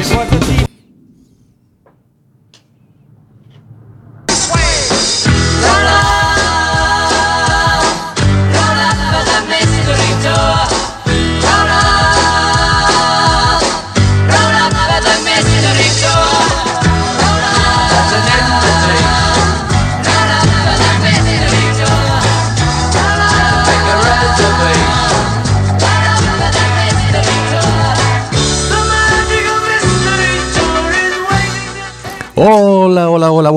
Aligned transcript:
Hola, 0.00 0.37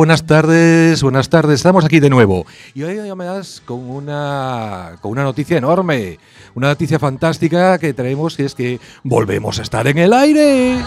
buenas 0.01 0.25
tardes, 0.25 1.03
buenas 1.03 1.29
tardes, 1.29 1.57
estamos 1.57 1.85
aquí 1.85 1.99
de 1.99 2.09
nuevo. 2.09 2.47
Y 2.73 2.81
hoy 2.81 2.95
das 3.23 3.61
con 3.63 3.87
una, 3.87 4.97
con 4.99 5.11
una 5.11 5.21
noticia 5.21 5.59
enorme, 5.59 6.17
una 6.55 6.69
noticia 6.69 6.97
fantástica 6.97 7.77
que 7.77 7.93
traemos, 7.93 8.35
que 8.35 8.45
es 8.45 8.55
que 8.55 8.79
volvemos 9.03 9.59
a 9.59 9.61
estar 9.61 9.85
en 9.85 9.99
el 9.99 10.11
aire. 10.11 10.79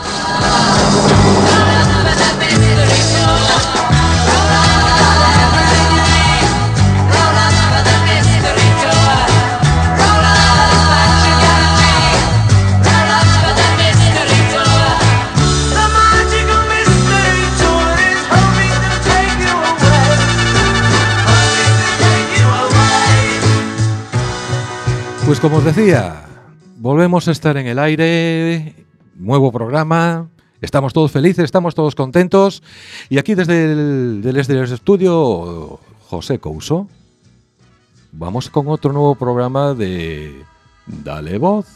Pues 25.35 25.41
como 25.41 25.57
os 25.57 25.65
decía, 25.65 26.27
volvemos 26.77 27.27
a 27.27 27.33
estar 27.33 27.57
en 27.57 27.67
el 27.67 27.81
aire, 27.81 28.73
nuevo 29.17 29.51
programa, 29.51 30.29
estamos 30.61 30.93
todos 30.93 31.11
felices, 31.11 31.47
estamos 31.47 31.75
todos 31.75 31.97
contentos 31.97 32.63
y 33.09 33.19
aquí 33.19 33.35
desde 33.35 33.65
el 33.65 34.23
del 34.23 34.37
estudio 34.37 35.81
José 36.07 36.39
Couso 36.39 36.87
vamos 38.13 38.49
con 38.49 38.69
otro 38.69 38.93
nuevo 38.93 39.17
programa 39.17 39.75
de 39.75 40.45
Dale 40.87 41.39
Voz. 41.39 41.67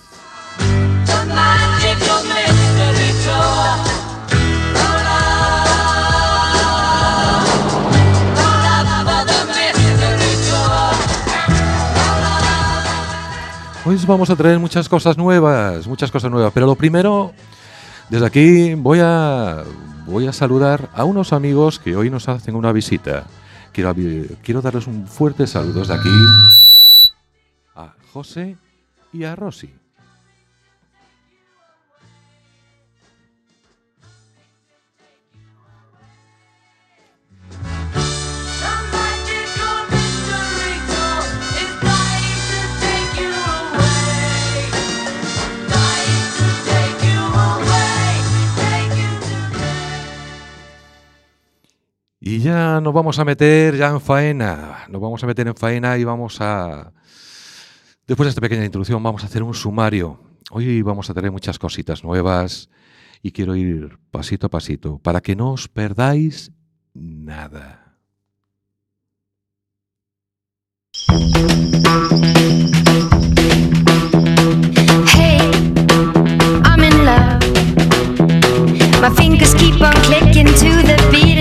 Hoy 13.89 13.97
vamos 14.07 14.29
a 14.29 14.37
traer 14.37 14.59
muchas 14.59 14.87
cosas 14.87 15.17
nuevas, 15.17 15.87
muchas 15.87 16.11
cosas 16.11 16.31
nuevas. 16.31 16.53
Pero 16.53 16.67
lo 16.67 16.75
primero, 16.75 17.33
desde 18.11 18.27
aquí 18.27 18.75
voy 18.75 18.99
a, 19.03 19.65
voy 20.05 20.27
a 20.27 20.33
saludar 20.35 20.91
a 20.93 21.05
unos 21.05 21.33
amigos 21.33 21.79
que 21.79 21.97
hoy 21.97 22.11
nos 22.11 22.29
hacen 22.29 22.55
una 22.55 22.71
visita. 22.71 23.25
Quiero, 23.73 23.95
quiero 24.43 24.61
darles 24.61 24.87
un 24.89 25.07
fuerte 25.07 25.47
saludo 25.47 25.81
desde 25.81 25.95
aquí 25.95 26.11
a 27.77 27.95
José 28.13 28.59
y 29.11 29.25
a 29.25 29.35
Rosy. 29.35 29.75
Y 52.29 52.41
ya 52.41 52.79
nos 52.83 52.93
vamos 52.93 53.19
a 53.19 53.25
meter 53.25 53.75
ya 53.75 53.89
en 53.89 54.03
faena, 54.03 54.85
nos 54.91 55.01
vamos 55.01 55.25
a 55.25 55.27
meter 55.27 55.49
en 55.49 55.57
faena 55.57 55.97
y 55.97 56.05
vamos 56.05 56.43
a... 56.43 56.93
Después 58.07 58.27
de 58.27 58.29
esta 58.29 58.43
pequeña 58.43 58.67
introducción 58.67 59.03
vamos 59.03 59.23
a 59.23 59.29
hacer 59.29 59.43
un 59.43 59.55
sumario. 59.55 60.21
Hoy 60.51 60.83
vamos 60.83 61.09
a 61.09 61.15
tener 61.15 61.33
muchas 61.33 61.59
cositas 61.59 62.05
nuevas 62.05 62.69
y 63.23 63.33
quiero 63.33 63.57
ir 63.57 63.99
pasito 64.11 64.49
a 64.49 64.51
pasito 64.51 64.99
para 64.99 65.23
que 65.23 65.37
no 65.37 65.53
os 65.53 65.69
perdáis 65.69 66.53
nada. 66.93 67.97
Hey, 75.15 75.41
I'm 76.63 76.85
in 76.85 77.07
love. 77.07 77.41
My 79.01 79.09
fingers 79.17 79.55
keep 79.55 79.81
on 79.81 79.95
clicking 80.03 80.45
to 80.45 80.83
the 80.83 80.99
heart. 81.11 81.38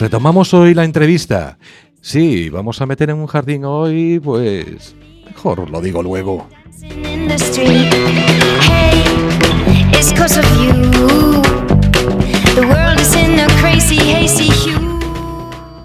Retomamos 0.00 0.54
hoy 0.54 0.72
la 0.72 0.84
entrevista. 0.84 1.58
Sí, 2.00 2.48
vamos 2.48 2.80
a 2.80 2.86
meter 2.86 3.10
en 3.10 3.16
un 3.16 3.26
jardín 3.26 3.66
hoy, 3.66 4.18
pues... 4.18 4.96
Mejor 5.26 5.68
lo 5.68 5.82
digo 5.82 6.02
luego. 6.02 6.48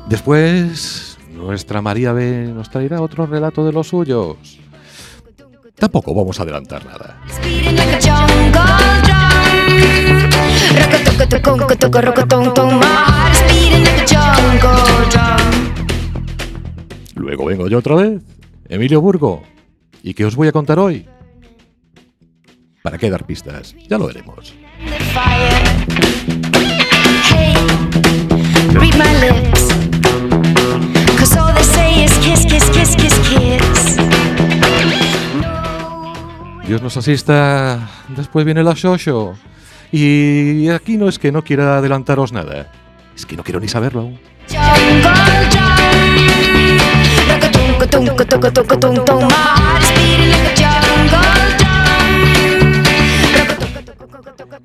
Después, 0.07 1.17
nuestra 1.33 1.81
María 1.81 2.13
B 2.13 2.53
nos 2.55 2.69
traerá 2.69 3.01
otro 3.01 3.25
relato 3.25 3.65
de 3.65 3.73
los 3.73 3.89
suyos. 3.89 4.37
Tampoco 5.75 6.15
vamos 6.15 6.39
a 6.39 6.43
adelantar 6.43 6.85
nada. 6.85 7.19
Luego 17.15 17.45
vengo 17.45 17.67
yo 17.67 17.79
otra 17.79 17.95
vez, 17.95 18.21
Emilio 18.69 19.01
Burgo. 19.01 19.43
¿Y 20.03 20.13
qué 20.13 20.25
os 20.25 20.35
voy 20.35 20.47
a 20.47 20.51
contar 20.51 20.79
hoy? 20.79 21.07
¿Para 22.81 22.97
qué 22.97 23.09
dar 23.09 23.25
pistas? 23.25 23.75
Ya 23.89 23.97
lo 23.97 24.07
veremos. 24.07 24.53
Dios 36.67 36.81
nos 36.81 36.97
asista, 36.97 37.89
después 38.09 38.45
viene 38.45 38.63
la 38.63 38.73
shosho. 38.73 39.35
Y 39.91 40.69
aquí 40.69 40.97
no 40.97 41.07
es 41.07 41.19
que 41.19 41.31
no 41.31 41.43
quiera 41.43 41.77
adelantaros 41.77 42.31
nada, 42.31 42.71
es 43.15 43.25
que 43.25 43.35
no 43.35 43.43
quiero 43.43 43.59
ni 43.59 43.67
saberlo 43.67 44.01
aún. 44.01 44.19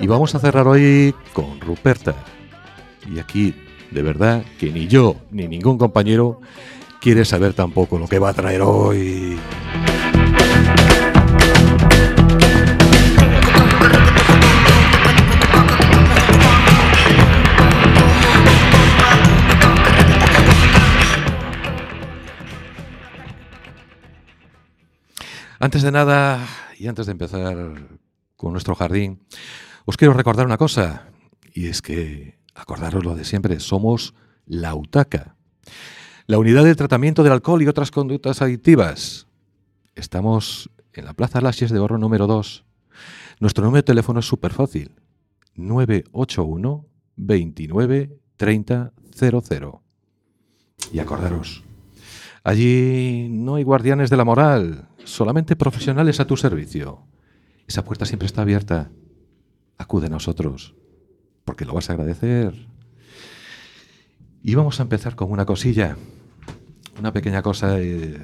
Y 0.01 0.07
vamos 0.07 0.35
a 0.35 0.39
cerrar 0.39 0.67
hoy 0.67 1.15
con 1.33 1.61
Ruperta. 1.61 2.15
Y 3.13 3.19
aquí, 3.19 3.55
de 3.91 4.03
verdad, 4.03 4.43
que 4.59 4.71
ni 4.71 4.87
yo 4.87 5.17
ni 5.31 5.47
ningún 5.47 5.79
compañero 5.79 6.41
quiere 7.01 7.25
saber 7.25 7.53
tampoco 7.55 7.99
lo 7.99 8.09
que 8.09 8.19
va 8.19 8.31
a 8.31 8.35
traer 8.35 8.63
hoy. 8.63 9.39
Antes 25.63 25.83
de 25.83 25.93
nada, 25.93 26.49
y 26.79 26.87
antes 26.87 27.05
de 27.05 27.13
empezar 27.13 27.55
con 28.35 28.53
nuestro 28.53 28.75
jardín, 28.75 29.21
os 29.85 29.99
quiero 29.99 30.15
recordar 30.15 30.47
una 30.47 30.57
cosa, 30.57 31.11
y 31.53 31.67
es 31.67 31.83
que, 31.83 32.39
acordaros 32.55 33.05
lo 33.05 33.15
de 33.15 33.27
siempre, 33.27 33.61
somos 33.61 34.15
la 34.47 34.75
UTACA, 34.75 35.37
la 36.27 36.39
Unidad 36.39 36.65
de 36.65 36.75
Tratamiento 36.75 37.23
del 37.23 37.35
Alcohol 37.35 37.61
y 37.61 37.69
otras 37.69 37.91
conductas 37.91 38.41
adictivas. 38.41 39.27
Estamos 39.95 40.71
en 40.95 41.05
la 41.05 41.13
Plaza 41.13 41.43
Laches 41.43 41.71
de 41.71 41.79
Oro 41.79 41.99
número 41.99 42.27
2. 42.27 42.65
Nuestro 43.41 43.63
número 43.63 43.83
de 43.83 43.87
teléfono 43.87 44.21
es 44.21 44.27
súper 44.27 44.55
fácil, 44.55 44.93
981 45.57 46.87
29 47.17 48.19
30 48.39 48.93
00. 49.15 49.83
Y 50.91 51.01
acordaros, 51.01 51.65
allí 52.45 53.29
no 53.31 53.57
hay 53.57 53.63
guardianes 53.65 54.11
de 54.11 54.17
la 54.17 54.25
moral, 54.25 54.89
solamente 55.05 55.57
profesionales 55.57 56.21
a 56.21 56.27
tu 56.27 56.37
servicio. 56.37 57.03
Esa 57.67 57.85
puerta 57.85 58.05
siempre 58.07 58.27
está 58.27 58.43
abierta. 58.43 58.91
acude 59.79 60.07
a 60.07 60.11
nosotros, 60.11 60.75
porque 61.45 61.65
lo 61.65 61.73
vas 61.73 61.89
a 61.89 61.95
agradecer. 61.95 62.67
Y 64.43 64.55
vamos 64.55 64.79
a 64.81 64.83
empezar 64.83 65.17
con 65.17 65.31
una 65.31 65.47
cosilla, 65.47 65.97
una 66.99 67.13
pequeña 67.13 67.43
cosa 67.43 67.79
eh, 67.81 68.19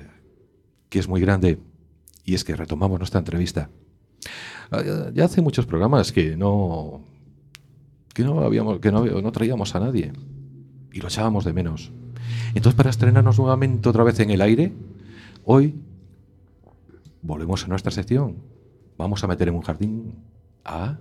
que 0.88 0.98
es 0.98 1.08
muy 1.08 1.20
grande, 1.20 1.58
y 2.24 2.34
es 2.34 2.44
que 2.44 2.56
retomamos 2.56 2.98
nuestra 2.98 3.18
entrevista. 3.20 3.70
Ah, 4.70 4.82
ya- 5.14 5.24
hace 5.24 5.40
muchos 5.42 5.64
programas 5.66 6.12
que 6.12 6.36
no 6.36 7.04
que 8.12 8.24
no 8.24 8.40
habíamos 8.40 8.80
que 8.80 8.90
no, 8.90 9.04
no 9.04 9.30
traíamos 9.32 9.74
a 9.74 9.80
nadie 9.80 10.12
y 10.92 11.00
lo 11.00 11.08
echábamos 11.08 11.44
de 11.44 11.52
menos. 11.52 11.92
Entonces 12.54 12.74
para 12.74 12.90
estrenarnos 12.90 13.38
nuevamente 13.38 13.88
otra 13.88 14.04
vez 14.04 14.18
en 14.20 14.30
el 14.30 14.40
aire, 14.40 14.72
hoy 15.44 15.74
volvemos 17.22 17.64
a 17.64 17.68
nuestra 17.68 17.90
sección. 17.90 18.36
Vamos 18.96 19.22
a 19.24 19.26
meter 19.26 19.48
en 19.48 19.54
un 19.54 19.62
jardín 19.62 20.14
a 20.64 20.98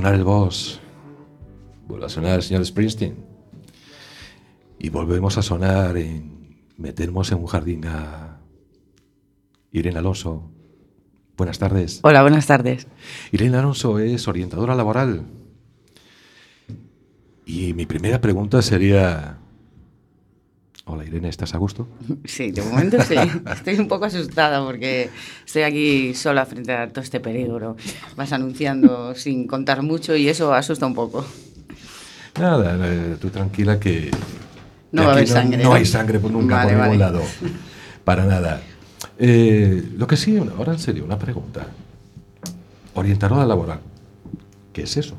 sonar 0.00 0.14
el 0.14 0.24
boss. 0.24 0.80
Vuelve 1.86 2.06
a 2.06 2.08
sonar 2.08 2.36
el 2.36 2.42
señor 2.42 2.64
Springsteen. 2.64 3.16
Y 4.78 4.88
volvemos 4.88 5.36
a 5.36 5.42
sonar 5.42 5.98
en 5.98 6.56
Metemos 6.78 7.30
en 7.32 7.38
un 7.38 7.46
jardín 7.46 7.84
a 7.84 8.40
Irene 9.72 9.98
Alonso. 9.98 10.50
Buenas 11.36 11.58
tardes. 11.58 12.00
Hola, 12.02 12.22
buenas 12.22 12.46
tardes. 12.46 12.86
Irene 13.30 13.58
Alonso 13.58 13.98
es 13.98 14.26
orientadora 14.26 14.74
laboral. 14.74 15.26
Y 17.44 17.74
mi 17.74 17.84
primera 17.84 18.22
pregunta 18.22 18.62
sería... 18.62 19.36
Hola 20.92 21.04
Irene, 21.04 21.28
¿estás 21.28 21.54
a 21.54 21.58
gusto? 21.58 21.86
Sí, 22.24 22.50
de 22.50 22.62
momento 22.62 23.00
sí. 23.04 23.14
Estoy 23.52 23.78
un 23.78 23.86
poco 23.86 24.06
asustada 24.06 24.60
porque 24.64 25.08
estoy 25.46 25.62
aquí 25.62 26.14
sola 26.14 26.44
frente 26.44 26.72
a 26.72 26.88
todo 26.88 27.04
este 27.04 27.20
peligro. 27.20 27.76
Vas 28.16 28.32
anunciando 28.32 29.14
sin 29.14 29.46
contar 29.46 29.82
mucho 29.82 30.16
y 30.16 30.28
eso 30.28 30.52
asusta 30.52 30.86
un 30.86 30.94
poco. 30.94 31.24
Nada, 32.40 32.76
eh, 32.88 33.16
tú 33.20 33.30
tranquila 33.30 33.78
que... 33.78 34.10
No 34.90 35.02
que 35.02 35.06
va 35.06 35.12
a 35.12 35.14
haber 35.14 35.28
sangre, 35.28 35.62
No, 35.62 35.74
hay 35.74 35.86
sangre 35.86 36.18
por 36.18 36.32
nunca 36.32 36.56
Vale, 36.56 36.72
por 36.72 36.82
ningún 36.82 36.98
lado. 36.98 37.22
Para 38.02 38.24
nada. 38.24 38.60
Eh, 39.16 39.90
lo 39.96 40.08
que 40.08 40.16
sí, 40.16 40.38
ahora 40.38 40.72
en 40.72 40.80
serio, 40.80 41.04
una 41.04 41.20
pregunta. 41.20 41.68
Orientadora 42.94 43.46
laboral. 43.46 43.78
¿Qué 44.72 44.82
es 44.82 44.96
eso? 44.96 45.16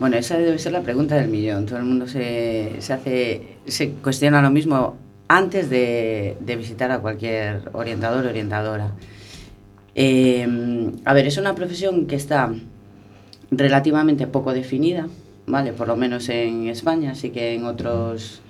Bueno, 0.00 0.16
esa 0.16 0.38
debe 0.38 0.58
ser 0.58 0.72
la 0.72 0.80
pregunta 0.80 1.14
del 1.16 1.28
millón. 1.28 1.66
Todo 1.66 1.78
el 1.78 1.84
mundo 1.84 2.08
se, 2.08 2.76
se 2.78 2.92
hace, 2.94 3.58
se 3.66 3.90
cuestiona 3.90 4.40
lo 4.40 4.50
mismo 4.50 4.96
antes 5.28 5.68
de, 5.68 6.38
de 6.40 6.56
visitar 6.56 6.90
a 6.90 7.00
cualquier 7.00 7.68
orientador 7.74 8.24
o 8.24 8.30
orientadora. 8.30 8.92
Eh, 9.94 10.48
a 11.04 11.12
ver, 11.12 11.26
es 11.26 11.36
una 11.36 11.54
profesión 11.54 12.06
que 12.06 12.16
está 12.16 12.50
relativamente 13.50 14.26
poco 14.26 14.54
definida, 14.54 15.06
¿vale? 15.46 15.74
Por 15.74 15.86
lo 15.86 15.96
menos 15.96 16.30
en 16.30 16.68
España, 16.68 17.10
así 17.10 17.28
que 17.28 17.52
en 17.52 17.66
otros, 17.66 18.40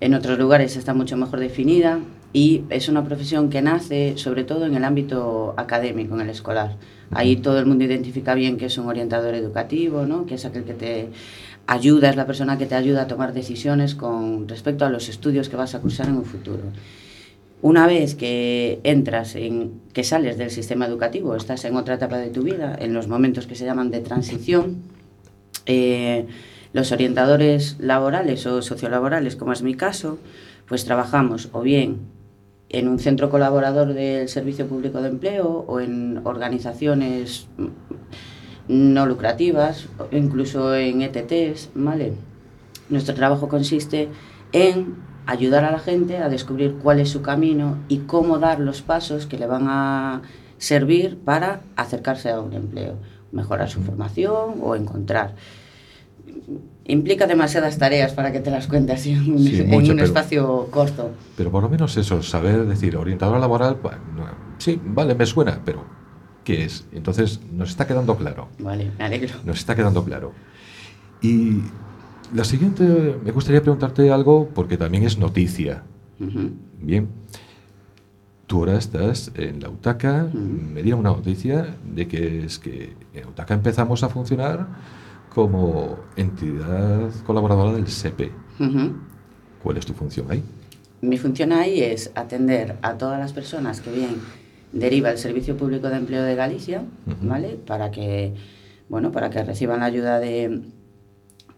en 0.00 0.14
otros 0.14 0.36
lugares 0.36 0.76
está 0.76 0.94
mucho 0.94 1.16
mejor 1.16 1.38
definida 1.38 2.00
y 2.32 2.64
es 2.68 2.88
una 2.88 3.04
profesión 3.04 3.48
que 3.48 3.62
nace 3.62 4.14
sobre 4.16 4.44
todo 4.44 4.66
en 4.66 4.74
el 4.74 4.84
ámbito 4.84 5.54
académico, 5.56 6.14
en 6.14 6.22
el 6.22 6.30
escolar. 6.30 6.76
Ahí 7.10 7.36
todo 7.36 7.58
el 7.58 7.66
mundo 7.66 7.84
identifica 7.84 8.34
bien 8.34 8.58
que 8.58 8.66
es 8.66 8.76
un 8.76 8.86
orientador 8.86 9.34
educativo, 9.34 10.04
¿no? 10.04 10.26
Que 10.26 10.34
es 10.34 10.44
aquel 10.44 10.64
que 10.64 10.74
te 10.74 11.08
ayuda, 11.66 12.10
es 12.10 12.16
la 12.16 12.26
persona 12.26 12.58
que 12.58 12.66
te 12.66 12.74
ayuda 12.74 13.02
a 13.02 13.06
tomar 13.06 13.32
decisiones 13.32 13.94
con 13.94 14.46
respecto 14.46 14.84
a 14.84 14.90
los 14.90 15.08
estudios 15.08 15.48
que 15.48 15.56
vas 15.56 15.74
a 15.74 15.80
cursar 15.80 16.08
en 16.08 16.16
un 16.16 16.24
futuro. 16.24 16.62
Una 17.60 17.86
vez 17.86 18.14
que 18.14 18.78
entras 18.84 19.34
en, 19.34 19.80
que 19.92 20.04
sales 20.04 20.38
del 20.38 20.50
sistema 20.50 20.86
educativo, 20.86 21.34
estás 21.34 21.64
en 21.64 21.76
otra 21.76 21.94
etapa 21.94 22.18
de 22.18 22.30
tu 22.30 22.42
vida, 22.42 22.76
en 22.78 22.92
los 22.92 23.08
momentos 23.08 23.46
que 23.46 23.54
se 23.54 23.64
llaman 23.64 23.90
de 23.90 24.00
transición, 24.00 24.82
eh, 25.66 26.26
los 26.72 26.92
orientadores 26.92 27.76
laborales 27.80 28.46
o 28.46 28.62
sociolaborales, 28.62 29.34
como 29.34 29.52
es 29.52 29.62
mi 29.62 29.74
caso, 29.74 30.18
pues 30.68 30.84
trabajamos 30.84 31.48
o 31.52 31.62
bien 31.62 32.17
en 32.70 32.88
un 32.88 32.98
centro 32.98 33.30
colaborador 33.30 33.94
del 33.94 34.28
Servicio 34.28 34.66
Público 34.66 35.00
de 35.00 35.08
Empleo 35.08 35.64
o 35.66 35.80
en 35.80 36.20
organizaciones 36.24 37.46
no 38.68 39.06
lucrativas, 39.06 39.86
o 39.98 40.14
incluso 40.14 40.74
en 40.74 41.00
ETTs, 41.02 41.70
¿vale? 41.74 42.12
Nuestro 42.90 43.14
trabajo 43.14 43.48
consiste 43.48 44.08
en 44.52 44.96
ayudar 45.26 45.64
a 45.64 45.72
la 45.72 45.78
gente 45.78 46.18
a 46.18 46.28
descubrir 46.28 46.74
cuál 46.82 47.00
es 47.00 47.10
su 47.10 47.22
camino 47.22 47.78
y 47.88 47.98
cómo 47.98 48.38
dar 48.38 48.60
los 48.60 48.82
pasos 48.82 49.26
que 49.26 49.38
le 49.38 49.46
van 49.46 49.66
a 49.68 50.22
servir 50.58 51.18
para 51.18 51.60
acercarse 51.76 52.30
a 52.30 52.40
un 52.40 52.52
empleo, 52.52 52.96
mejorar 53.32 53.68
su 53.70 53.82
formación 53.82 54.56
o 54.62 54.74
encontrar. 54.74 55.34
Implica 56.86 57.26
demasiadas 57.26 57.76
tareas 57.78 58.12
para 58.12 58.32
que 58.32 58.40
te 58.40 58.50
las 58.50 58.66
cuente 58.66 58.92
así 58.92 59.10
en, 59.12 59.32
un- 59.32 59.38
Sí, 59.38 59.60
en 59.60 59.68
mucho, 59.68 59.90
un 59.92 59.96
pero- 59.96 60.06
espacio 60.06 60.68
corto. 60.70 61.10
Pero 61.36 61.50
por 61.50 61.62
lo 61.62 61.68
menos 61.68 61.96
eso, 61.96 62.22
saber 62.22 62.64
decir, 62.66 62.96
orientadora 62.96 63.38
laboral, 63.38 63.76
pues, 63.76 63.94
sí, 64.58 64.80
vale, 64.84 65.14
me 65.14 65.26
suena, 65.26 65.60
pero 65.64 65.84
¿qué 66.44 66.64
es? 66.64 66.86
Entonces 66.92 67.40
nos 67.52 67.70
está 67.70 67.86
quedando 67.86 68.16
claro. 68.16 68.48
Vale, 68.58 68.90
me 68.98 69.04
alegro. 69.04 69.34
Nos 69.44 69.58
está 69.58 69.74
quedando 69.76 70.02
claro. 70.04 70.32
Y 71.20 71.58
la 72.34 72.44
siguiente, 72.44 73.16
me 73.22 73.32
gustaría 73.32 73.60
preguntarte 73.60 74.10
algo 74.10 74.48
porque 74.54 74.76
también 74.78 75.04
es 75.04 75.18
noticia. 75.18 75.82
Bien. 76.80 77.08
Tú 78.46 78.60
ahora 78.60 78.78
estás 78.78 79.30
en 79.34 79.60
la 79.60 79.68
UTACA, 79.68 80.26
me 80.32 80.82
dieron 80.82 81.00
una 81.00 81.10
noticia 81.10 81.76
de 81.84 82.08
que 82.08 82.44
es 82.46 82.58
que 82.58 82.94
en 83.12 83.26
UTACA 83.28 83.52
empezamos 83.54 84.02
a 84.02 84.08
funcionar 84.08 84.66
como 85.34 85.98
entidad 86.16 87.10
colaboradora 87.24 87.72
del 87.72 87.88
SEPE. 87.88 88.32
Ujú. 88.60 88.96
¿Cuál 89.62 89.76
es 89.76 89.86
tu 89.86 89.92
función 89.92 90.30
ahí? 90.30 90.42
Mi 91.00 91.16
función 91.16 91.52
ahí 91.52 91.80
es 91.80 92.10
atender 92.14 92.76
a 92.82 92.98
todas 92.98 93.18
las 93.18 93.32
personas 93.32 93.80
que 93.80 93.92
bien 93.92 94.16
deriva 94.72 95.10
el 95.10 95.18
Servicio 95.18 95.56
Público 95.56 95.88
de 95.88 95.96
Empleo 95.96 96.22
de 96.22 96.34
Galicia. 96.34 96.84
¿vale? 97.22 97.58
Para 97.66 97.90
que, 97.90 98.34
bueno, 98.88 99.12
para 99.12 99.30
que 99.30 99.42
reciban 99.42 99.80
la 99.80 99.86
ayuda 99.86 100.18
de 100.18 100.62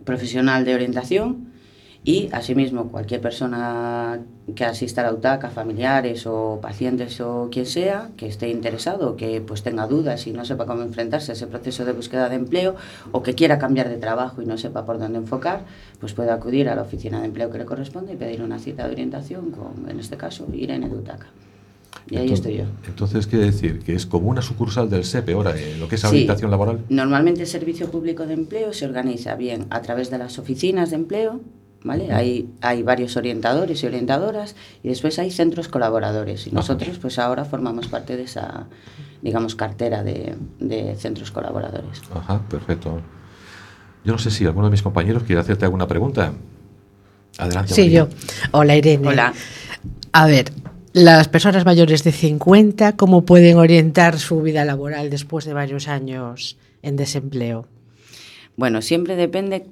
profesional 0.05 0.65
de 0.65 0.75
orientación 0.75 1.50
y 2.02 2.30
asimismo 2.33 2.88
cualquier 2.88 3.21
persona 3.21 4.21
que 4.54 4.64
asista 4.64 5.02
a 5.02 5.04
la 5.04 5.12
UTACA, 5.12 5.50
familiares 5.50 6.26
o 6.26 6.59
pacientes 6.62 7.21
o 7.21 7.49
quien 7.52 7.66
sea, 7.66 8.11
que 8.16 8.26
esté 8.26 8.49
interesado, 8.49 9.16
que 9.16 9.40
pues 9.42 9.62
tenga 9.62 9.87
dudas 9.87 10.26
y 10.26 10.33
no 10.33 10.45
sepa 10.47 10.64
cómo 10.64 10.83
enfrentarse 10.83 11.33
a 11.33 11.35
ese 11.35 11.47
proceso 11.47 11.85
de 11.85 11.92
búsqueda 11.92 12.28
de 12.30 12.37
empleo 12.37 12.75
o 13.12 13.23
que 13.23 13.35
quiera 13.35 13.59
cambiar 13.59 13.88
de 13.90 13.99
trabajo 13.99 14.40
y 14.40 14.47
no 14.47 14.57
sepa 14.57 14.87
por 14.87 14.99
dónde 14.99 15.19
enfocar, 15.19 15.64
pues 16.00 16.14
puede 16.14 16.30
acudir 16.30 16.69
a 16.71 16.75
la 16.75 16.83
oficina 16.83 17.21
de 17.21 17.26
empleo 17.26 17.50
que 17.50 17.59
le 17.59 17.66
corresponde 17.66 18.14
y 18.14 18.16
pedir 18.16 18.42
una 18.42 18.59
cita 18.59 18.87
de 18.87 18.92
orientación 18.92 19.50
con, 19.50 19.88
en 19.88 20.00
este 20.00 20.16
caso, 20.16 20.47
Irene 20.54 20.88
de 20.88 20.97
UTACA. 20.97 21.26
Y 22.09 22.16
ahí 22.16 22.23
Entonces- 22.23 22.47
estoy 22.47 22.57
yo. 22.57 22.64
Entonces, 22.88 23.26
quiere 23.26 23.45
decir 23.45 23.80
que 23.80 23.95
es 23.95 24.07
como 24.07 24.30
una 24.30 24.40
sucursal 24.42 24.88
del 24.88 25.04
SEPE 25.04 25.35
ahora 25.35 25.54
en 25.61 25.78
lo 25.78 25.87
que 25.87 25.97
es 25.97 26.00
Sí. 26.00 26.07
habilitación 26.07 26.50
laboral. 26.50 26.80
Normalmente 26.88 27.42
el 27.42 27.47
Servicio 27.47 27.90
Público 27.90 28.26
de 28.26 28.35
Empleo 28.35 28.73
se 28.73 28.87
organiza 28.87 29.35
bien 29.37 29.66
a 29.71 29.83
través 29.83 30.11
de 30.11 30.16
las 30.19 30.38
oficinas 30.38 30.90
de 30.90 30.97
empleo, 30.97 31.40
¿vale? 31.85 32.13
Hay, 32.13 32.49
hay 32.61 32.83
varios 32.83 33.17
orientadores 33.17 33.83
y 33.83 33.87
orientadoras 33.87 34.57
y 34.83 34.89
después 34.89 35.19
hay 35.19 35.31
centros 35.31 35.69
colaboradores 35.69 36.47
y 36.47 36.51
nosotros 36.51 36.99
pues 36.99 37.19
ahora 37.19 37.45
formamos 37.45 37.89
parte 37.89 38.17
de 38.17 38.25
esa, 38.25 38.67
digamos, 39.23 39.55
cartera 39.55 40.03
de, 40.03 40.37
de 40.59 40.95
centros 40.97 41.31
colaboradores. 41.31 42.03
Ajá, 42.15 42.41
perfecto. 42.49 43.01
Yo 44.05 44.13
no 44.13 44.19
sé 44.19 44.31
si 44.31 44.45
alguno 44.47 44.67
de 44.67 44.73
mis 44.73 44.83
compañeros 44.83 45.25
quiere 45.25 45.41
hacerte 45.41 45.65
alguna 45.65 45.87
pregunta. 45.87 46.33
Adelante. 47.39 47.75
Sí, 47.75 47.83
María. 47.83 47.99
yo. 48.01 48.09
Hola, 48.53 48.77
Irene. 48.77 49.09
Hola. 49.09 49.35
A 50.13 50.27
ver, 50.27 50.53
las 50.93 51.29
personas 51.29 51.65
mayores 51.65 52.03
de 52.03 52.13
50, 52.13 52.97
¿cómo 52.97 53.25
pueden 53.25 53.59
orientar 53.59 54.19
su 54.19 54.43
vida 54.43 54.65
laboral 54.65 55.11
después 55.11 55.45
de 55.45 55.55
varios 55.55 55.87
años 55.87 56.59
en 56.83 56.97
desempleo? 56.97 57.69
Bueno, 58.57 58.83
siempre 58.83 59.17
depende, 59.17 59.67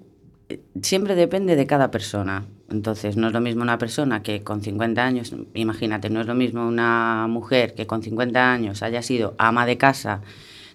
siempre 0.82 1.14
depende 1.14 1.56
de 1.56 1.66
cada 1.66 1.90
persona. 1.90 2.46
Entonces, 2.70 3.16
no 3.16 3.28
es 3.28 3.32
lo 3.32 3.40
mismo 3.40 3.62
una 3.62 3.78
persona 3.78 4.22
que 4.22 4.42
con 4.42 4.62
50 4.62 5.04
años, 5.04 5.34
imagínate, 5.54 6.10
no 6.10 6.20
es 6.20 6.26
lo 6.26 6.34
mismo 6.34 6.66
una 6.66 7.26
mujer 7.28 7.74
que 7.74 7.86
con 7.86 8.02
50 8.02 8.52
años 8.52 8.82
haya 8.82 9.02
sido 9.02 9.34
ama 9.38 9.64
de 9.66 9.78
casa 9.78 10.20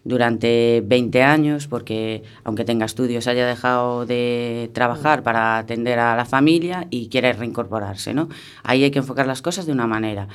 durante 0.03 0.81
20 0.85 1.23
años, 1.23 1.67
porque 1.67 2.23
aunque 2.43 2.65
tenga 2.65 2.85
estudios 2.85 3.27
haya 3.27 3.47
dejado 3.47 4.05
de 4.05 4.69
trabajar 4.73 5.23
para 5.23 5.57
atender 5.57 5.99
a 5.99 6.15
la 6.15 6.25
familia 6.25 6.87
y 6.89 7.07
quiere 7.09 7.31
reincorporarse, 7.33 8.13
¿no? 8.13 8.27
Ahí 8.63 8.83
hay 8.83 8.91
que 8.91 8.99
enfocar 8.99 9.27
las 9.27 9.41
cosas 9.41 9.65
de 9.65 9.71
una 9.71 9.87
manera. 9.87 10.27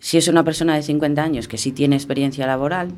Si 0.00 0.18
es 0.18 0.28
una 0.28 0.44
persona 0.44 0.74
de 0.74 0.82
50 0.82 1.22
años 1.22 1.48
que 1.48 1.56
sí 1.56 1.72
tiene 1.72 1.96
experiencia 1.96 2.46
laboral, 2.46 2.92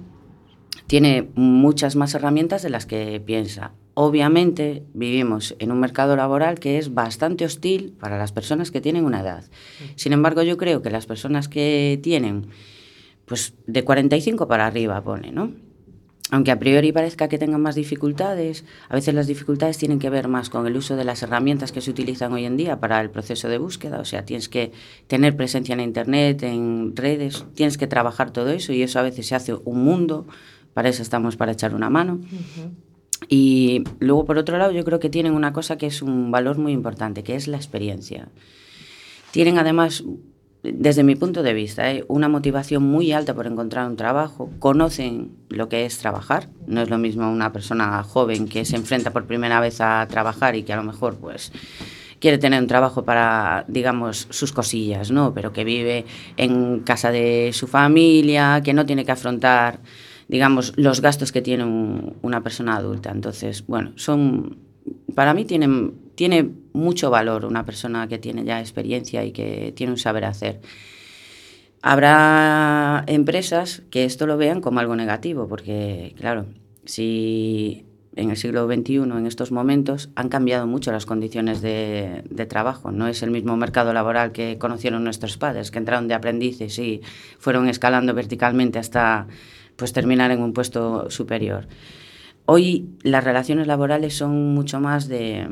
tiene 0.86 1.28
muchas 1.34 1.94
más 1.94 2.14
herramientas 2.14 2.62
de 2.62 2.70
las 2.70 2.86
que 2.86 3.20
piensa. 3.24 3.72
Obviamente 3.98 4.84
vivimos 4.92 5.56
en 5.58 5.72
un 5.72 5.80
mercado 5.80 6.16
laboral 6.16 6.60
que 6.60 6.76
es 6.76 6.92
bastante 6.92 7.46
hostil 7.46 7.94
para 7.98 8.18
las 8.18 8.30
personas 8.30 8.70
que 8.70 8.82
tienen 8.82 9.06
una 9.06 9.22
edad. 9.22 9.44
Sin 9.94 10.12
embargo, 10.12 10.42
yo 10.42 10.58
creo 10.58 10.82
que 10.82 10.90
las 10.90 11.06
personas 11.06 11.48
que 11.48 11.98
tienen 12.02 12.48
pues 13.24 13.54
de 13.66 13.84
45 13.84 14.46
para 14.48 14.66
arriba, 14.66 15.02
pone, 15.02 15.32
¿no? 15.32 15.50
Aunque 16.30 16.50
a 16.50 16.58
priori 16.58 16.92
parezca 16.92 17.28
que 17.28 17.38
tengan 17.38 17.62
más 17.62 17.74
dificultades, 17.74 18.66
a 18.90 18.94
veces 18.94 19.14
las 19.14 19.28
dificultades 19.28 19.78
tienen 19.78 19.98
que 19.98 20.10
ver 20.10 20.28
más 20.28 20.50
con 20.50 20.66
el 20.66 20.76
uso 20.76 20.94
de 20.96 21.04
las 21.04 21.22
herramientas 21.22 21.72
que 21.72 21.80
se 21.80 21.90
utilizan 21.90 22.34
hoy 22.34 22.44
en 22.44 22.58
día 22.58 22.78
para 22.78 23.00
el 23.00 23.08
proceso 23.08 23.48
de 23.48 23.56
búsqueda. 23.56 23.98
O 23.98 24.04
sea, 24.04 24.26
tienes 24.26 24.50
que 24.50 24.72
tener 25.06 25.38
presencia 25.38 25.72
en 25.72 25.80
Internet, 25.80 26.42
en 26.42 26.94
redes, 26.94 27.46
tienes 27.54 27.78
que 27.78 27.86
trabajar 27.86 28.30
todo 28.30 28.50
eso 28.50 28.74
y 28.74 28.82
eso 28.82 28.98
a 28.98 29.02
veces 29.02 29.26
se 29.26 29.36
hace 29.36 29.54
un 29.54 29.82
mundo. 29.82 30.26
Para 30.74 30.90
eso 30.90 31.00
estamos, 31.00 31.36
para 31.36 31.52
echar 31.52 31.74
una 31.74 31.88
mano. 31.88 32.20
Y 33.28 33.84
luego, 33.98 34.24
por 34.24 34.38
otro 34.38 34.58
lado, 34.58 34.72
yo 34.72 34.84
creo 34.84 35.00
que 35.00 35.10
tienen 35.10 35.32
una 35.32 35.52
cosa 35.52 35.76
que 35.78 35.86
es 35.86 36.02
un 36.02 36.30
valor 36.30 36.58
muy 36.58 36.72
importante, 36.72 37.22
que 37.22 37.34
es 37.34 37.48
la 37.48 37.56
experiencia. 37.56 38.28
Tienen 39.30 39.58
además, 39.58 40.04
desde 40.62 41.02
mi 41.02 41.16
punto 41.16 41.42
de 41.42 41.54
vista, 41.54 41.90
¿eh? 41.90 42.04
una 42.08 42.28
motivación 42.28 42.82
muy 42.82 43.12
alta 43.12 43.34
por 43.34 43.46
encontrar 43.46 43.88
un 43.88 43.96
trabajo, 43.96 44.50
conocen 44.58 45.32
lo 45.48 45.68
que 45.68 45.86
es 45.86 45.98
trabajar. 45.98 46.48
No 46.66 46.82
es 46.82 46.90
lo 46.90 46.98
mismo 46.98 47.30
una 47.30 47.52
persona 47.52 48.02
joven 48.02 48.48
que 48.48 48.64
se 48.64 48.76
enfrenta 48.76 49.12
por 49.12 49.26
primera 49.26 49.60
vez 49.60 49.80
a 49.80 50.06
trabajar 50.08 50.54
y 50.56 50.62
que 50.62 50.72
a 50.72 50.76
lo 50.76 50.84
mejor, 50.84 51.16
pues 51.16 51.52
quiere 52.20 52.38
tener 52.38 52.60
un 52.60 52.66
trabajo 52.66 53.04
para, 53.04 53.64
digamos, 53.68 54.26
sus 54.30 54.52
cosillas, 54.52 55.10
¿no? 55.10 55.34
Pero 55.34 55.52
que 55.52 55.64
vive 55.64 56.06
en 56.36 56.80
casa 56.80 57.10
de 57.10 57.50
su 57.52 57.66
familia, 57.66 58.62
que 58.64 58.72
no 58.72 58.86
tiene 58.86 59.04
que 59.04 59.12
afrontar 59.12 59.80
digamos, 60.28 60.72
los 60.76 61.00
gastos 61.00 61.32
que 61.32 61.42
tiene 61.42 61.64
un- 61.64 62.16
una 62.22 62.42
persona 62.42 62.76
adulta. 62.76 63.10
Entonces, 63.10 63.66
bueno, 63.66 63.92
son, 63.96 64.58
para 65.14 65.34
mí 65.34 65.44
tienen, 65.44 65.94
tiene 66.14 66.50
mucho 66.72 67.10
valor 67.10 67.44
una 67.44 67.64
persona 67.64 68.08
que 68.08 68.18
tiene 68.18 68.44
ya 68.44 68.60
experiencia 68.60 69.24
y 69.24 69.32
que 69.32 69.72
tiene 69.76 69.92
un 69.92 69.98
saber 69.98 70.24
hacer. 70.24 70.60
Habrá 71.82 73.04
empresas 73.06 73.82
que 73.90 74.04
esto 74.04 74.26
lo 74.26 74.36
vean 74.36 74.60
como 74.60 74.80
algo 74.80 74.96
negativo, 74.96 75.46
porque, 75.46 76.14
claro, 76.18 76.46
si 76.84 77.84
en 78.16 78.30
el 78.30 78.36
siglo 78.36 78.66
XXI, 78.66 79.18
en 79.18 79.26
estos 79.26 79.52
momentos, 79.52 80.08
han 80.16 80.28
cambiado 80.30 80.66
mucho 80.66 80.90
las 80.90 81.04
condiciones 81.06 81.60
de, 81.60 82.24
de 82.28 82.46
trabajo. 82.46 82.90
No 82.90 83.06
es 83.08 83.22
el 83.22 83.30
mismo 83.30 83.56
mercado 83.56 83.92
laboral 83.92 84.32
que 84.32 84.56
conocieron 84.58 85.04
nuestros 85.04 85.36
padres, 85.36 85.70
que 85.70 85.78
entraron 85.78 86.08
de 86.08 86.14
aprendices 86.14 86.78
y 86.78 87.02
fueron 87.38 87.68
escalando 87.68 88.14
verticalmente 88.14 88.78
hasta 88.78 89.26
pues, 89.76 89.92
terminar 89.92 90.30
en 90.30 90.42
un 90.42 90.52
puesto 90.52 91.10
superior. 91.10 91.68
Hoy 92.44 92.90
las 93.02 93.24
relaciones 93.24 93.66
laborales 93.66 94.16
son 94.16 94.54
mucho 94.54 94.80
más 94.80 95.08
de 95.08 95.48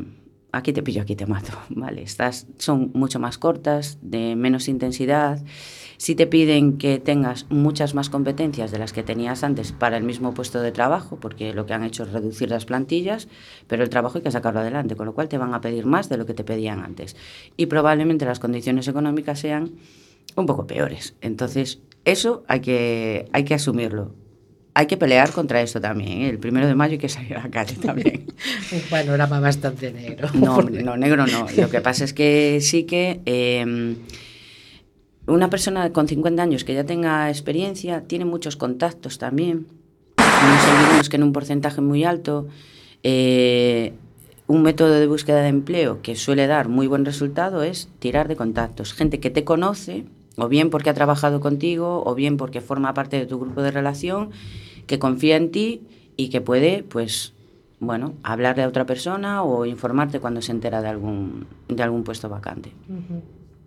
aquí 0.58 0.72
te 0.72 0.82
pillo, 0.82 1.02
aquí 1.02 1.16
te 1.16 1.26
mato, 1.26 1.52
¿vale? 1.68 2.02
Estás, 2.02 2.46
son 2.58 2.90
mucho 2.94 3.18
más 3.18 3.38
cortas, 3.38 3.98
de 4.02 4.36
menos 4.36 4.68
intensidad. 4.68 5.42
Si 5.96 6.14
te 6.14 6.26
piden 6.26 6.78
que 6.78 6.98
tengas 6.98 7.46
muchas 7.50 7.94
más 7.94 8.10
competencias 8.10 8.70
de 8.70 8.78
las 8.78 8.92
que 8.92 9.02
tenías 9.02 9.44
antes 9.44 9.72
para 9.72 9.96
el 9.96 10.04
mismo 10.04 10.34
puesto 10.34 10.60
de 10.60 10.72
trabajo, 10.72 11.18
porque 11.20 11.54
lo 11.54 11.66
que 11.66 11.74
han 11.74 11.84
hecho 11.84 12.02
es 12.02 12.12
reducir 12.12 12.50
las 12.50 12.64
plantillas, 12.64 13.28
pero 13.66 13.82
el 13.82 13.90
trabajo 13.90 14.18
hay 14.18 14.24
que 14.24 14.30
sacarlo 14.30 14.60
adelante, 14.60 14.96
con 14.96 15.06
lo 15.06 15.14
cual 15.14 15.28
te 15.28 15.38
van 15.38 15.54
a 15.54 15.60
pedir 15.60 15.86
más 15.86 16.08
de 16.08 16.16
lo 16.16 16.26
que 16.26 16.34
te 16.34 16.44
pedían 16.44 16.80
antes. 16.80 17.16
Y 17.56 17.66
probablemente 17.66 18.24
las 18.24 18.40
condiciones 18.40 18.88
económicas 18.88 19.38
sean 19.38 19.72
un 20.36 20.46
poco 20.46 20.66
peores. 20.66 21.14
Entonces, 21.20 21.80
eso 22.04 22.44
hay 22.48 22.60
que, 22.60 23.28
hay 23.32 23.44
que 23.44 23.54
asumirlo. 23.54 24.14
Hay 24.76 24.86
que 24.86 24.96
pelear 24.96 25.30
contra 25.30 25.62
esto 25.62 25.80
también. 25.80 26.22
¿eh? 26.22 26.28
El 26.30 26.38
primero 26.38 26.66
de 26.66 26.74
mayo 26.74 26.92
hay 26.92 26.98
que 26.98 27.08
salir 27.08 27.36
a 27.36 27.44
la 27.44 27.50
calle 27.50 27.76
también. 27.76 28.26
Un 28.72 28.80
panorama 28.90 29.38
bastante 29.38 29.92
negro. 29.92 30.28
No, 30.34 30.60
no, 30.62 30.96
negro 30.96 31.26
no. 31.26 31.46
Lo 31.56 31.70
que 31.70 31.80
pasa 31.80 32.04
es 32.04 32.12
que 32.12 32.58
sí 32.60 32.82
que 32.84 33.20
eh, 33.24 33.96
una 35.26 35.48
persona 35.48 35.92
con 35.92 36.08
50 36.08 36.42
años 36.42 36.64
que 36.64 36.74
ya 36.74 36.84
tenga 36.84 37.30
experiencia 37.30 38.02
tiene 38.02 38.24
muchos 38.24 38.56
contactos 38.56 39.18
también. 39.18 39.66
No 40.18 40.54
nos 40.54 40.68
olvidemos 40.68 41.08
que 41.08 41.16
en 41.16 41.22
un 41.22 41.32
porcentaje 41.32 41.80
muy 41.80 42.04
alto 42.04 42.48
eh, 43.02 43.94
un 44.46 44.62
método 44.62 44.92
de 44.92 45.06
búsqueda 45.06 45.42
de 45.42 45.48
empleo 45.48 46.02
que 46.02 46.16
suele 46.16 46.46
dar 46.46 46.68
muy 46.68 46.86
buen 46.86 47.04
resultado 47.04 47.62
es 47.62 47.88
tirar 47.98 48.28
de 48.28 48.36
contactos. 48.36 48.92
Gente 48.92 49.20
que 49.20 49.30
te 49.30 49.44
conoce, 49.44 50.04
o 50.36 50.48
bien 50.48 50.70
porque 50.70 50.90
ha 50.90 50.94
trabajado 50.94 51.40
contigo, 51.40 52.02
o 52.04 52.14
bien 52.14 52.36
porque 52.36 52.60
forma 52.60 52.94
parte 52.94 53.18
de 53.18 53.26
tu 53.26 53.38
grupo 53.38 53.62
de 53.62 53.70
relación, 53.70 54.30
que 54.86 54.98
confía 54.98 55.36
en 55.36 55.50
ti 55.50 55.82
y 56.16 56.28
que 56.28 56.40
puede, 56.40 56.82
pues, 56.82 57.32
bueno, 57.80 58.14
hablarle 58.22 58.62
a 58.62 58.68
otra 58.68 58.86
persona 58.86 59.42
o 59.42 59.66
informarte 59.66 60.20
cuando 60.20 60.42
se 60.42 60.52
entera 60.52 60.82
de 60.82 60.88
algún, 60.88 61.46
de 61.68 61.82
algún 61.82 62.04
puesto 62.04 62.28
vacante. 62.28 62.72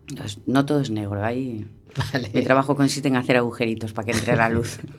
Entonces, 0.09 0.39
no 0.45 0.65
todo 0.65 0.81
es 0.81 0.89
negro. 0.89 1.23
Ahí 1.23 1.65
Vale. 2.13 2.29
mi 2.33 2.43
trabajo 2.43 2.75
consiste 2.75 3.07
en 3.07 3.15
hacer 3.15 3.37
agujeritos 3.37 3.93
para 3.93 4.05
que 4.05 4.11
entre 4.11 4.35
la 4.35 4.49
luz. 4.49 4.79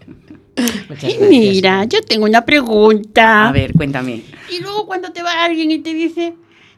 Y 1.02 1.18
mira, 1.28 1.84
yo 1.84 2.02
tengo 2.02 2.24
una 2.24 2.44
pregunta. 2.44 3.48
A 3.48 3.52
ver, 3.52 3.72
cuéntame. 3.74 4.24
Y 4.50 4.60
luego 4.60 4.86
cuando 4.86 5.12
te 5.12 5.22
va 5.22 5.44
alguien 5.44 5.70
y 5.70 5.78
te 5.78 5.94
dice, 5.94 6.22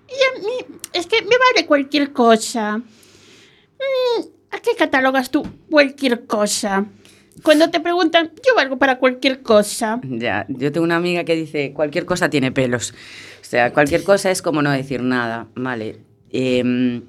"Y 0.09 0.39
a 0.39 0.41
mí, 0.45 0.77
es 0.93 1.07
que 1.07 1.23
me 1.23 1.37
vale 1.39 1.67
cualquier 1.67 2.13
cosa. 2.13 2.79
Mm, 2.79 4.27
¿A 4.51 4.61
qué 4.61 4.71
catalogas 4.77 5.31
tú 5.31 5.47
cualquier 5.71 6.27
cosa? 6.27 6.87
Cuando 7.43 7.71
te 7.71 7.81
preguntan, 7.81 8.33
yo 8.47 8.55
valgo 8.55 8.79
para 8.79 8.99
cualquier 8.99 9.43
cosa. 9.43 10.01
Ya, 10.03 10.45
yo 10.49 10.73
tengo 10.73 10.85
una 10.85 10.97
amiga 10.97 11.25
que 11.25 11.35
dice, 11.35 11.73
cualquier 11.73 12.05
cosa 12.05 12.29
tiene 12.29 12.53
pelos. 12.53 12.93
O 13.41 13.45
sea, 13.45 13.73
cualquier 13.73 14.05
cosa 14.05 14.31
es 14.31 14.43
como 14.43 14.63
no 14.63 14.71
decir 14.71 15.03
nada, 15.03 15.47
¿vale? 15.55 16.01
Em, 16.31 17.03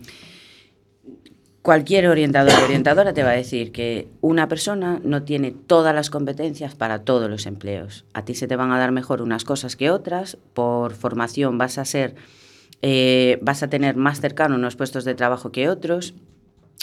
cualquier 1.62 2.07
orientador 2.07 2.53
o 2.60 2.65
orientadora 2.65 3.13
te 3.13 3.24
va 3.24 3.31
a 3.31 3.36
decir 3.36 3.71
que 3.71 4.07
una 4.21 4.48
persona 4.48 5.00
no 5.03 5.24
tiene 5.24 5.51
todas 5.51 5.93
las 5.93 6.10
competencias 6.10 6.75
para 6.75 7.03
todos 7.03 7.29
los 7.29 7.45
empleos. 7.45 8.05
A 8.13 8.24
ti 8.24 8.36
se 8.36 8.48
te 8.48 8.55
van 8.55 8.71
a 8.71 8.79
dar 8.79 8.91
mejor 8.91 9.21
unas 9.21 9.43
cosas 9.43 9.75
que 9.75 9.91
otras. 9.91 10.38
Por 10.53 10.93
formación 10.93 11.57
vas 11.57 11.77
a 11.77 11.86
ser, 11.86 12.15
eh, 12.81 13.38
vas 13.41 13.63
a 13.63 13.69
tener 13.69 13.95
más 13.95 14.21
cercano 14.21 14.55
unos 14.55 14.75
puestos 14.75 15.03
de 15.03 15.13
trabajo 15.13 15.51
que 15.51 15.69
otros. 15.69 16.13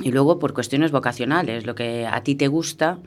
Y 0.02 0.12
luego 0.12 0.38
por 0.38 0.55
cuestiones 0.55 0.93
vocacionales, 0.93 1.67
lo 1.67 1.75
que 1.75 2.07
a 2.07 2.23
ti 2.23 2.35
te 2.35 2.49
gusta, 2.49 2.99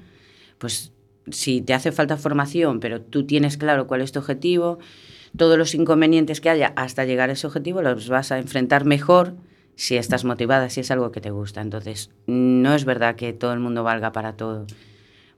pues 0.58 0.92
si 1.30 1.62
te 1.62 1.74
hace 1.74 1.92
falta 1.92 2.18
formación, 2.18 2.80
pero 2.80 3.02
tú 3.02 3.26
tienes 3.26 3.58
claro 3.58 3.88
cuál 3.88 4.02
es 4.02 4.12
tu 4.12 4.20
objetivo, 4.20 4.80
todos 5.38 5.58
los 5.58 5.74
inconvenientes 5.74 6.42
que 6.42 6.50
haya 6.50 6.74
hasta 6.76 7.06
llegar 7.06 7.30
a 7.30 7.34
ese 7.34 7.48
objetivo 7.48 7.82
los 7.82 8.10
vas 8.10 8.32
a 8.32 8.40
enfrentar 8.40 8.86
mejor 8.86 9.36
si 9.76 9.96
estás 9.96 10.26
motivada, 10.26 10.70
si 10.70 10.82
es 10.82 10.92
algo 10.92 11.12
que 11.12 11.22
te 11.22 11.32
gusta. 11.32 11.62
Entonces, 11.62 12.12
no 12.28 12.76
es 12.76 12.86
verdad 12.86 13.16
que 13.16 13.34
todo 13.34 13.54
el 13.54 13.60
mundo 13.60 13.84
valga 13.84 14.12
para 14.12 14.34
todo. 14.34 14.68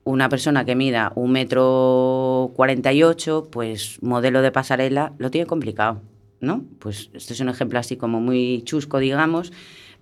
Una 0.03 0.27
persona 0.27 0.65
que 0.65 0.75
mida 0.75 1.13
un 1.15 1.31
metro 1.31 2.51
cuarenta 2.55 2.91
y 2.91 3.03
ocho, 3.03 3.48
pues 3.50 4.00
modelo 4.01 4.41
de 4.41 4.51
pasarela, 4.51 5.13
lo 5.17 5.31
tiene 5.31 5.48
complicado, 5.48 6.01
¿no? 6.41 6.65
Pues 6.79 7.10
este 7.13 7.33
es 7.33 7.39
un 7.39 7.50
ejemplo 7.50 7.79
así 7.79 7.95
como 7.95 8.19
muy 8.19 8.63
chusco, 8.65 9.00
digamos, 9.00 9.53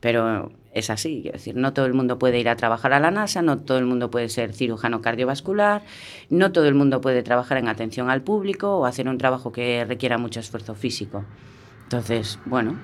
pero 0.02 0.52
es 0.74 0.90
así. 0.90 1.20
Quiero 1.22 1.38
decir, 1.38 1.56
no 1.56 1.72
todo 1.72 1.86
el 1.86 1.94
mundo 1.94 2.20
puede 2.20 2.40
ir 2.40 2.50
a 2.50 2.58
trabajar 2.58 2.92
a 2.92 3.00
la 3.00 3.12
NASA, 3.12 3.42
no 3.42 3.60
todo 3.60 3.78
el 3.78 3.86
mundo 3.86 4.12
puede 4.12 4.28
ser 4.28 4.54
cirujano 4.54 5.02
cardiovascular, 5.02 5.84
no 6.30 6.52
todo 6.52 6.68
el 6.68 6.76
mundo 6.76 7.00
puede 7.00 7.24
trabajar 7.24 7.58
en 7.58 7.70
atención 7.70 8.10
al 8.10 8.22
público 8.22 8.78
o 8.78 8.86
hacer 8.86 9.08
un 9.08 9.18
trabajo 9.18 9.54
que 9.54 9.86
requiera 9.86 10.18
mucho 10.18 10.40
esfuerzo 10.40 10.76
físico. 10.76 11.24
Entonces, 11.84 12.40
bueno, 12.46 12.78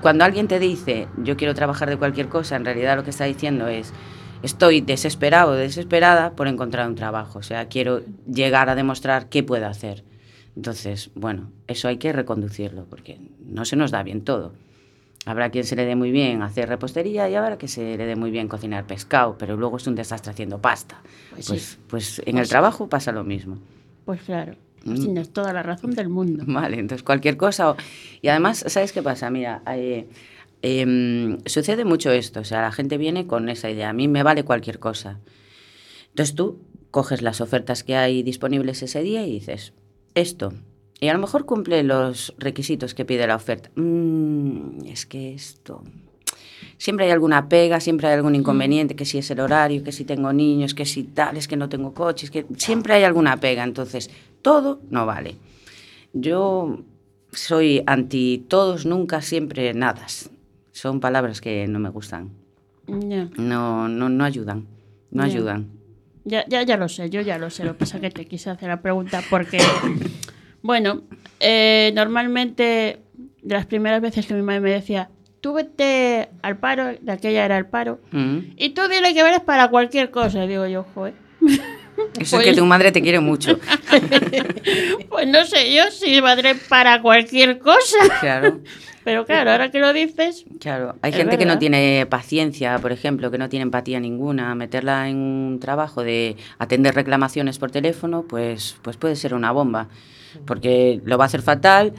cuando 0.00 0.24
alguien 0.24 0.48
te 0.48 0.58
dice 0.58 1.08
yo 1.18 1.36
quiero 1.36 1.54
trabajar 1.54 1.88
de 1.88 1.96
cualquier 1.96 2.28
cosa, 2.28 2.56
en 2.56 2.64
realidad 2.64 2.96
lo 2.96 3.04
que 3.04 3.10
está 3.10 3.24
diciendo 3.24 3.68
es 3.68 3.92
estoy 4.42 4.80
desesperado 4.80 5.52
o 5.52 5.54
desesperada 5.54 6.32
por 6.32 6.48
encontrar 6.48 6.88
un 6.88 6.94
trabajo. 6.94 7.40
O 7.40 7.42
sea, 7.42 7.66
quiero 7.66 8.02
llegar 8.26 8.68
a 8.70 8.74
demostrar 8.74 9.28
qué 9.28 9.42
puedo 9.42 9.66
hacer. 9.66 10.04
Entonces, 10.56 11.10
bueno, 11.14 11.50
eso 11.66 11.88
hay 11.88 11.98
que 11.98 12.12
reconducirlo 12.12 12.84
porque 12.84 13.20
no 13.44 13.64
se 13.64 13.76
nos 13.76 13.90
da 13.90 14.02
bien 14.02 14.22
todo. 14.22 14.52
Habrá 15.28 15.50
quien 15.50 15.64
se 15.64 15.76
le 15.76 15.84
dé 15.84 15.94
muy 15.94 16.10
bien 16.10 16.42
hacer 16.42 16.68
repostería 16.68 17.28
y 17.28 17.34
habrá 17.34 17.58
que 17.58 17.68
se 17.68 17.96
le 17.96 18.06
dé 18.06 18.16
muy 18.16 18.30
bien 18.30 18.48
cocinar 18.48 18.86
pescado, 18.86 19.36
pero 19.38 19.56
luego 19.56 19.76
es 19.76 19.86
un 19.86 19.94
desastre 19.94 20.32
haciendo 20.32 20.58
pasta. 20.60 21.00
Pues 21.30 21.46
Pues, 21.48 21.62
sí. 21.62 21.78
pues, 21.88 22.18
en 22.20 22.24
Pues 22.24 22.36
el 22.40 22.44
sí. 22.46 22.50
trabajo 22.50 22.88
pasa 22.88 23.12
lo 23.12 23.24
mismo. 23.24 23.58
Pues 24.04 24.22
claro, 24.22 24.54
Mm. 24.84 24.94
tienes 24.94 25.30
toda 25.32 25.52
la 25.52 25.62
razón 25.62 25.90
del 25.90 26.08
mundo. 26.08 26.44
Vale, 26.46 26.78
entonces 26.78 27.02
cualquier 27.02 27.36
cosa. 27.36 27.70
o- 27.72 27.76
Y 28.22 28.28
además, 28.28 28.64
¿sabes 28.68 28.92
qué 28.92 29.02
pasa? 29.02 29.28
Mira, 29.30 29.62
eh, 29.70 30.08
em, 30.62 31.38
sucede 31.46 31.84
mucho 31.84 32.10
esto. 32.10 32.40
O 32.40 32.44
sea, 32.44 32.62
la 32.62 32.72
gente 32.72 32.96
viene 32.98 33.26
con 33.26 33.48
esa 33.48 33.68
idea. 33.70 33.90
A 33.90 33.92
mí 33.92 34.08
me 34.08 34.22
vale 34.22 34.44
cualquier 34.44 34.78
cosa. 34.78 35.18
Entonces 36.10 36.34
tú 36.34 36.60
coges 36.90 37.22
las 37.22 37.40
ofertas 37.40 37.84
que 37.84 37.96
hay 37.96 38.22
disponibles 38.22 38.82
ese 38.82 39.02
día 39.02 39.26
y 39.26 39.32
dices, 39.32 39.72
esto. 40.14 40.52
Y 41.00 41.08
a 41.08 41.12
lo 41.12 41.18
mejor 41.20 41.44
cumple 41.44 41.82
los 41.84 42.34
requisitos 42.38 42.94
que 42.94 43.04
pide 43.04 43.26
la 43.26 43.36
oferta. 43.36 43.70
Mm, 43.76 44.84
es 44.86 45.06
que 45.06 45.32
esto. 45.34 45.82
Siempre 46.76 47.06
hay 47.06 47.12
alguna 47.12 47.48
pega, 47.48 47.80
siempre 47.80 48.08
hay 48.08 48.14
algún 48.14 48.34
inconveniente, 48.34 48.96
que 48.96 49.04
si 49.04 49.18
es 49.18 49.30
el 49.30 49.40
horario, 49.40 49.82
que 49.84 49.92
si 49.92 50.04
tengo 50.04 50.32
niños, 50.32 50.74
que 50.74 50.84
si 50.86 51.04
tal, 51.04 51.36
es 51.36 51.46
que 51.48 51.56
no 51.56 51.68
tengo 51.68 51.92
coches, 51.94 52.30
que 52.30 52.46
siempre 52.56 52.94
hay 52.94 53.04
alguna 53.04 53.36
pega. 53.36 53.64
Entonces, 53.64 54.10
todo 54.42 54.80
no 54.90 55.06
vale. 55.06 55.36
Yo 56.12 56.80
soy 57.32 57.82
anti 57.86 58.44
todos, 58.48 58.86
nunca, 58.86 59.22
siempre, 59.22 59.72
nadas. 59.74 60.30
Son 60.72 61.00
palabras 61.00 61.40
que 61.40 61.66
no 61.68 61.78
me 61.78 61.90
gustan. 61.90 62.30
Ya, 62.86 63.28
No, 63.36 63.88
no, 63.88 64.08
no 64.08 64.24
ayudan. 64.24 64.66
No 65.10 65.22
ayudan. 65.22 65.68
ya, 66.24 66.44
ya, 66.48 66.62
ya 66.62 66.76
lo 66.76 66.88
sé, 66.88 67.10
yo 67.10 67.20
ya 67.20 67.38
lo 67.38 67.50
sé. 67.50 67.64
Lo 67.64 67.72
que 67.72 67.78
pasa 67.80 67.96
es 67.96 68.02
que 68.02 68.10
te 68.10 68.26
quise 68.26 68.50
hacer 68.50 68.68
la 68.68 68.80
pregunta 68.80 69.22
porque, 69.30 69.58
bueno, 70.68 71.00
eh, 71.40 71.92
normalmente 71.94 72.98
de 73.40 73.54
las 73.54 73.64
primeras 73.64 74.02
veces 74.02 74.26
que 74.26 74.34
mi 74.34 74.42
madre 74.42 74.60
me 74.60 74.70
decía, 74.70 75.08
tú 75.40 75.54
vete 75.54 76.28
al 76.42 76.58
paro, 76.58 76.88
de 77.00 77.10
aquella 77.10 77.46
era 77.46 77.56
el 77.56 77.64
paro, 77.64 78.00
Mm. 78.12 78.38
y 78.58 78.68
tú 78.74 78.82
dile 78.86 79.14
que 79.14 79.20
eres 79.20 79.40
para 79.40 79.68
cualquier 79.68 80.10
cosa. 80.10 80.46
Digo 80.46 80.66
yo, 80.66 80.84
joder. 80.94 81.14
Eso 82.20 82.38
es 82.38 82.44
que 82.44 82.52
tu 82.54 82.66
madre 82.66 82.92
te 82.92 83.00
quiere 83.00 83.18
mucho. 83.20 83.58
Pues 85.08 85.26
no 85.26 85.42
sé 85.46 85.72
yo 85.74 85.90
si 85.90 86.20
madre 86.20 86.54
para 86.68 87.00
cualquier 87.00 87.58
cosa. 87.58 87.96
Claro, 88.20 88.60
Pero 89.08 89.24
claro, 89.24 89.52
ahora 89.52 89.70
que 89.70 89.78
lo 89.78 89.90
dices, 89.94 90.44
claro. 90.60 90.96
Hay 91.00 91.12
gente 91.12 91.38
que 91.38 91.46
no 91.46 91.58
tiene 91.58 92.04
paciencia, 92.04 92.78
por 92.78 92.92
ejemplo, 92.92 93.30
que 93.30 93.38
no 93.38 93.48
tiene 93.48 93.62
empatía 93.62 93.98
ninguna. 94.00 94.54
Meterla 94.54 95.08
en 95.08 95.16
un 95.16 95.60
trabajo 95.60 96.02
de 96.02 96.36
atender 96.58 96.94
reclamaciones 96.94 97.58
por 97.58 97.70
teléfono, 97.70 98.26
pues, 98.28 98.76
pues 98.82 98.98
puede 98.98 99.16
ser 99.16 99.32
una 99.32 99.50
bomba. 99.50 99.88
Porque 100.44 101.00
lo 101.06 101.16
va 101.16 101.24
a 101.24 101.28
hacer 101.28 101.40
fatal. 101.40 101.94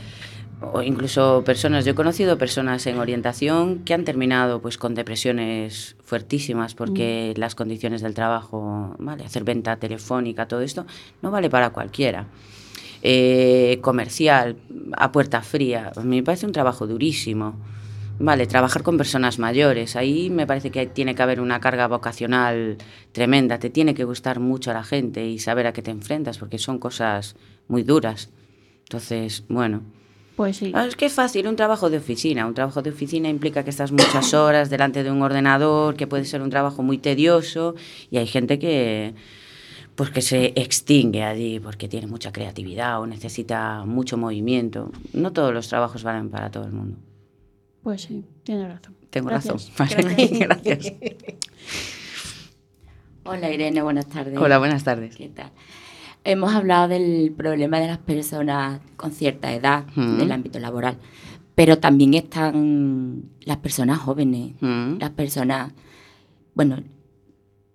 O 0.62 0.84
incluso 0.84 1.44
personas, 1.44 1.84
yo 1.84 1.94
he 1.94 1.96
conocido 1.96 2.38
personas 2.38 2.86
en 2.86 3.00
orientación 3.00 3.80
que 3.80 3.96
han 3.96 4.04
terminado 4.04 4.62
pues 4.62 4.78
con 4.78 4.94
depresiones 4.94 5.96
fuertísimas 6.04 6.76
porque 6.76 7.34
las 7.38 7.56
condiciones 7.56 8.04
del 8.04 8.14
trabajo, 8.14 8.96
vale, 9.00 9.26
hacer 9.26 9.44
venta 9.44 9.78
telefónica, 9.78 10.48
todo 10.48 10.62
esto, 10.62 10.86
no 11.24 11.32
vale 11.32 11.50
para 11.50 11.72
cualquiera. 11.72 12.28
Eh, 13.02 13.80
comercial, 13.82 14.58
a 14.98 15.12
puerta 15.12 15.42
fría, 15.42 15.92
me 16.04 16.22
parece 16.24 16.46
un 16.46 16.52
trabajo 16.52 16.86
durísimo. 16.86 17.56
Vale, 18.22 18.48
trabajar 18.48 18.84
con 18.84 18.98
personas 18.98 19.40
mayores, 19.40 19.96
ahí 19.96 20.30
me 20.30 20.46
parece 20.46 20.72
que 20.72 20.86
tiene 20.86 21.16
que 21.16 21.24
haber 21.24 21.40
una 21.40 21.62
carga 21.62 21.88
vocacional 21.88 22.78
tremenda, 23.14 23.60
te 23.60 23.70
tiene 23.70 23.94
que 23.94 24.04
gustar 24.04 24.42
mucho 24.42 24.72
a 24.72 24.74
la 24.74 24.84
gente 24.84 25.26
y 25.26 25.40
saber 25.40 25.68
a 25.68 25.72
qué 25.72 25.82
te 25.82 25.92
enfrentas, 25.92 26.38
porque 26.38 26.58
son 26.58 26.80
cosas 26.80 27.38
muy 27.70 27.84
duras. 27.84 28.30
Entonces, 28.84 29.46
bueno, 29.48 29.84
pues 30.40 30.56
sí. 30.56 30.72
Ah, 30.74 30.86
Es 30.86 30.96
que 30.96 31.06
es 31.06 31.14
fácil, 31.14 31.48
un 31.48 31.58
trabajo 31.58 31.90
de 31.90 31.98
oficina. 31.98 32.48
Un 32.48 32.54
trabajo 32.54 32.82
de 32.82 32.92
oficina 32.92 33.28
implica 33.28 33.66
que 33.66 33.70
estás 33.70 33.92
muchas 33.92 34.34
horas 34.34 34.70
delante 34.70 35.04
de 35.04 35.12
un 35.12 35.22
ordenador, 35.22 35.96
que 35.96 36.08
puede 36.08 36.24
ser 36.24 36.42
un 36.42 36.50
trabajo 36.50 36.82
muy 36.82 36.98
tedioso 36.98 37.76
y 38.10 38.20
hay 38.20 38.26
gente 38.26 38.58
que 38.58 39.16
pues 40.00 40.12
que 40.12 40.22
se 40.22 40.54
extingue 40.56 41.24
allí 41.24 41.60
porque 41.60 41.90
tiene 41.90 42.08
mucha 42.08 42.32
creatividad 42.32 43.02
o 43.02 43.06
necesita 43.06 43.84
mucho 43.84 44.16
movimiento. 44.16 44.94
No 45.12 45.34
todos 45.34 45.54
los 45.54 45.68
trabajos 45.68 46.04
valen 46.04 46.30
para 46.30 46.50
todo 46.50 46.64
el 46.64 46.72
mundo. 46.72 46.96
Pues 47.84 48.04
sí, 48.04 48.24
tiene 48.44 48.66
razón. 48.70 48.96
Tengo 49.10 49.28
Gracias, 49.28 49.70
razón. 49.78 49.98
Vale, 50.06 50.28
gracias. 50.38 50.94
Gracias. 51.02 51.38
Hola 53.26 53.52
Irene, 53.52 53.82
buenas 53.82 54.08
tardes. 54.08 54.38
Hola, 54.38 54.58
buenas 54.58 54.86
tardes. 54.86 55.18
¿Qué 55.18 55.28
tal? 55.28 55.52
Hemos 56.24 56.54
hablado 56.54 56.88
del 56.88 57.34
problema 57.36 57.82
de 57.82 57.88
las 57.88 57.98
personas 57.98 58.80
con 58.96 59.12
cierta 59.12 59.54
edad 59.54 59.86
Mm. 59.96 60.18
del 60.18 60.32
ámbito 60.32 60.60
laboral, 60.60 60.98
pero 61.56 61.78
también 61.80 62.14
están 62.14 63.24
las 63.42 63.58
personas 63.58 64.00
jóvenes, 64.00 64.54
Mm. 64.62 64.98
las 65.00 65.10
personas, 65.10 65.74
bueno, 66.56 66.78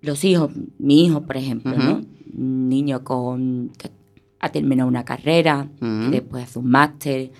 los 0.00 0.24
hijos, 0.24 0.50
mi 0.78 1.04
hijo, 1.04 1.20
por 1.26 1.37
ejemplo, 1.37 1.76
¿no? 1.76 2.00
Niño 2.37 3.05
con, 3.05 3.70
que 3.79 3.90
ha 4.40 4.51
terminado 4.51 4.88
una 4.88 5.05
carrera, 5.05 5.68
que 5.79 5.85
después 6.11 6.44
hace 6.44 6.59
un 6.59 6.68
máster, 6.70 7.31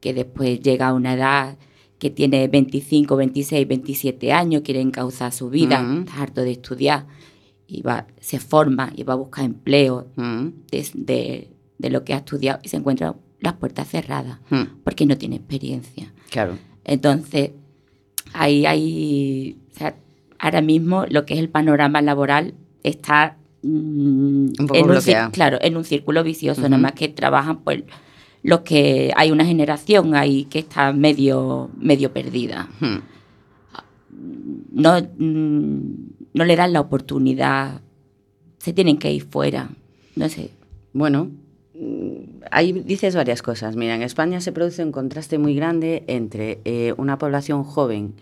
que 0.00 0.12
después 0.14 0.60
llega 0.60 0.88
a 0.88 0.94
una 0.94 1.14
edad 1.14 1.56
que 1.98 2.10
tiene 2.10 2.48
25, 2.48 3.14
26, 3.16 3.68
27 3.68 4.32
años, 4.32 4.62
quiere 4.62 4.80
encauzar 4.80 5.32
su 5.32 5.50
vida, 5.50 5.80
está 6.00 6.22
harto 6.22 6.40
de 6.42 6.52
estudiar, 6.52 7.06
y 7.66 7.82
va, 7.82 8.06
se 8.20 8.40
forma 8.40 8.90
y 8.96 9.02
va 9.04 9.12
a 9.12 9.16
buscar 9.16 9.44
empleo 9.44 10.06
de, 10.70 10.86
de- 10.94 11.48
de 11.78 11.90
lo 11.90 12.04
que 12.04 12.12
ha 12.14 12.18
estudiado 12.18 12.58
y 12.62 12.68
se 12.68 12.76
encuentra 12.76 13.14
las 13.40 13.54
puertas 13.54 13.88
cerradas 13.88 14.38
porque 14.84 15.06
no 15.06 15.16
tiene 15.16 15.36
experiencia. 15.36 16.12
Claro. 16.30 16.58
Entonces, 16.84 17.52
ahí 18.34 18.66
hay, 18.66 19.56
o 19.74 19.78
sea, 19.78 19.96
ahora 20.38 20.60
mismo 20.62 21.06
lo 21.08 21.24
que 21.24 21.34
es 21.34 21.40
el 21.40 21.48
panorama 21.48 22.02
laboral 22.02 22.54
está 22.82 23.36
mm, 23.62 24.46
Un 24.58 24.66
poco 24.66 24.74
en 24.76 24.90
un, 24.90 25.30
claro, 25.32 25.58
en 25.60 25.76
un 25.76 25.84
círculo 25.84 26.22
vicioso, 26.22 26.60
Ujú. 26.62 26.70
nada 26.70 26.82
más 26.82 26.92
que 26.92 27.08
trabajan 27.08 27.58
pues 27.62 27.82
los 28.42 28.60
que 28.60 29.12
hay 29.16 29.30
una 29.30 29.44
generación 29.44 30.14
ahí 30.14 30.44
que 30.44 30.60
está 30.60 30.92
medio 30.92 31.70
medio 31.78 32.12
perdida. 32.12 32.68
No, 34.72 34.98
mm, 35.18 35.80
no 36.34 36.44
le 36.44 36.56
dan 36.56 36.72
la 36.72 36.80
oportunidad, 36.80 37.80
se 38.58 38.72
tienen 38.72 38.98
que 38.98 39.12
ir 39.12 39.24
fuera, 39.24 39.70
no 40.16 40.28
sé. 40.28 40.50
Bueno, 40.92 41.30
mm, 41.74 42.42
ahí 42.50 42.72
dices 42.72 43.14
varias 43.14 43.42
cosas. 43.42 43.76
Mira, 43.76 43.94
en 43.94 44.02
España 44.02 44.40
se 44.40 44.52
produce 44.52 44.84
un 44.84 44.92
contraste 44.92 45.38
muy 45.38 45.54
grande 45.54 46.04
entre 46.06 46.60
eh, 46.64 46.94
una 46.96 47.18
población 47.18 47.64
joven. 47.64 48.14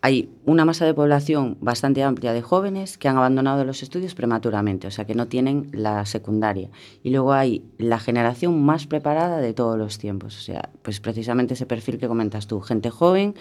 Hay 0.00 0.30
una 0.44 0.64
masa 0.64 0.86
de 0.86 0.94
población 0.94 1.56
bastante 1.60 2.04
amplia 2.04 2.32
de 2.32 2.40
jóvenes 2.40 2.98
que 2.98 3.08
han 3.08 3.16
abandonado 3.16 3.64
los 3.64 3.82
estudios 3.82 4.14
prematuramente, 4.14 4.86
o 4.86 4.90
sea, 4.92 5.06
que 5.06 5.14
no 5.14 5.26
tienen 5.26 5.70
la 5.72 6.06
secundaria. 6.06 6.70
Y 7.02 7.10
luego 7.10 7.32
hay 7.32 7.64
la 7.78 7.98
generación 7.98 8.62
más 8.62 8.86
preparada 8.86 9.38
de 9.38 9.54
todos 9.54 9.76
los 9.76 9.98
tiempos, 9.98 10.38
o 10.38 10.40
sea, 10.40 10.70
pues 10.82 11.00
precisamente 11.00 11.54
ese 11.54 11.66
perfil 11.66 11.98
que 11.98 12.06
comentas 12.06 12.46
tú, 12.46 12.60
gente 12.60 12.90
joven 12.90 13.34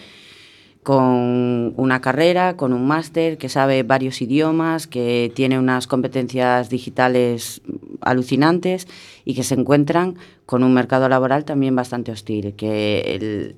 con 0.88 1.74
una 1.76 2.00
carrera, 2.00 2.56
con 2.56 2.72
un 2.72 2.88
máster, 2.88 3.38
que 3.38 3.50
sabe 3.50 3.84
varios 3.84 4.22
idiomas, 4.22 4.88
que 4.88 5.34
tiene 5.36 5.60
unas 5.60 5.86
competencias 5.86 6.70
digitales 6.70 7.62
alucinantes 8.00 8.88
y 9.26 9.36
que 9.36 9.44
se 9.44 9.56
encuentran 9.56 10.16
con 10.46 10.64
un 10.64 10.74
mercado 10.74 11.10
laboral 11.10 11.44
también 11.44 11.76
bastante 11.76 12.14
hostil, 12.14 12.56
que 12.56 13.54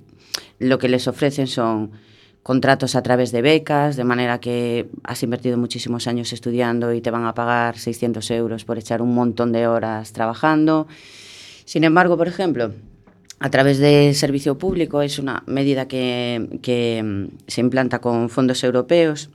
lo 0.58 0.80
que 0.80 0.90
les 0.90 1.08
ofrecen 1.08 1.46
son 1.46 1.92
contratos 2.44 2.96
a 2.96 3.02
través 3.02 3.32
de 3.32 3.42
becas, 3.42 3.96
de 3.96 4.04
manera 4.04 4.40
que 4.40 4.90
has 5.04 5.22
invertido 5.24 5.58
muchísimos 5.58 6.08
años 6.08 6.34
estudiando 6.34 6.94
y 6.94 7.02
te 7.02 7.12
van 7.12 7.26
a 7.26 7.34
pagar 7.34 7.78
600 7.78 8.32
euros 8.32 8.66
por 8.66 8.78
echar 8.78 9.02
un 9.02 9.14
montón 9.14 9.52
de 9.52 9.68
horas 9.68 10.14
trabajando. 10.14 10.88
Sin 11.66 11.84
embargo, 11.84 12.18
por 12.18 12.28
ejemplo, 12.28 12.74
a 13.40 13.50
través 13.50 13.78
del 13.78 14.16
servicio 14.16 14.58
público 14.58 15.02
es 15.02 15.20
una 15.20 15.44
medida 15.46 15.88
que, 15.88 16.60
que, 16.62 17.02
mm, 17.04 17.26
se 17.48 17.62
implanta 17.62 18.00
con 18.00 18.30
fondos 18.30 18.64
europeos. 18.64 19.30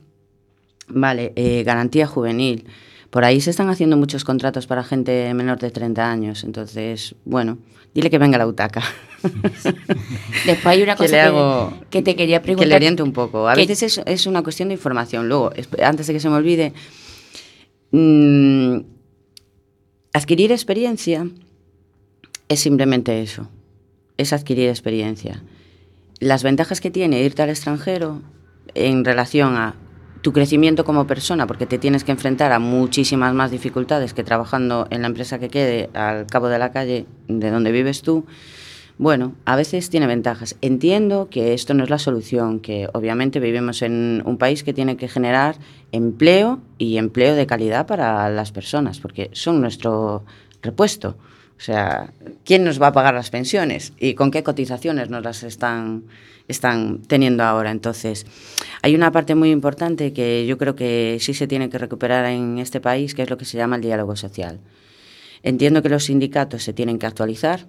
Vale, 0.87 1.33
eh, 1.35 1.63
garantía 1.63 2.05
juvenil. 2.05 2.67
Por 3.15 3.23
ahí 3.23 3.39
se 3.39 3.49
están 3.49 3.69
haciendo 3.69 3.95
muchos 3.95 4.25
contratos 4.25 4.67
para 4.67 4.83
gente 4.83 5.33
menor 5.33 5.57
de 5.57 5.71
30 5.71 6.11
años. 6.11 6.43
Entonces, 6.43 7.15
bueno, 7.23 7.57
dile 7.93 8.09
que 8.09 8.17
venga 8.17 8.37
la 8.37 8.43
butaca. 8.43 8.83
Después 10.45 10.65
hay 10.65 10.83
una 10.83 10.95
Que 10.95 11.03
cosa 11.05 11.15
le 11.15 11.21
que, 11.21 11.21
hago- 11.21 11.73
que 11.89 12.01
te 12.01 12.17
quería 12.17 12.39
que 12.39 12.43
preguntar. 12.43 12.67
le 12.67 12.75
oriente 12.75 13.03
un 13.03 13.13
poco. 13.13 13.47
A 13.47 13.53
que- 13.55 13.61
veces 13.61 13.83
es, 13.83 14.01
es 14.05 14.27
una 14.27 14.43
cuestión 14.43 14.67
de 14.67 14.73
información. 14.75 15.29
Luego, 15.29 15.51
antes 15.81 16.07
de 16.07 16.11
que 16.13 16.19
se 16.19 16.27
me 16.29 16.35
olvide, 16.35 16.73
mm, 17.91 18.79
adquirir 20.11 20.51
experiencia 20.51 21.25
es 22.49 22.59
simplemente 22.59 23.21
eso, 23.21 23.47
es 24.17 24.33
adquirir 24.33 24.67
experiencia. 24.67 25.41
Las 26.19 26.43
ventajas 26.43 26.81
que 26.81 26.91
tiene 26.91 27.21
irte 27.21 27.41
al 27.43 27.49
extranjero 27.49 28.21
en 28.73 29.05
relación 29.05 29.55
a 29.55 29.75
tu 30.25 30.33
crecimiento 30.33 30.85
como 30.85 31.05
persona, 31.05 31.45
porque 31.45 31.67
te 31.67 31.77
tienes 31.77 32.03
que 32.03 32.11
enfrentar 32.11 32.51
a 32.51 32.57
muchísimas 32.57 33.35
más 33.35 33.51
dificultades 33.51 34.15
que 34.15 34.23
trabajando 34.23 34.87
en 34.89 35.03
la 35.03 35.07
empresa 35.07 35.37
que 35.37 35.49
quede 35.49 35.91
al 35.93 36.25
cabo 36.25 36.47
de 36.47 36.57
la 36.57 36.71
calle 36.71 37.05
de 37.27 37.51
donde 37.51 37.71
vives 37.71 38.01
tú, 38.01 38.25
bueno, 38.97 39.35
a 39.45 39.55
veces 39.55 39.91
tiene 39.91 40.07
ventajas. 40.07 40.55
Entiendo 40.61 41.29
que 41.29 41.53
esto 41.53 41.75
no 41.75 41.83
es 41.83 41.91
la 41.91 41.99
solución, 41.99 42.59
que 42.59 42.89
obviamente 42.91 43.39
vivimos 43.39 43.83
en 43.83 44.23
un 44.25 44.39
país 44.39 44.63
que 44.63 44.73
tiene 44.73 44.97
que 44.97 45.07
generar 45.07 45.57
empleo 45.91 46.59
y 46.79 46.97
empleo 46.97 47.35
de 47.35 47.45
calidad 47.45 47.85
para 47.85 48.27
las 48.31 48.51
personas, 48.51 48.99
porque 48.99 49.29
son 49.31 49.61
nuestro 49.61 50.25
repuesto. 50.63 51.17
O 51.55 51.61
sea, 51.61 52.13
¿quién 52.43 52.63
nos 52.63 52.81
va 52.81 52.87
a 52.87 52.93
pagar 52.93 53.13
las 53.13 53.29
pensiones 53.29 53.93
y 53.99 54.15
con 54.15 54.31
qué 54.31 54.41
cotizaciones 54.41 55.11
nos 55.11 55.23
las 55.23 55.43
están, 55.43 56.05
están 56.47 57.01
teniendo 57.03 57.43
ahora? 57.43 57.71
Entonces, 57.71 58.25
hay 58.81 58.95
una 58.95 59.11
parte 59.11 59.35
muy 59.35 59.51
importante 59.51 60.13
que 60.13 60.45
yo 60.45 60.57
creo 60.57 60.75
que 60.75 61.17
sí 61.19 61.33
se 61.33 61.47
tiene 61.47 61.69
que 61.69 61.77
recuperar 61.77 62.25
en 62.25 62.59
este 62.59 62.81
país, 62.81 63.15
que 63.15 63.23
es 63.23 63.29
lo 63.29 63.37
que 63.37 63.45
se 63.45 63.57
llama 63.57 63.77
el 63.77 63.81
diálogo 63.81 64.15
social. 64.15 64.59
Entiendo 65.43 65.81
que 65.81 65.89
los 65.89 66.05
sindicatos 66.05 66.63
se 66.63 66.73
tienen 66.73 66.97
que 66.97 67.05
actualizar, 67.05 67.67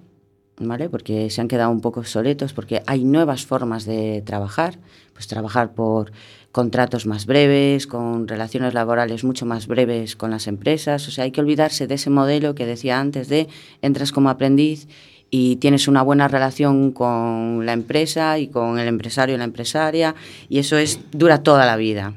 ¿vale? 0.59 0.89
Porque 0.89 1.29
se 1.29 1.41
han 1.41 1.47
quedado 1.47 1.71
un 1.71 1.81
poco 1.81 1.99
obsoletos, 1.99 2.53
porque 2.53 2.81
hay 2.87 3.03
nuevas 3.03 3.45
formas 3.45 3.85
de 3.85 4.23
trabajar, 4.25 4.79
pues 5.13 5.27
trabajar 5.27 5.73
por 5.73 6.11
contratos 6.51 7.05
más 7.05 7.27
breves, 7.27 7.85
con 7.85 8.27
relaciones 8.27 8.73
laborales 8.73 9.23
mucho 9.23 9.45
más 9.45 9.67
breves 9.67 10.15
con 10.15 10.31
las 10.31 10.47
empresas, 10.47 11.07
o 11.07 11.11
sea, 11.11 11.25
hay 11.25 11.31
que 11.31 11.41
olvidarse 11.41 11.85
de 11.85 11.95
ese 11.95 12.09
modelo 12.09 12.55
que 12.55 12.65
decía 12.65 12.99
antes 12.99 13.29
de 13.29 13.47
entras 13.81 14.11
como 14.11 14.29
aprendiz 14.29 14.87
y 15.29 15.57
tienes 15.57 15.87
una 15.87 16.01
buena 16.01 16.27
relación 16.27 16.91
con 16.91 17.65
la 17.65 17.73
empresa 17.73 18.39
y 18.39 18.47
con 18.47 18.79
el 18.79 18.87
empresario 18.87 19.35
y 19.35 19.37
la 19.37 19.43
empresaria 19.43 20.15
y 20.49 20.59
eso 20.59 20.77
es 20.77 20.99
dura 21.11 21.43
toda 21.43 21.65
la 21.65 21.75
vida. 21.75 22.13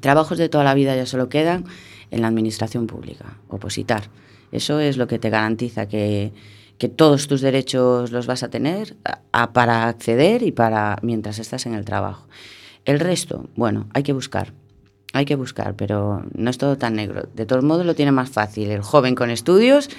Trabajos 0.00 0.38
de 0.38 0.48
toda 0.48 0.64
la 0.64 0.74
vida 0.74 0.96
ya 0.96 1.06
solo 1.06 1.28
quedan 1.28 1.64
en 2.10 2.22
la 2.22 2.28
administración 2.28 2.86
pública, 2.86 3.38
opositar. 3.48 4.04
Eso 4.50 4.80
es 4.80 4.96
lo 4.96 5.06
que 5.06 5.18
te 5.18 5.30
garantiza 5.30 5.86
que, 5.86 6.32
que 6.78 6.88
todos 6.88 7.28
tus 7.28 7.40
derechos 7.40 8.10
los 8.12 8.26
vas 8.26 8.42
a 8.42 8.48
tener 8.50 8.96
a- 9.32 9.52
para 9.52 9.88
acceder 9.88 10.42
y 10.42 10.52
para 10.52 10.98
mientras 11.02 11.38
estás 11.38 11.66
en 11.66 11.74
el 11.74 11.84
trabajo. 11.84 12.26
El 12.84 13.00
resto, 13.00 13.48
bueno, 13.56 13.86
hay 13.94 14.02
que 14.02 14.12
buscar. 14.12 14.52
Hay 15.14 15.26
que 15.26 15.36
buscar, 15.36 15.74
pero 15.76 16.24
no 16.34 16.48
es 16.50 16.56
todo 16.56 16.78
tan 16.78 16.94
negro. 16.94 17.28
De 17.34 17.44
todos 17.44 17.62
modos, 17.62 17.84
lo 17.84 17.94
tiene 17.94 18.12
más 18.12 18.30
fácil 18.30 18.70
el 18.70 18.80
joven 18.80 19.14
con 19.14 19.30
estudios 19.30 19.90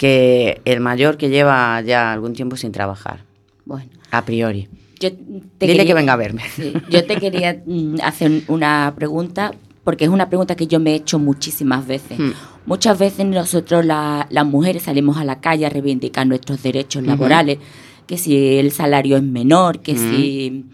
que 0.00 0.62
el 0.64 0.80
mayor 0.80 1.18
que 1.18 1.28
lleva 1.28 1.78
ya 1.82 2.10
algún 2.10 2.32
tiempo 2.32 2.56
sin 2.56 2.72
trabajar, 2.72 3.20
Bueno, 3.66 3.90
a 4.10 4.24
priori. 4.24 4.66
yo 4.98 5.12
te 5.12 5.18
Dile 5.18 5.44
quería- 5.58 5.84
que 5.84 5.92
venga 5.94 6.14
a 6.14 6.16
verme. 6.16 6.40
Sí, 6.56 6.72
yo 6.88 7.04
te 7.04 7.16
quería 7.16 7.62
mm, 7.66 7.96
hacer 8.02 8.44
una 8.48 8.94
pregunta, 8.96 9.52
porque 9.84 10.04
es 10.04 10.10
una 10.10 10.30
pregunta 10.30 10.56
que 10.56 10.66
yo 10.66 10.80
me 10.80 10.92
he 10.92 10.94
hecho 10.94 11.18
muchísimas 11.18 11.86
veces. 11.86 12.18
Hmm. 12.18 12.32
Muchas 12.64 12.98
veces 12.98 13.26
nosotros, 13.26 13.84
la- 13.84 14.26
las 14.30 14.46
mujeres, 14.46 14.84
salimos 14.84 15.18
a 15.18 15.24
la 15.24 15.38
calle 15.42 15.66
a 15.66 15.68
reivindicar 15.68 16.26
nuestros 16.26 16.62
derechos 16.62 17.02
laborales, 17.02 17.58
que 18.06 18.16
si 18.16 18.56
el 18.56 18.72
salario 18.72 19.18
es 19.18 19.22
menor, 19.22 19.80
que 19.80 19.92
Ujú. 19.92 20.00
si 20.00 20.64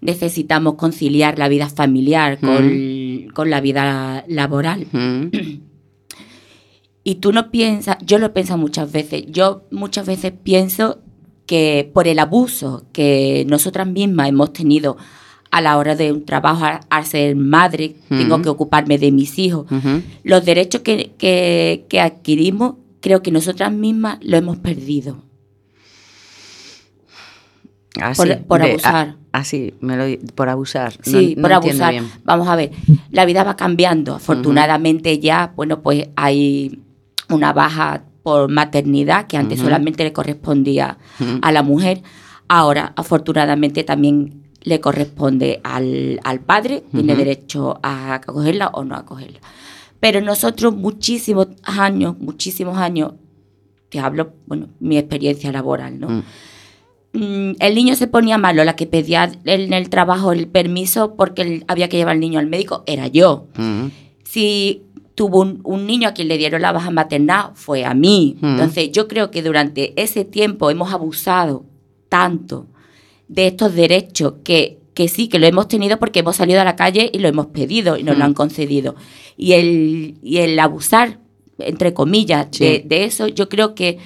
necesitamos 0.00 0.74
conciliar 0.74 1.38
la 1.38 1.46
vida 1.48 1.68
familiar 1.68 2.40
con, 2.40 3.28
con 3.32 3.48
la 3.48 3.60
vida 3.60 4.24
laboral. 4.26 4.86
Y 7.04 7.16
tú 7.16 7.32
no 7.32 7.50
piensas, 7.50 7.96
yo 8.04 8.18
lo 8.18 8.32
pienso 8.32 8.56
muchas 8.56 8.92
veces, 8.92 9.24
yo 9.28 9.64
muchas 9.70 10.06
veces 10.06 10.32
pienso 10.42 10.98
que 11.46 11.90
por 11.92 12.06
el 12.06 12.18
abuso 12.20 12.84
que 12.92 13.44
nosotras 13.48 13.86
mismas 13.88 14.28
hemos 14.28 14.52
tenido 14.52 14.96
a 15.50 15.60
la 15.60 15.76
hora 15.76 15.96
de 15.96 16.12
un 16.12 16.24
trabajo, 16.24 16.64
a- 16.88 17.04
ser 17.04 17.34
madre, 17.36 17.96
tengo 18.08 18.40
que 18.40 18.48
ocuparme 18.48 18.96
de 18.98 19.10
mis 19.10 19.38
hijos, 19.38 19.66
los 20.22 20.44
derechos 20.44 20.82
que, 20.82 21.12
que- 21.18 21.84
que 21.88 22.00
adquirimos, 22.00 22.74
creo 23.00 23.20
que 23.22 23.30
nosotras 23.32 23.72
mismas 23.72 24.18
lo 24.22 24.36
hemos 24.36 24.58
perdido. 24.58 25.18
Así, 28.00 28.22
Por- 28.22 28.38
por 28.44 28.62
de- 28.62 28.70
abusar. 28.70 29.16
a- 29.32 29.38
así, 29.40 29.74
me 29.80 29.96
lo, 29.96 30.18
por 30.34 30.48
abusar. 30.48 30.94
Sí, 31.02 31.34
no 31.36 31.42
por 31.42 31.52
abusar. 31.52 31.90
bien. 31.92 32.10
Vamos 32.24 32.48
a 32.48 32.56
ver, 32.56 32.70
la 33.10 33.26
vida 33.26 33.44
va 33.44 33.56
cambiando. 33.56 34.14
Afortunadamente 34.14 35.18
ya, 35.18 35.52
bueno, 35.56 35.82
pues 35.82 36.08
hay 36.16 36.80
una 37.32 37.52
baja 37.52 38.04
por 38.22 38.50
maternidad 38.50 39.26
que 39.26 39.36
antes 39.36 39.58
solamente 39.58 40.04
le 40.04 40.12
correspondía 40.12 40.98
a 41.40 41.52
la 41.52 41.62
mujer. 41.62 42.02
Ahora, 42.48 42.92
afortunadamente, 42.96 43.84
también 43.84 44.42
le 44.62 44.80
corresponde 44.80 45.60
al, 45.64 46.20
al 46.22 46.40
padre, 46.40 46.84
tiene 46.92 47.16
derecho 47.16 47.80
a 47.82 48.14
acogerla 48.14 48.68
o 48.68 48.84
no 48.84 48.94
acogerla. 48.94 49.40
Pero 49.98 50.20
nosotros 50.20 50.74
muchísimos 50.74 51.48
años, 51.64 52.16
muchísimos 52.18 52.76
años, 52.78 53.12
te 53.88 54.00
hablo, 54.00 54.32
bueno, 54.46 54.68
mi 54.80 54.98
experiencia 54.98 55.52
laboral, 55.52 56.00
¿no? 56.00 56.24
Mm. 57.12 57.56
El 57.58 57.74
niño 57.74 57.94
se 57.94 58.06
ponía 58.06 58.38
malo, 58.38 58.64
la 58.64 58.74
que 58.74 58.86
pedía 58.86 59.30
en 59.44 59.72
el 59.72 59.90
trabajo 59.90 60.32
el 60.32 60.48
permiso 60.48 61.14
porque 61.14 61.62
había 61.68 61.88
que 61.88 61.98
llevar 61.98 62.14
al 62.14 62.20
niño 62.20 62.38
al 62.38 62.46
médico 62.46 62.84
era 62.86 63.06
yo. 63.06 63.48
Mm. 63.56 63.88
Si 64.24 64.82
tuvo 65.14 65.40
un, 65.42 65.60
un 65.64 65.86
niño 65.86 66.08
a 66.08 66.12
quien 66.12 66.28
le 66.28 66.38
dieron 66.38 66.62
la 66.62 66.72
baja 66.72 66.90
maternal, 66.90 67.50
fue 67.54 67.84
a 67.84 67.94
mí. 67.94 68.36
Mm. 68.40 68.46
Entonces 68.46 68.92
yo 68.92 69.08
creo 69.08 69.30
que 69.30 69.42
durante 69.42 69.92
ese 70.00 70.24
tiempo 70.24 70.70
hemos 70.70 70.92
abusado 70.92 71.64
tanto 72.08 72.66
de 73.28 73.46
estos 73.48 73.74
derechos 73.74 74.34
que, 74.44 74.78
que 74.94 75.08
sí, 75.08 75.28
que 75.28 75.38
lo 75.38 75.46
hemos 75.46 75.68
tenido 75.68 75.98
porque 75.98 76.20
hemos 76.20 76.36
salido 76.36 76.60
a 76.60 76.64
la 76.64 76.76
calle 76.76 77.10
y 77.12 77.18
lo 77.18 77.28
hemos 77.28 77.46
pedido 77.46 77.96
y 77.96 78.02
nos 78.02 78.16
lo 78.16 78.24
Mm. 78.24 78.28
han 78.28 78.34
concedido. 78.34 78.94
Y 79.36 79.52
el, 79.52 80.16
y 80.22 80.38
el 80.38 80.58
abusar, 80.58 81.18
entre 81.58 81.94
comillas, 81.94 82.48
Sí. 82.50 82.64
de, 82.64 82.82
de 82.86 83.04
eso, 83.04 83.26
yo 83.28 83.48
creo 83.48 83.74
que 83.74 83.98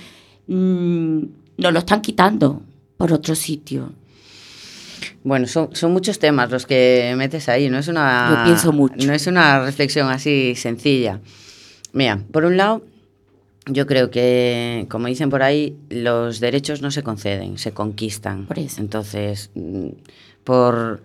mm, 0.47 1.19
nos 1.59 1.73
lo 1.73 1.79
están 1.79 2.03
quitando 2.03 2.63
por 2.97 3.13
otro 3.13 3.35
sitio. 3.35 3.93
Bueno, 5.27 5.49
son, 5.49 5.75
son 5.75 5.93
muchos 5.93 6.21
temas 6.21 6.53
los 6.53 6.67
que 6.67 7.13
metes 7.17 7.49
ahí, 7.49 7.69
no 7.69 7.79
es 7.79 7.89
una... 7.89 8.31
Yo 8.31 8.45
pienso 8.45 8.73
mucho. 8.73 8.95
No 9.05 9.13
es 9.13 9.27
una 9.27 9.65
reflexión 9.65 10.09
así 10.09 10.55
sencilla. 10.55 11.19
Mira, 11.93 12.21
por 12.31 12.45
un 12.45 12.57
lado, 12.57 12.85
yo 13.65 13.89
creo 13.89 14.09
que, 14.13 14.87
como 14.89 15.09
dicen 15.09 15.29
por 15.29 15.43
ahí, 15.43 15.77
los 15.91 16.39
derechos 16.39 16.81
no 16.81 16.93
se 16.93 17.03
conceden, 17.03 17.59
se 17.59 17.73
conquistan. 17.73 18.47
Por 18.47 18.61
eso. 18.61 18.81
Entonces, 18.81 19.51
mm, 19.57 19.89
por, 20.45 21.03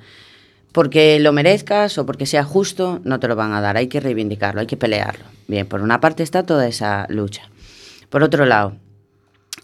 porque 0.72 1.20
lo 1.20 1.34
merezcas 1.34 1.98
o 1.98 2.06
porque 2.06 2.28
sea 2.28 2.44
justo, 2.44 3.02
no 3.04 3.20
te 3.20 3.28
lo 3.28 3.36
van 3.36 3.54
a 3.54 3.62
dar, 3.62 3.76
hay 3.76 3.88
que 3.88 4.00
reivindicarlo, 4.00 4.62
hay 4.62 4.68
que 4.68 4.78
pelearlo. 4.78 5.26
Bien, 5.48 5.66
por 5.66 5.82
una 5.82 6.00
parte 6.00 6.22
está 6.22 6.44
toda 6.44 6.68
esa 6.68 7.08
lucha. 7.10 7.50
Por 8.12 8.22
otro 8.22 8.46
lado, 8.46 8.76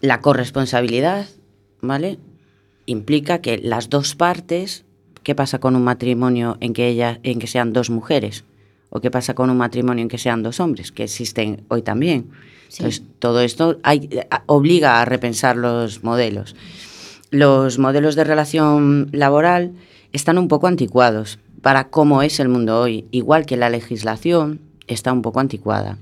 la 0.01 0.19
corresponsabilidad, 0.21 1.27
¿vale? 1.79 2.17
Implica 2.88 3.39
que 3.41 3.58
las 3.60 3.89
dos 3.89 4.15
partes, 4.15 4.86
¿qué 5.21 5.36
pasa 5.36 5.60
con 5.60 5.76
un 5.76 5.84
matrimonio 5.84 6.58
en 6.62 6.73
que 6.73 6.88
ella, 6.88 7.19
en 7.23 7.38
que 7.38 7.45
sean 7.47 7.73
dos 7.73 7.89
mujeres? 7.89 8.45
¿O 8.89 9.02
qué 9.02 9.12
pasa 9.12 9.34
con 9.36 9.50
un 9.50 9.58
matrimonio 9.58 10.02
en 10.02 10.08
que 10.08 10.17
sean 10.17 10.41
dos 10.41 10.60
hombres? 10.62 10.93
Que 10.93 11.04
existen 11.04 11.65
hoy 11.67 11.82
también. 11.82 12.30
Sí. 12.69 12.78
Entonces, 12.84 13.04
todo 13.19 13.41
esto 13.41 13.78
hay- 13.84 14.10
obliga 14.45 15.02
a 15.02 15.06
repensar 15.06 15.58
los 15.58 16.04
modelos. 16.04 16.56
Los 17.30 17.78
modelos 17.78 18.15
de 18.15 18.23
relación 18.23 19.10
laboral 19.12 19.73
están 20.13 20.38
un 20.38 20.47
poco 20.47 20.67
anticuados 20.67 21.39
para 21.62 21.89
cómo 21.89 22.21
es 22.21 22.39
el 22.39 22.47
mundo 22.47 22.80
hoy, 22.80 23.06
igual 23.12 23.45
que 23.45 23.58
la 23.58 23.69
legislación 23.69 24.62
está 24.88 25.12
un 25.12 25.21
poco 25.21 25.41
anticuada. 25.41 25.97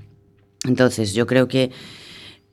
Entonces, 0.64 1.14
yo 1.14 1.26
creo 1.26 1.48
que 1.48 1.72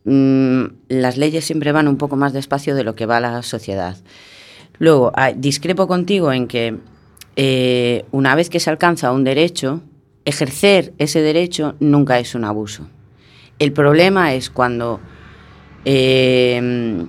mm, 0.06 0.64
las 0.90 1.18
leyes 1.18 1.46
siempre 1.46 1.72
van 1.72 1.88
un 1.88 1.98
poco 1.98 2.16
más 2.16 2.34
despacio 2.34 2.76
de 2.76 2.84
lo 2.84 2.96
que 2.96 3.06
va 3.06 3.20
la 3.20 3.42
sociedad. 3.44 3.98
Luego, 4.80 5.12
ah, 5.16 5.32
discrepo 5.34 5.88
contigo 5.88 6.32
en 6.32 6.48
que 6.48 6.78
eh, 7.36 8.06
una 8.12 8.36
vez 8.36 8.50
que 8.50 8.60
se 8.60 8.70
alcanza 8.70 9.12
un 9.12 9.24
derecho, 9.24 9.82
ejercer 10.26 10.94
ese 10.98 11.22
derecho 11.22 11.76
nunca 11.80 12.20
es 12.20 12.36
un 12.36 12.44
abuso. 12.44 12.88
El 13.60 13.72
problema 13.72 14.34
es 14.34 14.50
cuando 14.50 15.00
eh, 15.86 17.06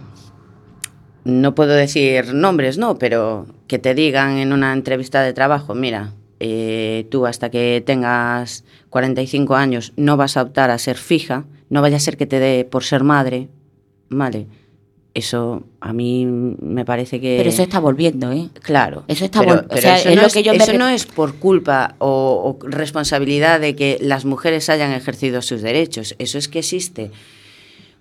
no 1.24 1.54
puedo 1.54 1.72
decir 1.72 2.34
nombres, 2.34 2.78
no, 2.78 2.98
pero 2.98 3.46
que 3.66 3.78
te 3.78 3.94
digan 3.94 4.36
en 4.38 4.52
una 4.52 4.72
entrevista 4.72 5.22
de 5.22 5.32
trabajo, 5.32 5.74
mira, 5.74 6.12
eh, 6.40 7.06
tú 7.10 7.26
hasta 7.26 7.50
que 7.50 7.82
tengas 7.84 8.64
45 8.90 9.54
años 9.54 9.92
no 9.96 10.16
vas 10.16 10.36
a 10.36 10.42
optar 10.42 10.70
a 10.70 10.78
ser 10.78 10.96
fija, 10.96 11.44
no 11.74 11.82
vaya 11.82 11.96
a 11.96 12.00
ser 12.00 12.16
que 12.16 12.26
te 12.26 12.38
dé 12.38 12.64
por 12.64 12.84
ser 12.84 13.02
madre, 13.02 13.48
¿vale? 14.08 14.46
Eso 15.12 15.64
a 15.80 15.92
mí 15.92 16.24
me 16.26 16.84
parece 16.84 17.20
que... 17.20 17.36
Pero 17.36 17.48
eso 17.48 17.62
está 17.62 17.78
volviendo, 17.78 18.32
¿eh? 18.32 18.48
Claro. 18.62 19.04
Eso 19.08 19.24
está 19.24 19.40
pero, 19.40 19.52
vol- 19.54 19.64
o 19.64 19.68
pero 19.68 19.80
sea, 19.82 19.96
eso 19.98 20.08
es 20.10 20.16
no 20.16 20.22
lo 20.22 20.28
que 20.28 20.42
yo 20.42 20.52
me 20.52 20.58
eso 20.58 20.72
re- 20.72 20.78
no 20.78 20.88
es 20.88 21.06
por 21.06 21.34
culpa 21.36 21.94
o, 21.98 22.58
o 22.60 22.66
responsabilidad 22.68 23.60
de 23.60 23.76
que 23.76 23.98
las 24.00 24.24
mujeres 24.24 24.68
hayan 24.70 24.92
ejercido 24.92 25.40
sus 25.42 25.62
derechos. 25.62 26.14
Eso 26.18 26.38
es 26.38 26.48
que 26.48 26.60
existe 26.60 27.10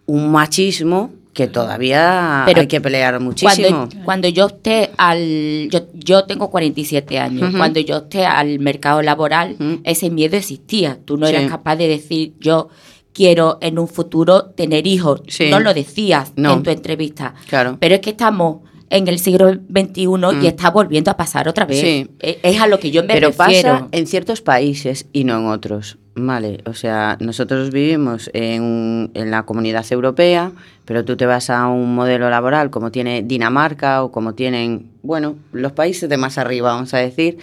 un 0.05 0.31
machismo 0.31 1.11
que 1.33 1.47
todavía 1.47 2.43
Pero 2.45 2.61
hay 2.61 2.67
que 2.67 2.81
pelear 2.81 3.19
muchísimo. 3.19 3.67
Cuando, 3.87 4.03
cuando 4.05 4.27
yo 4.29 4.47
esté 4.47 4.91
al... 4.97 5.67
Yo, 5.71 5.87
yo 5.93 6.25
tengo 6.25 6.49
47 6.51 7.17
años. 7.19 7.55
Cuando 7.55 7.79
yo 7.79 7.97
esté 7.97 8.25
al 8.25 8.59
mercado 8.59 9.01
laboral, 9.01 9.55
ese 9.83 10.09
miedo 10.11 10.35
existía. 10.37 10.99
Tú 11.05 11.17
no 11.17 11.25
Sí. 11.27 11.33
eras 11.35 11.49
capaz 11.49 11.75
de 11.77 11.87
decir, 11.87 12.33
yo 12.39 12.69
quiero 13.13 13.57
en 13.61 13.79
un 13.79 13.87
futuro 13.87 14.45
tener 14.45 14.87
hijos. 14.87 15.21
Sí. 15.27 15.49
No 15.49 15.59
lo 15.59 15.73
decías 15.73 16.33
No. 16.35 16.53
en 16.53 16.63
tu 16.63 16.69
entrevista. 16.71 17.33
Claro. 17.47 17.77
Pero 17.79 17.95
es 17.95 18.01
que 18.01 18.09
estamos 18.11 18.57
en 18.89 19.07
el 19.07 19.17
siglo 19.19 19.51
XXI 19.51 20.07
Mm. 20.07 20.43
y 20.43 20.47
está 20.47 20.69
volviendo 20.69 21.09
a 21.11 21.17
pasar 21.17 21.47
otra 21.47 21.65
vez. 21.65 21.79
Sí. 21.79 22.07
E- 22.19 22.39
Es 22.43 22.59
a 22.61 22.67
lo 22.67 22.79
que 22.79 22.91
yo 22.91 23.01
me 23.03 23.07
Pero 23.13 23.29
refiero. 23.29 23.69
pasa 23.73 23.87
en 23.91 24.07
ciertos 24.07 24.41
países 24.41 25.07
y 25.13 25.23
no 25.23 25.37
en 25.39 25.47
otros. 25.47 25.97
Vale, 26.15 26.59
o 26.67 26.73
sea, 26.75 27.17
nosotros 27.19 27.71
vivimos 27.71 28.29
en, 28.33 29.09
en 29.15 29.31
la 29.31 29.47
comunidad 29.47 29.83
europea, 29.91 30.51
pero 30.85 31.03
tú 31.03 31.17
te 31.17 31.25
vas 31.25 31.49
a 31.49 31.67
un 31.69 31.95
modelo 31.95 32.29
laboral 32.29 32.69
como 32.69 32.91
tiene 32.91 33.23
Dinamarca 33.23 34.03
o 34.03 34.11
como 34.11 34.35
tienen, 34.35 34.91
bueno, 35.01 35.37
los 35.53 35.71
países 35.71 36.07
de 36.09 36.17
más 36.17 36.37
arriba, 36.37 36.71
vamos 36.73 36.93
a 36.93 36.99
decir, 36.99 37.39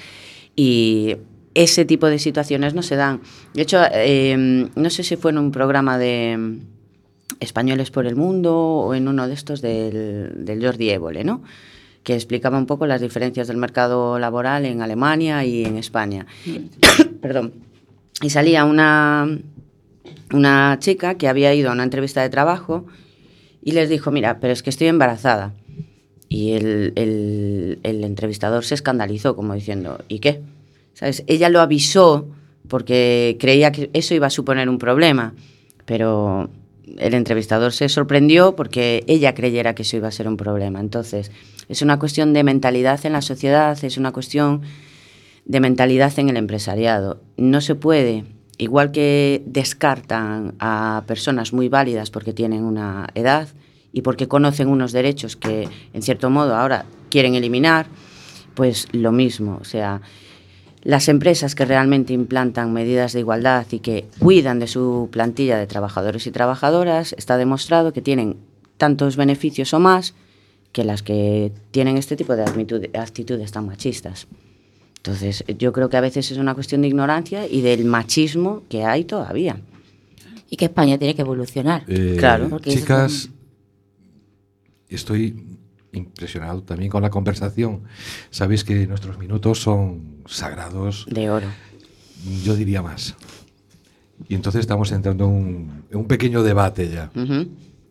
y 0.55 1.17
ese 1.63 1.85
tipo 1.85 2.07
de 2.07 2.19
situaciones 2.19 2.75
no 2.75 2.83
se 2.83 2.97
dan. 2.97 3.21
De 3.55 3.63
hecho, 3.63 3.79
eh, 3.93 4.69
no 4.75 4.91
sé 4.91 5.03
si 5.03 5.17
fue 5.17 5.31
en 5.31 5.39
un 5.39 5.51
programa 5.53 5.99
de 5.99 6.37
mm, 6.39 6.59
Españoles 7.41 7.91
por 7.91 8.07
el 8.07 8.17
Mundo 8.17 8.57
o 8.57 8.95
en 8.95 9.09
uno 9.09 9.27
de 9.29 9.35
estos 9.35 9.61
del, 9.63 10.45
del 10.45 10.65
Jordi 10.65 10.91
Évole, 10.91 11.25
¿no? 11.25 11.43
que 12.03 12.15
explicaba 12.15 12.57
un 12.57 12.65
poco 12.65 12.87
las 12.87 13.03
diferencias 13.03 13.47
del 13.47 13.59
mercado 13.59 14.19
laboral 14.19 14.65
en 14.65 14.81
Alemania 14.81 15.45
y 15.45 15.65
en 15.67 15.77
España. 15.77 16.27
Perdón. 17.21 17.53
Y 18.23 18.31
salía 18.31 18.65
una, 18.65 19.29
una 20.33 20.77
chica 20.81 21.17
que 21.17 21.29
había 21.29 21.53
ido 21.55 21.69
a 21.69 21.73
una 21.75 21.83
entrevista 21.85 22.23
de 22.23 22.31
trabajo 22.31 22.87
y 23.63 23.73
les 23.73 23.91
dijo, 23.91 24.11
mira, 24.11 24.41
pero 24.41 24.53
es 24.55 24.63
que 24.63 24.71
estoy 24.71 24.87
embarazada. 24.87 25.53
Y 26.31 26.53
el, 26.53 26.93
el- 26.97 27.79
el 27.83 28.05
entrevistador 28.05 28.65
se 28.65 28.75
escandalizó, 28.77 29.37
como 29.37 29.53
diciendo, 29.55 30.03
¿y 30.09 30.21
qué? 30.21 30.41
Ella 31.01 31.49
lo 31.49 31.61
avisó 31.61 32.29
porque 32.69 33.37
creía 33.41 33.73
que 33.73 33.91
eso 33.93 34.15
iba 34.15 34.29
a 34.29 34.31
suponer 34.31 34.69
un 34.69 34.79
problema, 34.79 35.35
pero 35.87 36.51
el 36.99 37.15
entrevistador 37.15 37.73
se 37.73 37.89
sorprendió 37.89 38.55
porque 38.57 39.05
ella 39.07 39.35
creyera 39.35 39.75
que 39.75 39.83
eso 39.83 39.97
iba 39.97 40.09
a 40.09 40.13
ser 40.13 40.29
un 40.29 40.37
problema. 40.37 40.81
Entonces, 40.81 41.31
es 41.69 41.83
una 41.83 41.99
cuestión 41.99 42.33
de 42.33 42.45
mentalidad 42.45 43.05
en 43.05 43.13
la 43.13 43.23
sociedad, 43.23 43.79
es 43.83 43.97
una 43.97 44.13
cuestión 44.13 44.63
de 45.45 45.61
mentalidad 45.61 46.17
en 46.19 46.29
el 46.29 46.37
empresariado. 46.37 47.21
No 47.37 47.61
se 47.61 47.75
puede, 47.75 48.25
igual 48.59 48.93
que 48.93 49.43
descartan 49.47 50.55
a 50.59 51.05
personas 51.07 51.53
muy 51.53 51.69
válidas 51.69 52.11
porque 52.11 52.33
tienen 52.33 52.65
una 52.65 53.09
edad 53.15 53.49
y 53.93 54.03
porque 54.03 54.29
conocen 54.29 54.69
unos 54.69 54.93
derechos 54.93 55.37
que, 55.37 55.69
en 55.93 56.03
cierto 56.03 56.31
modo, 56.31 56.55
ahora 56.55 56.85
quieren 57.09 57.35
eliminar, 57.35 57.87
pues 58.55 58.87
lo 58.93 59.13
mismo. 59.13 59.59
O 59.61 59.65
sea, 59.65 60.03
las 60.83 61.09
empresas 61.09 61.55
que 61.55 61.65
realmente 61.67 62.13
implantan 62.13 62.73
medidas 62.73 63.13
de 63.13 63.21
igualdad 63.21 63.67
y 63.71 63.81
que 63.81 64.07
cuidan 64.19 64.59
de 64.61 64.67
su 64.67 65.09
plantilla 65.13 65.59
de 65.59 65.67
trabajadores 65.67 66.27
y 66.27 66.31
trabajadoras, 66.31 67.15
está 67.19 67.37
demostrado 67.37 67.93
que 67.93 68.01
tienen 68.01 68.37
tantos 68.79 69.17
beneficios 69.17 69.75
o 69.75 69.81
más 69.81 70.15
que 70.73 70.85
las 70.85 71.03
que 71.03 71.53
tienen 71.71 71.97
este 71.99 72.17
tipo 72.17 72.35
de 72.37 72.45
actitud- 72.45 72.97
actitudes 72.99 73.53
tan 73.53 73.67
machistas. 73.67 74.27
Entonces, 74.97 75.45
yo 75.59 75.73
creo 75.73 75.89
que 75.91 75.97
a 75.97 76.01
veces 76.01 76.31
es 76.31 76.39
una 76.39 76.55
cuestión 76.55 76.83
de 76.83 76.89
ignorancia 76.89 77.47
y 77.47 77.61
del 77.63 77.85
machismo 77.85 78.63
que 78.69 78.85
hay 78.85 79.05
todavía. 79.05 79.61
Y 80.49 80.57
que 80.57 80.67
España 80.67 80.99
tiene 80.99 81.15
que 81.15 81.23
evolucionar. 81.23 81.85
Eh, 81.89 82.17
Claro. 82.19 82.49
Porque 82.49 82.71
chicas, 82.71 83.31
estoy 84.89 85.43
impresionado 85.93 86.63
también 86.63 86.91
con 86.91 87.03
la 87.03 87.11
conversación. 87.11 87.83
Sabéis 88.31 88.65
que 88.65 88.87
nuestros 88.87 89.19
minutos 89.19 89.61
son 89.61 90.23
sagrados, 90.27 91.07
De 91.11 91.31
oro. 91.31 91.47
yo 92.45 92.55
diría 92.57 92.83
más. 92.83 93.17
Y 94.29 94.35
entonces 94.35 94.61
estamos 94.61 94.93
entrando 94.93 95.25
en 95.25 95.31
un, 95.31 95.85
en 95.91 95.99
un 95.99 96.07
pequeño 96.07 96.43
debate 96.43 96.89
ya. 96.91 97.11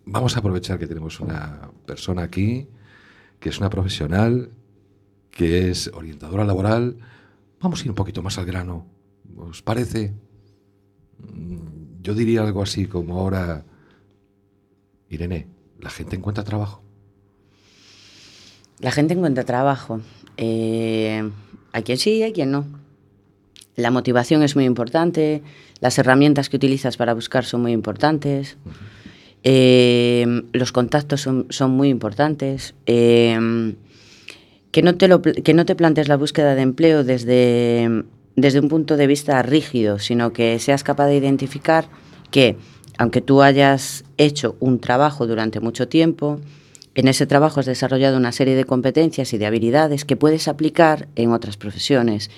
Vamos 0.06 0.36
a 0.36 0.40
aprovechar 0.40 0.80
que 0.80 0.88
tenemos 0.88 1.20
una 1.20 1.70
persona 1.86 2.24
aquí, 2.24 2.68
que 3.40 3.50
es 3.50 3.60
una 3.60 3.70
profesional, 3.70 4.50
que 5.32 5.70
es 5.70 5.88
orientadora 5.94 6.46
laboral. 6.46 6.98
Vamos 7.60 7.82
a 7.82 7.84
ir 7.84 7.90
un 7.90 7.96
poquito 7.96 8.22
más 8.24 8.38
al 8.38 8.46
grano. 8.46 8.86
¿Os 9.38 9.62
parece? 9.62 10.14
Mm, 11.20 12.02
Yo 12.02 12.14
diría 12.14 12.42
algo 12.42 12.62
así 12.64 12.86
como 12.86 13.20
ahora, 13.20 13.66
Irene, 15.10 15.48
¿la 15.80 15.90
gente 15.90 16.16
encuentra 16.16 16.44
trabajo? 16.44 16.82
La 18.80 18.92
gente 18.92 19.14
encuentra 19.14 19.44
trabajo. 19.44 20.02
Eh, 20.38 21.30
hay 21.72 21.84
quien 21.84 21.98
sí, 21.98 22.24
hay 22.24 22.34
quien 22.34 22.52
no. 22.52 22.66
La 23.76 23.92
motivación 23.92 24.44
es 24.44 24.56
muy 24.56 24.66
importante, 24.66 25.42
las 25.80 25.98
herramientas 25.98 26.50
que 26.50 26.58
utilizas 26.58 26.98
para 26.98 27.14
buscar 27.14 27.46
son 27.46 27.62
muy 27.62 27.72
importantes, 27.72 28.58
eh, 29.44 30.44
los 30.52 30.74
contactos 30.74 31.22
son, 31.22 31.48
son 31.50 31.72
muy 31.72 31.88
importantes. 31.90 32.76
eh, 32.86 33.76
que, 34.72 34.82
no 34.82 34.96
te 34.96 35.08
lo 35.08 35.22
que 35.22 35.54
no 35.54 35.66
te 35.66 35.76
plantes 35.76 36.08
la 36.08 36.18
búsqueda 36.18 36.56
de 36.56 36.62
empleo 36.62 37.04
desde, 37.04 38.04
desde 38.36 38.60
un 38.60 38.70
punto 38.70 38.98
de 38.98 39.08
vista 39.08 39.42
rígido, 39.42 40.00
sino 40.00 40.34
que 40.34 40.60
seas 40.60 40.84
capaz 40.84 41.08
de 41.08 41.18
identificar 41.18 41.88
que, 42.32 42.58
aunque 42.98 43.22
tú 43.22 43.42
hayas 43.42 44.04
hecho 44.18 44.56
un 44.60 44.80
trabajo 44.80 45.26
durante 45.26 45.60
mucho 45.60 45.88
tiempo, 45.88 46.40
en 46.96 47.08
ese 47.08 47.26
trabajo 47.28 47.60
has 47.60 47.66
desarrollado 47.66 48.18
una 48.18 48.32
serie 48.32 48.56
de 48.56 48.66
competencias 48.66 49.34
y 49.34 49.38
de 49.38 49.46
habilidades 49.46 50.06
que 50.06 50.16
puedes 50.16 50.48
aplicar 50.48 51.08
en 51.16 51.32
otras 51.32 51.58
profesiones. 51.58 52.30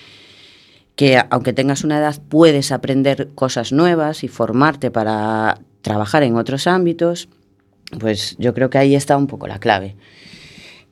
Que 0.95 1.21
aunque 1.29 1.53
tengas 1.53 1.83
una 1.83 1.99
edad 1.99 2.21
puedes 2.29 2.71
aprender 2.71 3.29
cosas 3.33 3.71
nuevas 3.71 4.23
y 4.23 4.27
formarte 4.27 4.91
para 4.91 5.59
trabajar 5.81 6.23
en 6.23 6.35
otros 6.35 6.67
ámbitos, 6.67 7.29
pues 7.99 8.35
yo 8.39 8.53
creo 8.53 8.69
que 8.69 8.77
ahí 8.77 8.95
está 8.95 9.17
un 9.17 9.27
poco 9.27 9.47
la 9.47 9.59
clave. 9.59 9.95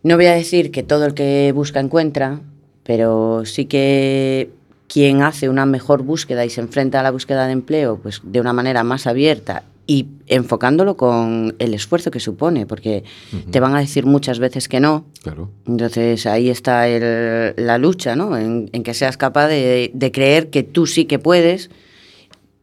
No 0.02 0.15
voy 0.15 0.28
a 0.28 0.34
decir 0.34 0.72
que 0.72 0.84
todo 0.84 1.06
el 1.06 1.13
que 1.13 1.52
busca 1.54 1.80
encuentra, 1.80 2.39
pero 2.84 3.43
sí 3.45 3.65
que 3.65 4.50
quien 4.88 5.22
hace 5.22 5.50
una 5.50 5.65
mejor 5.65 6.04
búsqueda 6.04 6.45
y 6.45 6.50
se 6.50 6.62
enfrenta 6.62 7.00
a 7.00 7.04
la 7.04 7.12
búsqueda 7.12 7.45
de 7.45 7.54
empleo 7.54 8.00
pues 8.02 8.22
de 8.24 8.41
una 8.41 8.54
manera 8.54 8.84
más 8.84 9.06
abierta 9.06 9.63
y 9.91 10.06
enfocándolo 10.28 10.95
con 10.95 11.56
el 11.58 11.73
esfuerzo 11.73 12.12
que 12.12 12.19
supone, 12.19 12.67
porque 12.67 13.04
te 13.49 13.60
van 13.60 13.73
a 13.75 13.80
decir 13.80 14.06
muchas 14.06 14.38
veces 14.38 14.67
que 14.67 14.80
no. 14.80 15.06
Claro. 15.23 15.49
Entonces 15.65 16.28
ahí 16.28 16.49
está 16.52 16.88
el- 16.88 17.56
la 17.58 17.80
lucha, 17.80 18.15
¿no? 18.15 18.38
En, 18.38 18.69
en 18.71 18.84
que 18.84 18.93
seas 18.93 19.17
capaz 19.17 19.47
de, 19.47 19.89
de 19.91 20.12
creer 20.12 20.52
que 20.52 20.62
tú 20.62 20.86
sí 20.86 21.06
que 21.06 21.17
puedes. 21.17 21.71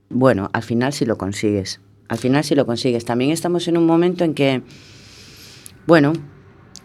Bueno, 0.08 0.50
al 0.52 0.62
final 0.62 0.92
sí 0.92 1.04
lo 1.04 1.18
consigues. 1.18 1.80
Al 2.08 2.18
final 2.18 2.44
sí 2.44 2.54
lo 2.54 2.64
consigues. 2.64 3.04
También 3.04 3.32
estamos 3.32 3.66
en 3.66 3.76
un 3.76 3.86
momento 3.86 4.22
en 4.22 4.32
que, 4.32 4.62
bueno, 5.88 6.12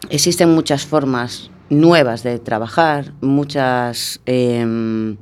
existen 0.10 0.50
muchas 0.50 0.88
formas 0.88 1.52
nuevas 1.70 2.24
de 2.24 2.40
trabajar, 2.40 3.14
muchas 3.22 4.22
em, 4.26 5.18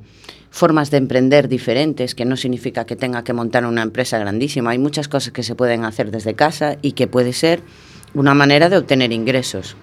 formas 0.50 0.92
de 0.92 0.98
emprender 0.98 1.48
diferentes, 1.48 2.16
que 2.16 2.26
no 2.26 2.36
significa 2.38 2.86
que 2.86 2.96
tenga 2.96 3.24
que 3.24 3.34
montar 3.34 3.66
una 3.66 3.82
empresa 3.82 4.18
grandísima. 4.18 4.72
Hay 4.72 4.80
muchas 4.80 5.08
cosas 5.08 5.32
que 5.34 5.44
se 5.44 5.56
pueden 5.56 5.86
hacer 5.86 6.12
desde 6.12 6.34
casa 6.34 6.78
y 6.82 6.94
que 6.94 7.08
puede 7.08 7.34
ser 7.34 7.62
una 8.14 8.34
manera 8.34 8.70
de 8.70 8.78
obtener 8.78 9.12
ingresos. 9.12 9.76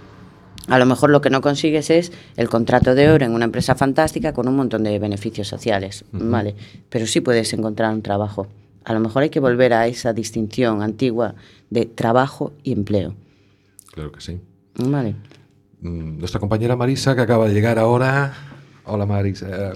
A 0.69 0.79
lo 0.81 0.87
mejor 0.87 1.11
lo 1.11 1.21
que 1.21 1.31
no 1.31 1.41
consigues 1.41 1.91
es 1.91 2.11
el 2.37 2.49
contrato 2.49 2.97
de 2.97 3.09
oro 3.09 3.25
en 3.25 3.33
una 3.33 3.45
empresa 3.45 3.77
fantástica 3.77 4.33
con 4.33 4.49
un 4.49 4.57
montón 4.57 4.83
de 4.83 4.99
beneficios 4.99 5.47
sociales, 5.47 6.05
¿vale? 6.11 6.57
Pero 6.89 7.07
sí 7.07 7.21
puedes 7.21 7.53
encontrar 7.53 7.95
un 7.95 8.03
trabajo. 8.03 8.49
A 8.85 8.93
lo 8.93 8.99
mejor 8.99 9.23
hay 9.23 9.31
que 9.31 9.39
volver 9.39 9.73
a 9.73 9.87
esa 9.87 10.13
distinción 10.13 10.83
antigua 10.83 11.37
de 11.71 11.87
trabajo 11.87 12.53
y 12.65 12.73
empleo, 12.73 13.15
Claro 13.93 14.13
que 14.13 14.21
sí. 14.21 14.39
¿vale? 14.79 15.15
Mm, 15.81 16.19
Nuestra 16.19 16.39
compañera 16.41 16.77
Marisa, 16.77 17.15
que 17.15 17.23
acaba 17.23 17.49
de 17.49 17.55
llegar 17.55 17.79
ahora. 17.79 18.35
Hola 18.85 19.07
Marisa. 19.07 19.73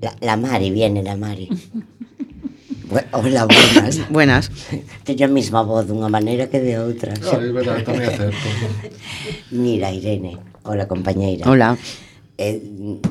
La, 0.00 0.14
la 0.20 0.36
Mari, 0.36 0.70
viene 0.70 1.02
la 1.02 1.16
Mari. 1.16 1.48
Hola, 3.12 3.46
buenas. 3.46 4.10
buenas. 4.10 4.50
Teño 5.04 5.26
a 5.26 5.28
mesma 5.28 5.62
voz 5.62 5.86
dunha 5.88 6.08
maneira 6.08 6.46
que 6.46 6.60
de 6.60 6.78
outra. 6.78 7.16
No, 7.16 7.40
é 7.40 7.50
verdade, 7.50 7.82
tamén 7.82 8.06
é 8.06 8.12
certo. 8.12 8.46
Mira, 9.50 9.90
Irene. 9.90 10.38
Hola, 10.62 10.86
compañeira. 10.86 11.48
Hola. 11.48 11.74
Eh, 12.36 12.60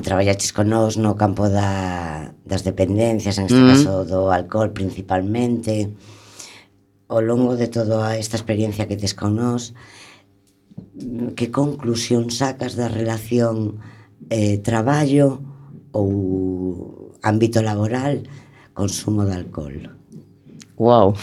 traballaches 0.04 0.52
con 0.52 0.70
nós 0.70 0.96
no 0.96 1.18
campo 1.18 1.50
da, 1.50 2.32
das 2.46 2.62
dependencias, 2.62 3.36
en 3.36 3.50
este 3.50 3.60
mm. 3.60 3.68
caso 3.68 3.92
do 4.06 4.30
alcohol 4.30 4.70
principalmente. 4.72 5.92
Ao 7.10 7.20
longo 7.20 7.58
de 7.58 7.68
toda 7.68 8.16
esta 8.16 8.38
experiencia 8.38 8.88
que 8.88 8.96
tes 8.96 9.12
con 9.12 9.36
nós, 9.36 9.74
que 11.34 11.50
conclusión 11.50 12.30
sacas 12.30 12.78
da 12.78 12.88
relación 12.88 13.82
eh, 14.30 14.62
traballo 14.62 15.53
ou 15.94 17.14
ámbito 17.22 17.62
laboral, 17.62 18.26
consumo 18.74 19.24
de 19.24 19.34
alcohol. 19.34 19.94
Wow. 20.76 21.14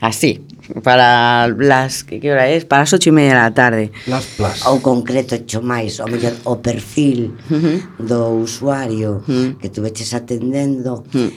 Así, 0.00 0.40
para 0.82 1.46
las 1.48 2.04
que, 2.04 2.20
que 2.20 2.32
hora 2.32 2.48
es? 2.48 2.64
Para 2.64 2.82
as 2.82 2.92
ocho 2.92 3.10
e 3.10 3.12
media 3.12 3.36
da 3.36 3.52
tarde. 3.52 3.92
Las 4.08 4.24
plus. 4.32 4.64
Ou 4.64 4.80
concreto 4.80 5.36
cho 5.44 5.60
máis, 5.60 6.00
ou 6.00 6.08
mellor 6.08 6.32
o 6.48 6.56
perfil 6.64 7.36
uh 7.52 7.60
-huh. 7.60 7.78
do 8.00 8.40
usuario 8.40 9.20
uh 9.20 9.28
-huh. 9.28 9.48
que 9.60 9.68
tuveches 9.68 10.16
atendendo, 10.16 11.04
uh 11.04 11.12
-huh. 11.12 11.30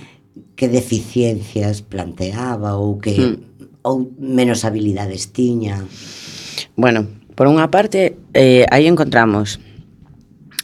que 0.55 0.71
deficiencias 0.71 1.83
planteaba 1.83 2.79
ou 2.79 3.03
que 3.03 3.19
uh 3.19 3.35
-huh. 3.35 3.83
ou 3.83 4.07
menos 4.15 4.63
habilidades 4.63 5.35
tiña. 5.35 5.83
Bueno, 6.79 7.03
por 7.35 7.51
unha 7.51 7.67
parte, 7.67 8.15
eh, 8.31 8.63
aí 8.71 8.87
encontramos 8.87 9.59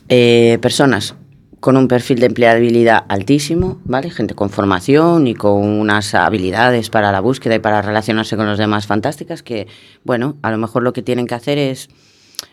eh, 0.08 0.56
personas 0.64 1.19
con 1.60 1.76
un 1.76 1.88
perfil 1.88 2.20
de 2.20 2.28
empleabilidad 2.28 3.06
altísimo, 3.10 3.80
¿vale? 3.84 4.10
Gente 4.10 4.34
con 4.34 4.50
formación 4.50 5.28
y 5.28 5.36
con 5.36 5.64
unas 5.64 6.16
habilidades 6.16 6.90
para 6.90 7.12
la 7.12 7.20
búsqueda 7.20 7.56
y 7.56 7.60
para 7.60 7.82
relacionarse 7.82 8.38
con 8.38 8.46
los 8.46 8.58
demás 8.58 8.88
fantásticas 8.88 9.44
que, 9.44 9.68
bueno, 10.04 10.38
a 10.42 10.52
lo 10.52 10.58
mejor 10.58 10.84
lo 10.84 10.94
que 10.94 11.02
tienen 11.02 11.28
que 11.28 11.36
hacer 11.36 11.58
es 11.58 11.90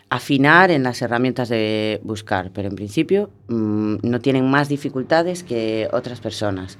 afinar 0.09 0.71
en 0.71 0.83
las 0.83 1.01
herramientas 1.01 1.47
de 1.49 2.01
buscar, 2.03 2.51
pero 2.53 2.67
en 2.67 2.75
principio 2.75 3.29
mm, 3.47 3.97
no 4.03 4.19
tienen 4.19 4.49
más 4.49 4.67
dificultades 4.67 5.43
que 5.43 5.87
otras 5.93 6.19
personas. 6.19 6.77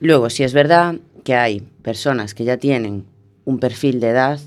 Luego, 0.00 0.30
si 0.30 0.42
es 0.42 0.52
verdad 0.52 0.96
que 1.24 1.34
hay 1.36 1.60
personas 1.82 2.34
que 2.34 2.44
ya 2.44 2.56
tienen 2.56 3.04
un 3.44 3.58
perfil 3.58 4.00
de 4.00 4.08
edad, 4.08 4.40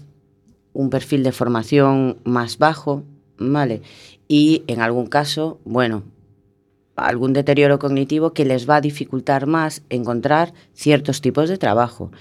un 0.73 0.89
perfil 0.89 1.23
de 1.23 1.31
formación 1.31 2.17
más 2.25 2.57
bajo, 2.57 3.03
¿vale? 3.37 3.81
Y 4.27 4.63
en 4.67 4.81
algún 4.81 5.07
caso, 5.07 5.59
bueno, 5.65 6.03
algún 7.07 7.33
deterioro 7.33 7.79
cognitivo 7.79 8.33
que 8.33 8.45
les 8.45 8.69
va 8.69 8.77
a 8.77 8.81
dificultar 8.81 9.47
más 9.47 9.83
encontrar 9.89 10.53
ciertos 10.73 11.21
tipos 11.21 11.49
de 11.49 11.57
trabajo. 11.57 12.11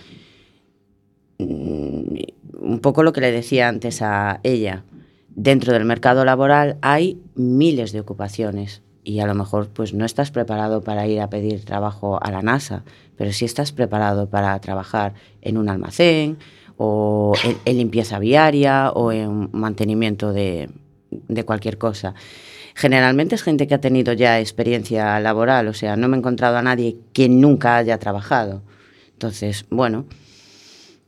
Mm, 1.38 2.16
Un 2.60 2.80
poco 2.80 3.02
lo 3.02 3.12
que 3.12 3.20
le 3.20 3.30
decía 3.30 3.68
antes 3.68 4.02
a 4.02 4.40
ella. 4.42 4.84
Dentro 5.28 5.72
del 5.72 5.84
mercado 5.84 6.24
laboral 6.24 6.76
hay 6.82 7.20
miles 7.34 7.92
de 7.92 8.00
ocupaciones 8.00 8.82
y 9.04 9.20
a 9.20 9.26
lo 9.26 9.34
mejor 9.34 9.68
pues 9.68 9.94
no 9.94 10.04
estás 10.04 10.30
preparado 10.32 10.82
para 10.82 11.06
ir 11.06 11.20
a 11.20 11.30
pedir 11.30 11.64
trabajo 11.64 12.18
a 12.20 12.30
la 12.30 12.42
NASA, 12.42 12.82
pero 13.16 13.32
sí 13.32 13.44
estás 13.44 13.72
preparado 13.72 14.28
para 14.28 14.58
trabajar 14.60 15.14
en 15.40 15.56
un 15.56 15.68
almacén 15.68 16.38
o 16.76 17.34
en, 17.64 17.76
limpieza 17.78 18.18
viaria 18.18 18.90
o 18.90 19.12
en 19.12 19.48
mantenimiento 19.52 20.32
de 20.32 20.68
cualquier 21.46 21.78
cosa. 21.78 22.14
Generalmente 22.78 23.34
es 23.34 23.42
gente 23.42 23.66
que 23.66 23.74
ha 23.74 23.80
tenido 23.80 24.12
ya 24.12 24.38
experiencia 24.38 25.18
laboral, 25.18 25.66
o 25.66 25.74
sea, 25.74 25.96
no 25.96 26.06
me 26.06 26.16
he 26.16 26.20
encontrado 26.20 26.58
a 26.58 26.62
nadie 26.62 26.96
que 27.12 27.28
nunca 27.28 27.76
haya 27.76 27.98
trabajado. 27.98 28.62
Entonces, 29.14 29.66
bueno, 29.68 30.06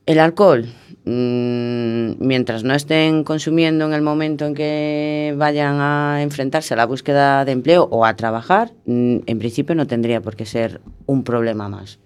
el 0.04 0.18
alcohol, 0.18 0.66
mm, 1.04 2.26
mientras 2.26 2.64
no 2.64 2.74
estén 2.74 3.22
consumiendo 3.22 3.86
en 3.86 3.92
el 3.92 4.02
momento 4.02 4.46
en 4.46 4.54
que 4.56 5.32
vayan 5.38 5.76
a 5.78 6.22
enfrentarse 6.22 6.74
a 6.74 6.76
la 6.76 6.86
búsqueda 6.86 7.44
de 7.44 7.52
empleo 7.52 7.84
o 7.92 8.04
a 8.04 8.16
trabajar, 8.16 8.72
mm, 8.86 9.18
en 9.24 9.38
principio 9.38 9.76
no 9.76 9.86
tendría 9.86 10.20
por 10.20 10.34
qué 10.34 10.46
ser 10.46 10.80
un 11.06 11.22
problema 11.22 11.68
más. 11.68 12.00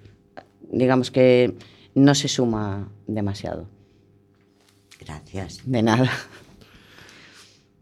Digamos 0.73 1.11
que 1.11 1.55
no 1.95 2.15
se 2.15 2.29
suma 2.29 2.91
demasiado. 3.07 3.67
Gracias. 5.01 5.63
De 5.65 5.83
nada. 5.83 6.11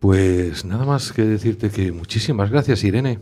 Pues 0.03 0.65
nada 0.65 0.85
más 0.85 1.13
que 1.13 1.23
decirte 1.23 1.71
que 1.71 1.93
muchísimas 1.93 2.51
gracias, 2.51 2.83
Irene. 2.83 3.21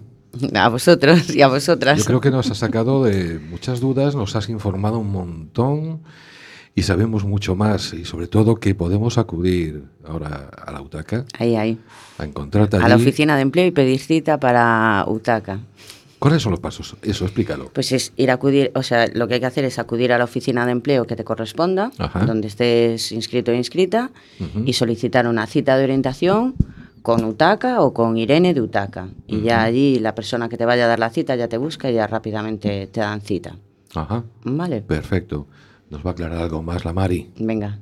A 0.55 0.71
vosotros 0.71 1.29
y 1.37 1.43
a 1.43 1.49
vosotras. 1.49 1.99
Yo 1.99 2.05
creo 2.07 2.21
que 2.23 2.31
nos 2.31 2.51
has 2.51 2.57
sacado 2.57 3.05
de 3.05 3.39
muchas 3.39 3.81
dudas, 3.81 4.15
nos 4.15 4.35
has 4.35 4.49
informado 4.49 4.99
un 4.99 5.13
montón 5.13 6.01
y 6.75 6.81
sabemos 6.83 7.27
mucho 7.27 7.55
más 7.55 7.93
y 7.93 8.07
sobre 8.07 8.29
todo 8.29 8.55
que 8.55 8.75
podemos 8.75 9.19
acudir 9.19 9.85
ahora 10.09 10.49
a 10.57 10.73
la 10.73 10.81
UTACA 10.81 11.27
Ahí, 11.39 11.55
ahí. 11.55 11.79
a 12.17 12.25
encontrarte 12.25 12.77
allí. 12.79 12.87
A 12.87 12.89
la 12.89 12.97
oficina 12.97 13.37
de 13.37 13.43
empleo 13.43 13.67
y 13.67 13.73
pedir 13.73 14.01
cita 14.01 14.41
para 14.41 15.05
UTACA. 15.07 15.61
¿Cuáles 16.21 16.43
son 16.43 16.53
los 16.53 16.61
pasos? 16.61 16.95
Eso, 17.03 17.25
explícalo. 17.25 17.71
Pues 17.73 17.91
es 17.91 18.13
ir 18.17 18.31
a 18.31 18.35
acudir, 18.35 18.71
o 18.77 18.83
sea, 18.85 19.09
lo 19.13 19.27
que 19.27 19.35
hay 19.35 19.41
que 19.41 19.47
hacer 19.47 19.65
es 19.65 19.79
acudir 19.81 20.13
a 20.13 20.19
la 20.19 20.25
oficina 20.25 20.65
de 20.67 20.73
empleo 20.73 21.07
que 21.07 21.17
te 21.17 21.25
corresponda, 21.25 21.91
Ajá. 21.99 22.27
donde 22.27 22.47
estés 22.49 23.11
inscrito 23.11 23.51
o 23.51 23.55
inscrita, 23.55 24.11
Ujú. 24.39 24.63
y 24.67 24.75
solicitar 24.75 25.27
una 25.27 25.47
cita 25.47 25.77
de 25.79 25.85
orientación 25.85 26.55
con 27.03 27.25
UTACA 27.25 27.81
o 27.81 27.95
con 27.95 28.19
Irene 28.19 28.53
de 28.55 28.61
UTACA. 28.61 29.09
Y 29.27 29.41
ya 29.41 29.63
allí 29.63 29.99
la 29.99 30.15
persona 30.15 30.49
que 30.51 30.59
te 30.59 30.67
vaya 30.67 30.85
a 30.85 30.89
dar 30.89 30.99
la 30.99 31.09
cita 31.11 31.35
ya 31.37 31.49
te 31.49 31.57
busca 31.57 31.91
y 31.91 31.95
ya 31.95 32.07
rápidamente 32.07 32.87
te 32.89 33.01
dan 33.01 33.23
cita. 33.23 33.57
Ajá, 33.95 34.23
Vale, 34.45 34.83
perfecto. 34.83 35.47
Nos 35.89 36.05
va 36.05 36.11
a 36.11 36.13
aclarar 36.13 36.39
algo 36.43 36.63
más 36.63 36.85
la 36.85 36.93
Mari. 36.93 37.31
venga. 37.39 37.79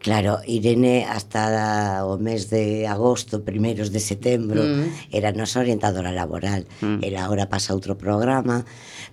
Claro, 0.00 0.40
Irene 0.46 1.06
hasta 1.06 2.04
o 2.04 2.18
mes 2.18 2.50
de 2.50 2.86
agosto, 2.88 3.44
primeiros 3.44 3.92
de 3.92 4.00
setembro, 4.00 4.64
mm. 4.64 5.14
era 5.14 5.30
nosa 5.30 5.60
orientadora 5.60 6.10
laboral. 6.10 6.66
Mm. 6.82 7.04
El 7.04 7.14
agora 7.16 7.46
pasa 7.46 7.76
outro 7.76 7.94
programa, 7.94 8.66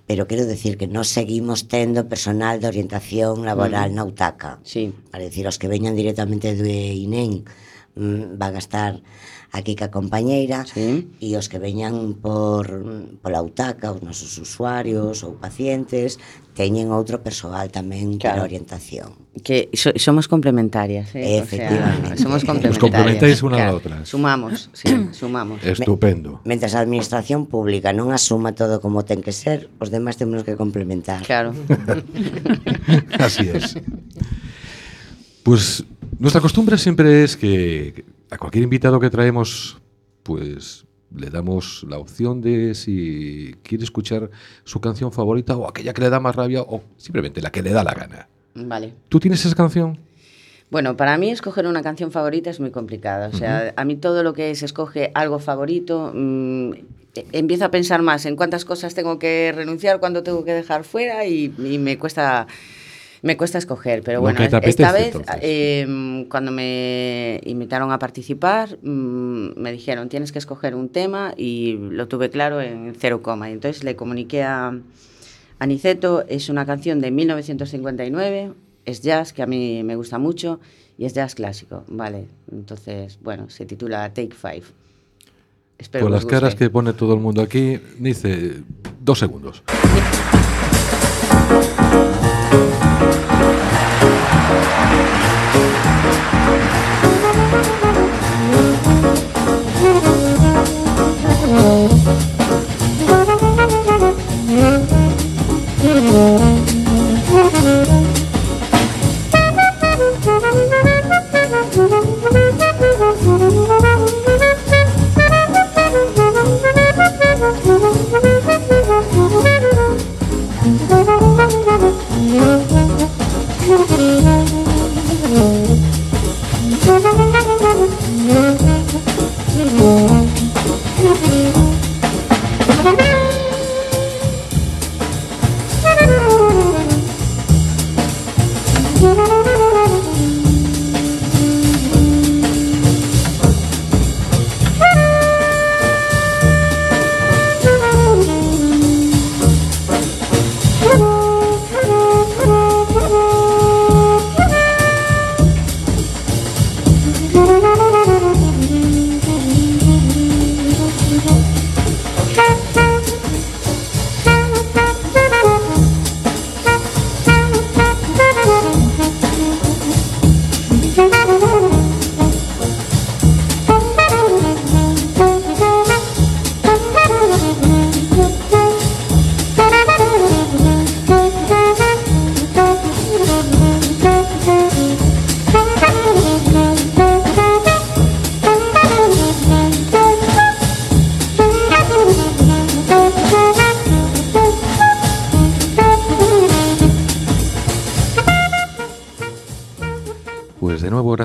pero 0.08 0.26
quero 0.26 0.44
decir 0.44 0.74
que 0.74 0.90
nós 0.90 1.08
seguimos 1.08 1.70
tendo 1.70 2.08
personal 2.10 2.58
de 2.58 2.66
orientación 2.66 3.46
laboral 3.46 3.92
mm. 3.92 3.94
na 3.94 4.02
UTACA. 4.04 4.58
Sí. 4.66 4.90
Para 5.12 5.22
decir, 5.22 5.46
os 5.46 5.60
que 5.60 5.70
veñan 5.70 5.94
directamente 5.94 6.56
do 6.58 6.66
INEN 6.66 7.46
mm, 7.94 8.36
van 8.40 8.58
a 8.58 8.62
estar 8.62 8.98
a 9.52 9.60
Kika 9.60 9.92
Compañeira 9.92 10.64
sí. 10.64 11.12
e 11.20 11.36
os 11.36 11.52
que 11.52 11.60
veñan 11.60 12.16
por, 12.16 12.72
pola 13.20 13.44
utaca, 13.44 13.92
os 13.92 14.00
nosos 14.00 14.40
usuarios 14.40 15.20
ou 15.20 15.36
pacientes, 15.36 16.16
teñen 16.56 16.88
outro 16.88 17.20
persoal 17.20 17.68
tamén 17.68 18.16
claro. 18.16 18.40
para 18.40 18.48
orientación. 18.48 19.12
Que 19.44 19.68
so, 19.76 19.92
somos 20.00 20.24
complementarias, 20.24 21.12
eh? 21.12 21.36
Efectivamente. 21.44 22.16
O 22.16 22.16
sea, 22.16 22.24
somos 22.24 22.42
complementarias. 22.48 22.80
Nos 22.80 22.84
complementáis 22.84 23.38
unha 23.44 23.60
claro. 23.60 23.76
outra. 23.76 23.94
Sumamos, 24.08 24.72
sí, 24.72 24.88
sumamos. 25.20 25.60
Estupendo. 25.60 26.40
M 26.48 26.52
a 26.56 26.68
administración 26.80 27.44
pública 27.44 27.92
non 27.92 28.08
asuma 28.08 28.56
todo 28.56 28.80
como 28.80 29.04
ten 29.04 29.20
que 29.20 29.36
ser, 29.36 29.68
os 29.76 29.92
demás 29.92 30.16
temos 30.16 30.48
que 30.48 30.56
complementar. 30.56 31.20
Claro. 31.28 31.52
Así 33.20 33.52
es. 33.52 33.76
Pues 35.44 35.84
nuestra 36.16 36.40
costumbre 36.40 36.80
siempre 36.80 37.24
es 37.24 37.36
que 37.36 38.04
a 38.32 38.38
cualquier 38.38 38.64
invitado 38.64 38.98
que 38.98 39.10
traemos, 39.10 39.78
pues 40.22 40.86
le 41.14 41.28
damos 41.28 41.84
la 41.86 41.98
opción 41.98 42.40
de 42.40 42.74
si 42.74 43.54
quiere 43.62 43.84
escuchar 43.84 44.30
su 44.64 44.80
canción 44.80 45.12
favorita 45.12 45.54
o 45.54 45.68
aquella 45.68 45.92
que 45.92 46.00
le 46.00 46.08
da 46.08 46.18
más 46.18 46.34
rabia 46.34 46.62
o 46.62 46.82
simplemente 46.96 47.42
la 47.42 47.50
que 47.52 47.62
le 47.62 47.70
da 47.72 47.84
la 47.84 47.92
gana. 47.92 48.28
Vale. 48.54 48.94
¿Tú 49.10 49.20
tienes 49.20 49.44
esa 49.44 49.54
canción? 49.54 49.98
Bueno, 50.70 50.96
para 50.96 51.18
mí 51.18 51.30
escoger 51.30 51.66
una 51.66 51.82
canción 51.82 52.10
favorita 52.10 52.48
es 52.48 52.58
muy 52.58 52.70
complicado. 52.70 53.28
O 53.30 53.36
sea, 53.36 53.74
a 53.76 53.84
mí 53.84 53.96
todo 53.96 54.22
lo 54.22 54.32
que 54.32 54.50
es 54.50 54.62
escoge 54.62 55.10
algo 55.14 55.38
favorito, 55.38 56.12
mm, 56.14 56.72
e- 57.14 57.26
empiezo 57.32 57.66
a 57.66 57.70
pensar 57.70 58.00
más 58.00 58.24
en 58.24 58.36
cuántas 58.36 58.64
cosas 58.64 58.94
tengo 58.94 59.18
que 59.18 59.52
renunciar, 59.54 60.00
cuándo 60.00 60.22
tengo 60.22 60.46
que 60.46 60.52
dejar 60.52 60.84
fuera 60.84 61.26
y, 61.26 61.52
y 61.58 61.76
me 61.76 61.98
cuesta 61.98 62.46
me 63.22 63.36
cuesta 63.36 63.58
escoger. 63.58 64.02
Pero 64.02 64.20
bueno, 64.20 64.40
esta 64.40 64.58
apetece, 64.58 64.92
vez 64.92 65.16
eh, 65.40 66.26
cuando 66.28 66.52
me 66.52 67.40
invitaron 67.44 67.90
a 67.92 67.98
participar 67.98 68.78
mm, 68.82 69.58
me 69.58 69.72
dijeron 69.72 70.08
tienes 70.08 70.32
que 70.32 70.38
escoger 70.38 70.74
un 70.74 70.88
tema 70.88 71.32
y 71.36 71.78
lo 71.78 72.08
tuve 72.08 72.30
claro 72.30 72.60
en 72.60 72.94
cero 72.98 73.22
coma. 73.22 73.48
Y 73.48 73.54
entonces 73.54 73.84
le 73.84 73.96
comuniqué 73.96 74.42
a 74.42 74.76
Aniceto, 75.58 76.24
es 76.28 76.48
una 76.48 76.66
canción 76.66 77.00
de 77.00 77.12
1959, 77.12 78.52
es 78.84 79.00
jazz 79.00 79.32
que 79.32 79.42
a 79.42 79.46
mí 79.46 79.82
me 79.84 79.94
gusta 79.94 80.18
mucho 80.18 80.58
y 80.98 81.04
es 81.04 81.14
jazz 81.14 81.36
clásico, 81.36 81.84
vale. 81.86 82.26
Entonces, 82.50 83.18
bueno, 83.22 83.48
se 83.48 83.64
titula 83.64 84.12
Take 84.12 84.34
Five. 84.34 84.64
Espero 85.78 86.04
Con 86.04 86.12
las 86.12 86.26
caras 86.26 86.54
que 86.54 86.68
pone 86.68 86.92
todo 86.92 87.14
el 87.14 87.20
mundo 87.20 87.42
aquí, 87.42 87.78
dice 87.98 88.62
dos 89.00 89.20
segundos. 89.20 89.62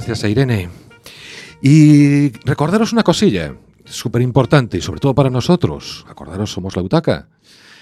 Gracias 0.07 0.23
a 0.23 0.29
Irene. 0.29 0.69
Y 1.61 2.29
recordaros 2.45 2.93
una 2.93 3.03
cosilla, 3.03 3.57
súper 3.83 4.21
importante 4.21 4.77
y 4.77 4.81
sobre 4.81 5.01
todo 5.01 5.13
para 5.13 5.29
nosotros. 5.29 6.05
Acordaros, 6.07 6.49
somos 6.49 6.77
la 6.77 6.81
Utaca. 6.81 7.27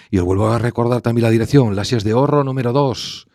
Y 0.09 0.17
os 0.17 0.25
vuelvo 0.25 0.47
a 0.47 0.57
recordar 0.57 1.01
también 1.01 1.21
la 1.21 1.29
dirección, 1.29 1.75
Lasias 1.75 2.03
de 2.03 2.15
Horro 2.15 2.43
número 2.43 2.73
2. 2.73 3.27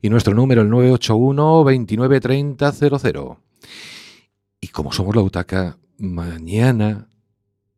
Y 0.00 0.08
nuestro 0.08 0.34
número, 0.34 0.62
el 0.62 0.70
981 0.70 1.64
29 1.64 2.20
30 2.20 2.72
00. 2.72 3.40
Y 4.62 4.68
como 4.68 4.92
somos 4.92 5.14
la 5.14 5.20
Utaca, 5.20 5.76
mañana, 5.98 7.10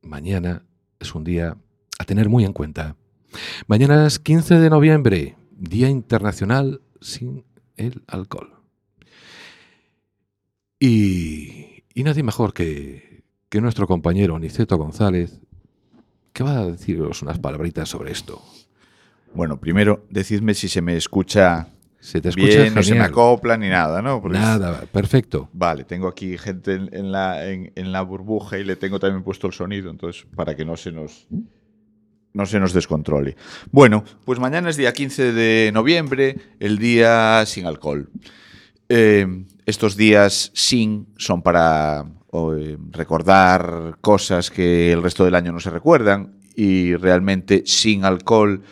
mañana 0.02 0.64
es 1.00 1.16
un 1.16 1.24
día 1.24 1.56
a 1.98 2.04
tener 2.04 2.28
muy 2.28 2.44
en 2.44 2.52
cuenta. 2.52 2.94
Mañana 3.66 4.06
es 4.06 4.20
15 4.20 4.60
de 4.60 4.70
noviembre, 4.70 5.36
Día 5.50 5.88
Internacional 5.88 6.80
sin 7.00 7.44
el 7.76 8.04
Alcohol. 8.06 8.59
Y, 10.80 11.84
y 11.94 12.02
nadie 12.02 12.22
mejor 12.22 12.54
que, 12.54 13.22
que 13.50 13.60
nuestro 13.60 13.86
compañero 13.86 14.34
Aniceto 14.34 14.78
González, 14.78 15.40
que 16.32 16.42
va 16.42 16.58
a 16.58 16.66
deciros 16.66 17.20
unas 17.22 17.38
palabritas 17.38 17.88
sobre 17.88 18.12
esto. 18.12 18.42
Bueno, 19.34 19.60
primero, 19.60 20.06
decidme 20.10 20.54
si 20.54 20.68
se 20.68 20.80
me 20.80 20.96
escucha 20.96 21.68
Se 22.00 22.20
te 22.20 22.30
escucha 22.30 22.62
bien, 22.62 22.74
no 22.74 22.82
se 22.82 22.94
me 22.94 23.02
acopla 23.02 23.56
ni 23.56 23.68
nada, 23.68 24.00
¿no? 24.02 24.22
Porque 24.22 24.38
Nada, 24.38 24.82
perfecto. 24.90 25.50
Vale, 25.52 25.84
tengo 25.84 26.08
aquí 26.08 26.38
gente 26.38 26.74
en, 26.74 26.88
en 26.92 27.12
la, 27.12 27.48
en, 27.48 27.72
en 27.76 27.92
la 27.92 28.02
burbuja 28.02 28.58
y 28.58 28.64
le 28.64 28.76
tengo 28.76 28.98
también 28.98 29.22
puesto 29.22 29.46
el 29.46 29.52
sonido, 29.52 29.90
entonces 29.90 30.26
para 30.34 30.56
que 30.56 30.64
no 30.64 30.76
se 30.76 30.90
nos 30.90 31.28
no 32.32 32.46
se 32.46 32.60
nos 32.60 32.72
descontrole. 32.72 33.36
Bueno, 33.70 34.04
pues 34.24 34.38
mañana 34.38 34.70
es 34.70 34.76
día 34.76 34.92
15 34.92 35.32
de 35.32 35.70
noviembre, 35.74 36.38
el 36.60 36.78
día 36.78 37.44
sin 37.44 37.66
alcohol. 37.66 38.08
Eh, 38.88 39.44
estos 39.66 39.96
días 39.96 40.50
sin 40.54 41.08
son 41.16 41.42
para 41.42 42.04
eh, 42.32 42.76
recordar 42.90 43.98
cosas 44.00 44.50
que 44.50 44.92
el 44.92 45.02
resto 45.02 45.24
del 45.24 45.34
año 45.34 45.52
no 45.52 45.60
se 45.60 45.70
recuerdan 45.70 46.36
y 46.54 46.94
realmente 46.96 47.62
sin 47.66 48.04
alcohol 48.04 48.62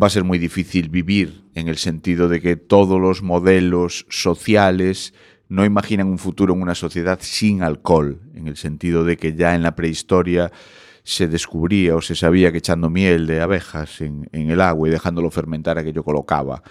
va 0.00 0.08
a 0.08 0.10
ser 0.10 0.24
muy 0.24 0.38
difícil 0.38 0.88
vivir 0.88 1.44
en 1.54 1.68
el 1.68 1.76
sentido 1.78 2.28
de 2.28 2.40
que 2.40 2.56
todos 2.56 3.00
los 3.00 3.22
modelos 3.22 4.06
sociales 4.10 5.14
no 5.48 5.64
imaginan 5.64 6.08
un 6.08 6.18
futuro 6.18 6.54
en 6.54 6.62
una 6.62 6.74
sociedad 6.74 7.18
sin 7.22 7.62
alcohol, 7.62 8.20
en 8.34 8.48
el 8.48 8.56
sentido 8.56 9.04
de 9.04 9.16
que 9.16 9.34
ya 9.34 9.54
en 9.54 9.62
la 9.62 9.76
prehistoria 9.76 10.50
se 11.02 11.28
descubría 11.28 11.94
o 11.94 12.02
se 12.02 12.16
sabía 12.16 12.50
que 12.50 12.58
echando 12.58 12.90
miel 12.90 13.26
de 13.26 13.40
abejas 13.40 14.00
en, 14.00 14.28
el 14.32 14.60
agua 14.60 14.88
y 14.88 14.90
dejándolo 14.90 15.30
fermentar 15.30 15.78
aquello 15.78 16.02
colocaba. 16.02 16.62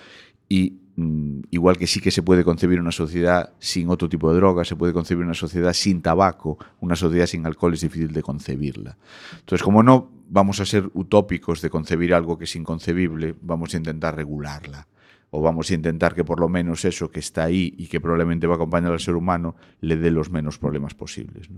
Y 0.50 0.74
igual 0.98 1.78
que 1.78 1.88
sí 1.88 2.00
que 2.00 2.12
se 2.12 2.24
puede 2.24 2.44
concebir 2.44 2.80
una 2.80 2.92
sociedad 2.92 3.54
sin 3.60 3.90
otro 3.90 4.08
tipo 4.08 4.32
de 4.32 4.38
drogas, 4.38 4.68
se 4.68 4.76
puede 4.76 4.94
concebir 4.94 5.26
una 5.26 5.34
sociedad 5.34 5.74
sin 5.74 6.02
tabaco, 6.02 6.58
una 6.80 6.96
sociedad 6.96 7.26
sin 7.26 7.46
alcohol 7.46 7.74
es 7.74 7.82
difícil 7.82 8.14
de 8.14 8.22
concebirla. 8.22 8.98
Entonces, 9.40 9.64
como 9.64 9.84
no 9.84 10.10
vamos 10.30 10.60
a 10.60 10.66
ser 10.66 10.90
utópicos 10.94 11.62
de 11.62 11.70
concebir 11.70 12.14
algo 12.14 12.38
que 12.38 12.46
es 12.46 12.56
inconcebible, 12.56 13.36
vamos 13.42 13.74
a 13.74 13.78
intentar 13.78 14.16
regularla. 14.16 14.88
O 15.32 15.42
vamos 15.42 15.70
a 15.70 15.74
intentar 15.74 16.16
que 16.16 16.24
por 16.24 16.40
lo 16.40 16.48
menos 16.48 16.86
eso 16.86 17.12
que 17.12 17.20
está 17.20 17.44
ahí 17.44 17.74
y 17.78 17.88
que 17.88 18.00
probablemente 18.00 18.48
va 18.48 18.54
a 18.54 18.56
acompañar 18.56 18.94
al 18.94 19.02
ser 19.02 19.16
humano 19.16 19.56
le 19.82 19.98
dé 19.98 20.10
los 20.10 20.30
menos 20.30 20.58
problemas 20.58 20.94
posibles. 20.94 21.50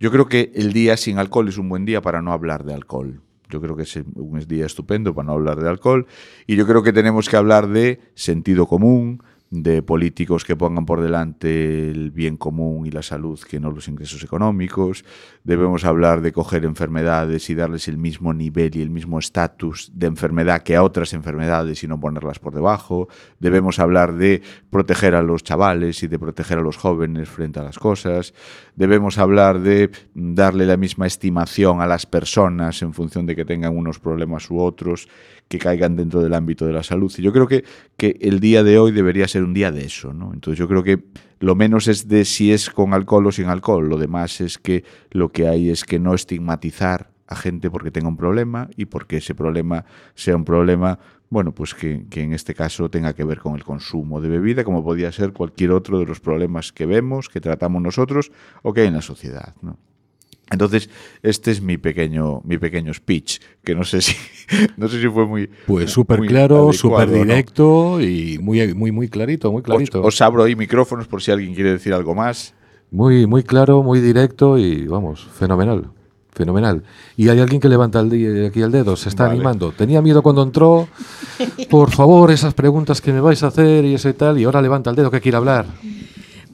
Yo 0.00 0.10
creo 0.10 0.26
que 0.26 0.50
el 0.54 0.72
día 0.72 0.96
sin 0.96 1.18
alcohol 1.18 1.48
es 1.48 1.56
un 1.56 1.68
buen 1.68 1.84
día 1.84 2.02
para 2.02 2.20
no 2.20 2.32
hablar 2.32 2.64
de 2.64 2.74
alcohol. 2.74 3.20
Yo 3.48 3.60
creo 3.60 3.76
que 3.76 3.82
es 3.82 3.96
un 3.96 4.38
día 4.46 4.66
estupendo 4.66 5.14
para 5.14 5.26
no 5.26 5.32
hablar 5.32 5.60
de 5.60 5.68
alcohol. 5.68 6.06
Y 6.46 6.56
yo 6.56 6.66
creo 6.66 6.82
que 6.82 6.92
tenemos 6.92 7.28
que 7.28 7.36
hablar 7.36 7.68
de 7.68 8.00
sentido 8.14 8.66
común, 8.66 9.22
de 9.50 9.80
políticos 9.82 10.44
que 10.44 10.56
pongan 10.56 10.86
por 10.86 11.00
delante 11.00 11.90
el 11.90 12.10
bien 12.10 12.36
común 12.36 12.86
y 12.86 12.90
la 12.90 13.02
salud 13.02 13.38
que 13.40 13.60
no 13.60 13.70
los 13.70 13.86
ingresos 13.88 14.24
económicos. 14.24 15.04
Debemos 15.44 15.84
hablar 15.84 16.20
de 16.20 16.32
coger 16.32 16.64
enfermedades 16.64 17.48
y 17.48 17.54
darles 17.54 17.86
el 17.86 17.96
mismo 17.96 18.34
nivel 18.34 18.76
y 18.76 18.82
el 18.82 18.90
mismo 18.90 19.18
estatus 19.18 19.90
de 19.94 20.08
enfermedad 20.08 20.62
que 20.62 20.74
a 20.74 20.82
otras 20.82 21.12
enfermedades 21.12 21.84
y 21.84 21.88
no 21.88 22.00
ponerlas 22.00 22.40
por 22.40 22.54
debajo. 22.54 23.08
Debemos 23.38 23.78
hablar 23.78 24.14
de 24.14 24.42
proteger 24.70 25.14
a 25.14 25.22
los 25.22 25.44
chavales 25.44 26.02
y 26.02 26.08
de 26.08 26.18
proteger 26.18 26.58
a 26.58 26.62
los 26.62 26.76
jóvenes 26.76 27.28
frente 27.28 27.60
a 27.60 27.62
las 27.62 27.78
cosas. 27.78 28.34
Debemos 28.74 29.18
hablar 29.18 29.60
de 29.60 29.90
darle 30.14 30.66
la 30.66 30.76
misma 30.76 31.06
estimación 31.06 31.80
a 31.80 31.86
las 31.86 32.04
personas 32.04 32.82
en 32.82 32.92
función 32.92 33.26
de 33.26 33.36
que 33.36 33.44
tengan 33.44 33.76
unos 33.76 34.00
problemas 34.00 34.50
u 34.50 34.60
otros 34.60 35.08
que 35.48 35.58
caigan 35.58 35.96
dentro 35.96 36.22
del 36.22 36.34
ámbito 36.34 36.66
de 36.66 36.72
la 36.72 36.82
salud. 36.82 37.12
Y 37.16 37.22
yo 37.22 37.32
creo 37.32 37.46
que, 37.46 37.64
que 37.96 38.16
el 38.20 38.40
día 38.40 38.62
de 38.62 38.78
hoy 38.78 38.92
debería 38.92 39.28
ser 39.28 39.44
un 39.44 39.54
día 39.54 39.70
de 39.70 39.84
eso, 39.84 40.12
¿no? 40.12 40.32
Entonces 40.32 40.58
yo 40.58 40.68
creo 40.68 40.82
que 40.82 41.04
lo 41.38 41.54
menos 41.54 41.88
es 41.88 42.08
de 42.08 42.24
si 42.24 42.52
es 42.52 42.70
con 42.70 42.94
alcohol 42.94 43.26
o 43.26 43.32
sin 43.32 43.46
alcohol, 43.46 43.88
lo 43.88 43.98
demás 43.98 44.40
es 44.40 44.58
que 44.58 44.84
lo 45.10 45.30
que 45.30 45.48
hay 45.48 45.70
es 45.70 45.84
que 45.84 45.98
no 45.98 46.14
estigmatizar 46.14 47.10
a 47.28 47.36
gente 47.36 47.70
porque 47.70 47.90
tenga 47.90 48.08
un 48.08 48.16
problema 48.16 48.68
y 48.76 48.86
porque 48.86 49.18
ese 49.18 49.34
problema 49.34 49.84
sea 50.14 50.36
un 50.36 50.44
problema, 50.44 50.98
bueno, 51.28 51.52
pues 51.52 51.74
que, 51.74 52.06
que 52.08 52.22
en 52.22 52.32
este 52.32 52.54
caso 52.54 52.88
tenga 52.88 53.12
que 53.14 53.24
ver 53.24 53.40
con 53.40 53.54
el 53.54 53.64
consumo 53.64 54.20
de 54.20 54.28
bebida, 54.28 54.64
como 54.64 54.82
podía 54.82 55.10
ser 55.12 55.32
cualquier 55.32 55.72
otro 55.72 55.98
de 55.98 56.06
los 56.06 56.20
problemas 56.20 56.72
que 56.72 56.86
vemos, 56.86 57.28
que 57.28 57.40
tratamos 57.40 57.82
nosotros 57.82 58.30
o 58.62 58.72
que 58.72 58.82
hay 58.82 58.86
en 58.88 58.94
la 58.94 59.02
sociedad, 59.02 59.54
¿no? 59.60 59.78
Entonces, 60.50 60.88
este 61.22 61.50
es 61.50 61.60
mi 61.60 61.76
pequeño, 61.76 62.40
mi 62.44 62.56
pequeño 62.58 62.94
speech, 62.94 63.40
que 63.64 63.74
no 63.74 63.84
sé 63.84 64.00
si, 64.02 64.14
no 64.76 64.88
sé 64.88 65.00
si 65.00 65.08
fue 65.08 65.26
muy. 65.26 65.50
Pues 65.66 65.90
súper 65.90 66.20
claro, 66.20 66.72
súper 66.72 67.08
¿no? 67.08 67.14
directo 67.14 68.00
y 68.00 68.38
muy, 68.38 68.72
muy, 68.74 68.92
muy 68.92 69.08
clarito, 69.08 69.50
muy 69.50 69.62
clarito. 69.62 70.02
os 70.02 70.20
abro 70.20 70.44
ahí 70.44 70.54
micrófonos 70.54 71.08
por 71.08 71.22
si 71.22 71.32
alguien 71.32 71.54
quiere 71.54 71.72
decir 71.72 71.92
algo 71.92 72.14
más. 72.14 72.54
Muy, 72.90 73.26
muy 73.26 73.42
claro, 73.42 73.82
muy 73.82 74.00
directo 74.00 74.56
y 74.58 74.86
vamos, 74.86 75.26
fenomenal. 75.36 75.90
Fenomenal. 76.30 76.82
Y 77.16 77.30
hay 77.30 77.40
alguien 77.40 77.62
que 77.62 77.68
levanta 77.68 77.98
el 77.98 78.46
aquí 78.46 78.60
el 78.60 78.70
dedo, 78.70 78.94
se 78.94 79.08
está 79.08 79.24
Vale. 79.24 79.36
animando. 79.36 79.72
Tenía 79.72 80.02
miedo 80.02 80.22
cuando 80.22 80.42
entró. 80.42 80.86
Por 81.70 81.90
favor, 81.90 82.30
esas 82.30 82.52
preguntas 82.52 83.00
que 83.00 83.10
me 83.10 83.22
vais 83.22 83.42
a 83.42 83.46
hacer 83.46 83.86
y 83.86 83.94
eso 83.94 84.10
y 84.10 84.12
tal. 84.12 84.38
Y 84.38 84.44
ahora 84.44 84.60
levanta 84.60 84.90
el 84.90 84.96
dedo 84.96 85.10
que 85.10 85.22
quiere 85.22 85.38
hablar. 85.38 85.64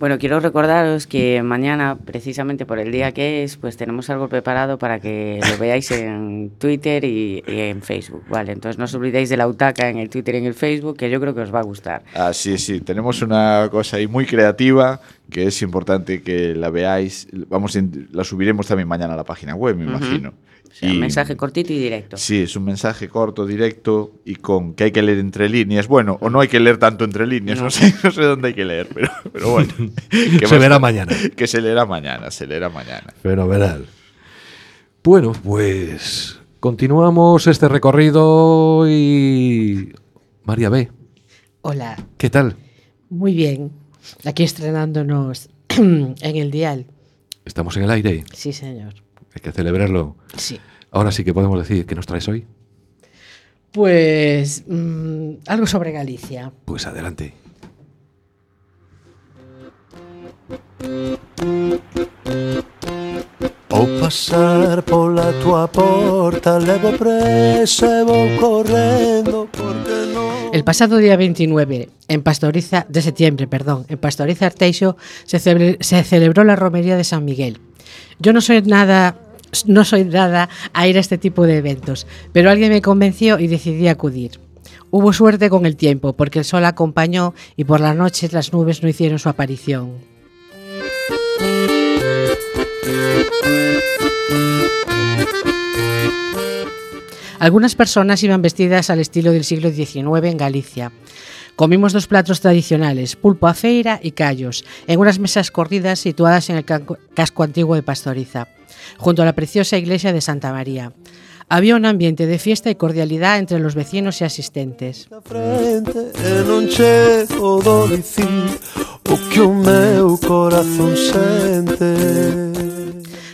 Bueno, 0.02 0.18
quiero 0.18 0.40
recordaros 0.40 1.06
que 1.06 1.44
mañana, 1.44 1.96
precisamente 1.96 2.66
por 2.66 2.80
el 2.80 2.90
día 2.90 3.12
que 3.12 3.44
es, 3.44 3.56
pues 3.56 3.76
tenemos 3.76 4.10
algo 4.10 4.26
preparado 4.26 4.76
para 4.76 4.98
que 4.98 5.38
lo 5.48 5.58
veáis 5.58 5.92
en 5.92 6.50
Twitter 6.58 7.04
y, 7.04 7.44
y 7.46 7.60
en 7.60 7.82
Facebook, 7.82 8.24
¿vale? 8.28 8.50
Entonces 8.50 8.78
no 8.78 8.86
os 8.86 8.94
olvidéis 8.94 9.28
de 9.28 9.36
la 9.36 9.46
UTACA 9.46 9.90
en 9.90 9.98
el 9.98 10.10
Twitter 10.10 10.34
y 10.34 10.38
en 10.38 10.46
el 10.46 10.54
Facebook, 10.54 10.96
que 10.96 11.08
yo 11.08 11.20
creo 11.20 11.36
que 11.36 11.42
os 11.42 11.54
va 11.54 11.60
a 11.60 11.62
gustar. 11.62 12.02
Ah, 12.16 12.32
sí, 12.32 12.58
sí, 12.58 12.80
tenemos 12.80 13.22
una 13.22 13.68
cosa 13.70 13.98
ahí 13.98 14.08
muy 14.08 14.26
creativa 14.26 15.00
que 15.30 15.46
es 15.46 15.62
importante 15.62 16.20
que 16.20 16.52
la 16.56 16.70
veáis. 16.70 17.28
Vamos, 17.48 17.78
la 18.10 18.24
subiremos 18.24 18.66
también 18.66 18.88
mañana 18.88 19.14
a 19.14 19.16
la 19.16 19.24
página 19.24 19.54
web, 19.54 19.76
me 19.76 19.84
imagino. 19.84 20.32
O 20.72 20.74
sea, 20.74 20.88
Y- 20.88 20.92
un 20.92 21.00
mensaje 21.00 21.36
cortito 21.36 21.72
y 21.72 21.78
directo. 21.78 22.16
Sí, 22.16 22.38
es 22.38 22.56
un 22.56 22.64
mensaje 22.64 23.08
corto, 23.08 23.44
directo 23.46 24.12
y 24.24 24.36
con 24.36 24.72
que 24.74 24.84
hay 24.84 24.90
que 24.90 25.02
leer 25.02 25.18
entre 25.18 25.48
líneas. 25.50 25.86
Bueno, 25.86 26.16
o 26.22 26.30
no 26.30 26.40
hay 26.40 26.48
que 26.48 26.58
leer 26.60 26.78
tanto 26.78 27.04
entre 27.04 27.26
líneas, 27.26 27.58
no, 27.58 27.64
No. 27.64 27.70
sé, 27.70 27.94
no 28.02 28.10
sé 28.10 28.22
dónde 28.22 28.48
hay 28.48 28.54
que 28.54 28.64
leer, 28.64 28.88
pero, 28.92 29.10
pero 29.32 29.50
bueno. 29.50 29.72
que 30.10 30.46
Se 30.46 30.58
verá 30.58 30.78
mañana. 30.78 31.12
Que 31.36 31.46
se 31.46 31.60
leerá 31.60 31.84
mañana, 31.84 32.30
se 32.30 32.46
leerá 32.46 32.70
mañana. 32.70 33.12
Fenomenal. 33.22 33.86
Bueno, 35.04 35.32
pues 35.44 36.38
continuamos 36.60 37.46
este 37.48 37.68
recorrido 37.68 38.84
y... 38.88 39.92
María 40.44 40.70
B, 40.70 40.90
Hola, 41.62 41.96
¿qué 42.18 42.30
tal? 42.30 42.56
muy 43.10 43.34
bien. 43.34 43.70
Aquí 44.24 44.42
estrenándonos 44.42 45.48
en 45.68 46.14
el 46.22 46.50
dial. 46.50 46.86
Estamos 47.44 47.76
en 47.76 47.82
el 47.84 47.90
aire, 47.90 48.24
Sí, 48.32 48.52
señor. 48.52 48.94
Hay 49.34 49.40
que 49.40 49.52
celebrarlo. 49.52 50.16
Sí. 50.36 50.60
Ahora 50.90 51.10
sí 51.10 51.24
que 51.24 51.32
podemos 51.32 51.58
decir 51.58 51.86
que 51.86 51.94
nos 51.94 52.06
traes 52.06 52.28
hoy. 52.28 52.46
Pues 53.72 54.64
mm, 54.66 55.34
algo 55.46 55.66
sobre 55.66 55.92
Galicia. 55.92 56.52
Pues 56.64 56.86
adelante. 56.86 57.34
Ao 63.70 63.86
pasar 63.98 64.84
pola 64.84 65.32
tua 65.40 65.64
porta 65.66 66.60
levo 66.60 66.92
preso 66.92 67.88
e 67.88 68.04
vou 68.04 68.28
correndo 68.36 69.48
porque 69.48 70.12
non 70.12 70.52
El 70.52 70.68
pasado 70.68 71.00
día 71.00 71.16
29, 71.16 71.88
en 72.12 72.20
Pastoriza 72.20 72.84
de 72.84 73.00
septiembre, 73.00 73.48
perdón, 73.48 73.88
en 73.88 73.96
Pastoriza 73.96 74.44
Arteixo 74.44 75.00
se 75.24 75.40
celebró 76.04 76.44
la 76.44 76.60
romería 76.60 77.00
de 77.00 77.08
San 77.08 77.24
Miguel. 77.24 77.56
Yo 78.18 78.34
no 78.34 78.42
soy 78.42 78.60
nada 78.60 79.16
no 79.66 79.84
soy 79.84 80.04
nada 80.04 80.48
a 80.72 80.86
ir 80.88 80.96
a 80.96 81.00
este 81.00 81.18
tipo 81.18 81.46
de 81.46 81.58
eventos, 81.58 82.06
pero 82.32 82.50
alguien 82.50 82.72
me 82.72 82.82
convenció 82.82 83.38
y 83.38 83.46
decidí 83.46 83.88
acudir. 83.88 84.40
Hubo 84.90 85.12
suerte 85.12 85.48
con 85.48 85.64
el 85.64 85.76
tiempo, 85.76 86.12
porque 86.12 86.40
el 86.40 86.44
sol 86.44 86.64
acompañó 86.64 87.34
y 87.56 87.64
por 87.64 87.80
la 87.80 87.94
noche 87.94 88.28
las 88.30 88.52
nubes 88.52 88.82
no 88.82 88.88
hicieron 88.88 89.18
su 89.18 89.28
aparición. 89.28 89.92
Algunas 97.38 97.74
personas 97.74 98.22
iban 98.22 98.40
vestidas 98.40 98.88
al 98.88 99.00
estilo 99.00 99.32
del 99.32 99.42
siglo 99.42 99.72
XIX 99.72 100.30
en 100.30 100.36
Galicia, 100.36 100.92
Comimos 101.62 101.92
dos 101.92 102.08
platos 102.08 102.40
tradicionales, 102.40 103.14
pulpo 103.14 103.46
a 103.46 103.54
feira 103.54 104.00
y 104.02 104.10
callos, 104.10 104.64
en 104.88 104.98
unas 104.98 105.20
mesas 105.20 105.52
corridas 105.52 106.00
situadas 106.00 106.50
en 106.50 106.56
el 106.56 106.64
casco 106.64 107.44
antiguo 107.44 107.76
de 107.76 107.84
Pastoriza, 107.84 108.48
junto 108.98 109.22
a 109.22 109.24
la 109.24 109.32
preciosa 109.32 109.78
iglesia 109.78 110.12
de 110.12 110.20
Santa 110.20 110.50
María. 110.50 110.92
Había 111.48 111.76
un 111.76 111.86
ambiente 111.86 112.26
de 112.26 112.40
fiesta 112.40 112.68
y 112.68 112.74
cordialidad 112.74 113.38
entre 113.38 113.60
los 113.60 113.76
vecinos 113.76 114.20
y 114.20 114.24
asistentes. 114.24 115.06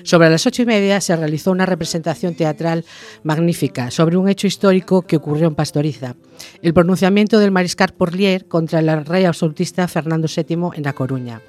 Sobre 0.09 0.31
las 0.31 0.47
ocho 0.47 0.63
y 0.63 0.65
media 0.65 1.03
se 1.03 1.15
realizó 1.15 1.51
una 1.51 1.67
representación 1.67 2.35
teatral 2.35 2.87
magnífica 3.25 3.91
sobre 3.91 4.17
un 4.17 4.31
hecho 4.31 4.47
histórico 4.47 5.03
que 5.03 5.17
ocurrió 5.17 5.47
en 5.49 5.55
Pastoriza, 5.55 6.17
el 6.63 6.73
pronunciamiento 6.73 7.39
del 7.39 7.51
mariscal 7.51 7.93
Porlier 7.93 8.49
contra 8.49 8.79
el 8.79 9.05
rey 9.05 9.27
absolutista 9.27 9.87
Fernando 9.87 10.27
VII 10.35 10.71
en 10.77 10.83
La 10.83 10.95
Coruña. 10.95 11.43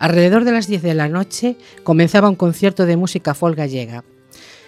Alrededor 0.00 0.42
de 0.42 0.50
las 0.50 0.66
10 0.66 0.82
de 0.82 0.94
la 0.94 1.08
noche 1.08 1.54
comenzaba 1.84 2.28
un 2.28 2.34
concierto 2.34 2.86
de 2.86 2.96
música 2.96 3.34
folk 3.34 3.56
gallega. 3.56 4.02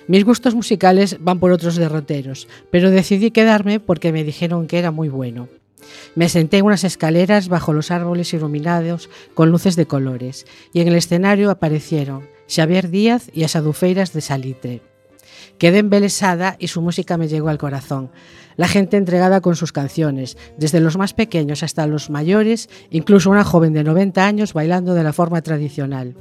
Mis 0.06 0.24
gustos 0.24 0.54
musicales 0.54 1.16
van 1.18 1.40
por 1.40 1.50
otros 1.50 1.74
derroteros, 1.74 2.46
pero 2.70 2.92
decidí 2.92 3.32
quedarme 3.32 3.80
porque 3.80 4.12
me 4.12 4.22
dijeron 4.22 4.68
que 4.68 4.78
era 4.78 4.92
muy 4.92 5.08
bueno. 5.08 5.48
Me 6.14 6.28
senté 6.28 6.58
en 6.58 6.66
unas 6.66 6.84
escaleras 6.84 7.48
bajo 7.48 7.72
los 7.72 7.90
árboles 7.90 8.32
iluminados 8.32 9.10
con 9.34 9.50
luces 9.50 9.74
de 9.74 9.86
colores 9.86 10.46
y 10.72 10.82
en 10.82 10.86
el 10.86 10.94
escenario 10.94 11.50
aparecieron 11.50 12.32
Xavier 12.48 12.90
Díaz 12.90 13.30
y 13.32 13.44
as 13.44 13.56
adufeiras 13.56 14.12
de 14.12 14.20
Salitre. 14.20 14.82
Quedé 15.58 15.78
embelesada 15.78 16.56
y 16.58 16.68
su 16.68 16.82
música 16.82 17.16
me 17.16 17.28
llegó 17.28 17.48
al 17.48 17.58
corazón. 17.58 18.10
La 18.56 18.68
gente 18.68 18.96
entregada 18.96 19.40
con 19.40 19.56
sus 19.56 19.72
canciones, 19.72 20.36
desde 20.56 20.80
los 20.80 20.96
más 20.96 21.14
pequeños 21.14 21.62
hasta 21.62 21.86
los 21.86 22.10
mayores, 22.10 22.68
incluso 22.90 23.30
una 23.30 23.44
joven 23.44 23.72
de 23.72 23.84
90 23.84 24.26
años 24.26 24.52
bailando 24.52 24.94
de 24.94 25.04
la 25.04 25.12
forma 25.12 25.42
tradicional. 25.42 26.14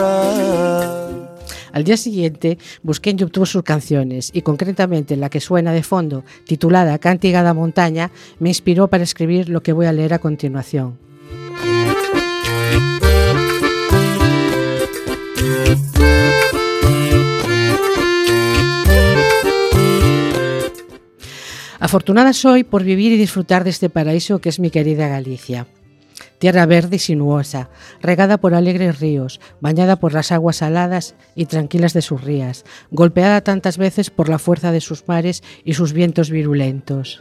encontrar 0.00 0.99
Al 1.72 1.84
día 1.84 1.96
siguiente 1.96 2.58
busqué 2.82 3.10
en 3.10 3.18
YouTube 3.18 3.46
sus 3.46 3.62
canciones 3.62 4.30
y 4.32 4.42
concretamente 4.42 5.16
la 5.16 5.30
que 5.30 5.40
suena 5.40 5.72
de 5.72 5.82
fondo, 5.82 6.24
titulada 6.44 6.98
Cántiga 6.98 7.42
da 7.42 7.54
Montaña, 7.54 8.10
me 8.38 8.48
inspiró 8.48 8.88
para 8.88 9.04
escribir 9.04 9.48
lo 9.48 9.62
que 9.62 9.72
voy 9.72 9.86
a 9.86 9.92
leer 9.92 10.14
a 10.14 10.18
continuación. 10.18 10.98
Afortunada 21.78 22.34
soy 22.34 22.62
por 22.62 22.84
vivir 22.84 23.10
y 23.12 23.16
disfrutar 23.16 23.64
de 23.64 23.70
este 23.70 23.88
paraíso 23.88 24.38
que 24.38 24.50
es 24.50 24.60
mi 24.60 24.70
querida 24.70 25.08
Galicia. 25.08 25.66
Tierra 26.40 26.64
verde 26.64 26.96
y 26.96 26.98
sinuosa, 26.98 27.68
regada 28.00 28.38
por 28.38 28.54
alegres 28.54 28.98
ríos, 28.98 29.42
bañada 29.60 29.96
por 29.96 30.14
las 30.14 30.32
aguas 30.32 30.56
saladas 30.56 31.14
y 31.34 31.44
tranquilas 31.44 31.92
de 31.92 32.00
sus 32.00 32.24
rías, 32.24 32.64
golpeada 32.90 33.42
tantas 33.42 33.76
veces 33.76 34.08
por 34.08 34.30
la 34.30 34.38
fuerza 34.38 34.72
de 34.72 34.80
sus 34.80 35.06
mares 35.06 35.42
y 35.64 35.74
sus 35.74 35.92
vientos 35.92 36.30
virulentos. 36.30 37.20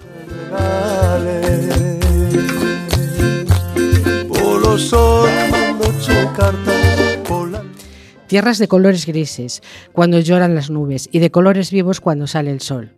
Tierras 8.27 8.57
de 8.57 8.67
colores 8.69 9.05
grises, 9.05 9.61
cuando 9.91 10.21
lloran 10.21 10.55
las 10.55 10.69
nubes, 10.69 11.09
y 11.11 11.19
de 11.19 11.29
colores 11.29 11.71
vivos 11.71 11.99
cuando 11.99 12.25
sale 12.25 12.51
el 12.51 12.61
sol. 12.61 12.93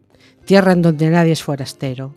Tierra 0.45 0.73
en 0.73 0.83
donde 0.83 1.09
nadie 1.09 1.31
es 1.31 1.41
forastero. 1.41 2.13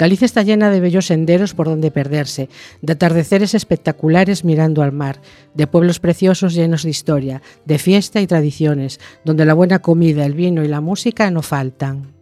Galicia 0.00 0.24
está 0.24 0.42
llena 0.42 0.70
de 0.70 0.80
bellos 0.80 1.08
senderos 1.08 1.52
por 1.52 1.66
donde 1.66 1.90
perderse, 1.90 2.48
de 2.80 2.94
atardeceres 2.94 3.52
espectaculares 3.52 4.46
mirando 4.46 4.80
al 4.80 4.92
mar, 4.92 5.20
de 5.52 5.66
pueblos 5.66 6.00
preciosos 6.00 6.54
llenos 6.54 6.84
de 6.84 6.88
historia, 6.88 7.42
de 7.66 7.78
fiesta 7.78 8.18
y 8.22 8.26
tradiciones, 8.26 8.98
donde 9.26 9.44
la 9.44 9.52
buena 9.52 9.80
comida, 9.80 10.24
el 10.24 10.32
vino 10.32 10.64
y 10.64 10.68
la 10.68 10.80
música 10.80 11.30
no 11.30 11.42
faltan. 11.42 12.14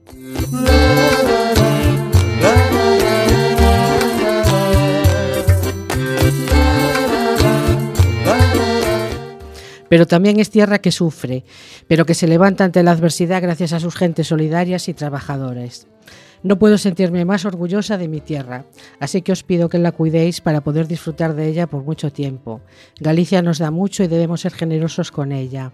pero 9.89 10.07
también 10.07 10.39
es 10.39 10.51
tierra 10.51 10.81
que 10.81 10.93
sufre, 10.93 11.45
pero 11.87 12.05
que 12.05 12.13
se 12.13 12.29
levanta 12.29 12.65
ante 12.65 12.83
la 12.83 12.91
adversidad 12.91 13.41
gracias 13.41 13.73
a 13.73 13.81
sus 13.81 13.95
gentes 13.95 14.27
solidarias 14.27 14.87
y 14.89 14.93
trabajadoras. 14.93 15.87
No 16.43 16.59
puedo 16.59 16.79
sentirme 16.79 17.25
más 17.25 17.45
orgullosa 17.45 17.99
de 17.99 18.09
mi 18.09 18.21
tierra, 18.21 18.65
así 19.01 19.23
que 19.23 19.33
os 19.33 19.43
pido 19.43 19.69
que 19.69 19.79
la 19.79 19.93
cuidéis 19.93 20.41
para 20.41 20.61
poder 20.61 20.87
disfrutar 20.87 21.35
de 21.35 21.49
ella 21.49 21.67
por 21.67 21.83
mucho 21.83 22.13
tiempo. 22.13 22.61
Galicia 23.01 23.43
nos 23.43 23.59
da 23.59 23.71
mucho 23.71 24.03
y 24.03 24.09
debemos 24.09 24.41
ser 24.41 24.53
generosos 24.53 25.11
con 25.11 25.33
ella. 25.33 25.73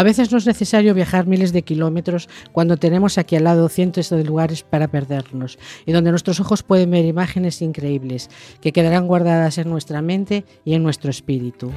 A 0.00 0.02
veces 0.02 0.32
no 0.32 0.38
es 0.38 0.46
necesario 0.46 0.94
viajar 0.94 1.26
miles 1.26 1.52
de 1.52 1.60
kilómetros 1.60 2.30
cuando 2.52 2.78
tenemos 2.78 3.18
aquí 3.18 3.36
al 3.36 3.44
lado 3.44 3.68
cientos 3.68 4.08
de 4.08 4.24
lugares 4.24 4.62
para 4.62 4.88
perdernos 4.88 5.58
y 5.84 5.92
donde 5.92 6.08
nuestros 6.08 6.40
ojos 6.40 6.62
pueden 6.62 6.90
ver 6.90 7.04
imágenes 7.04 7.60
increíbles 7.60 8.30
que 8.62 8.72
quedarán 8.72 9.06
guardadas 9.06 9.58
en 9.58 9.68
nuestra 9.68 10.00
mente 10.00 10.46
y 10.64 10.72
en 10.72 10.82
nuestro 10.82 11.10
espíritu. 11.10 11.70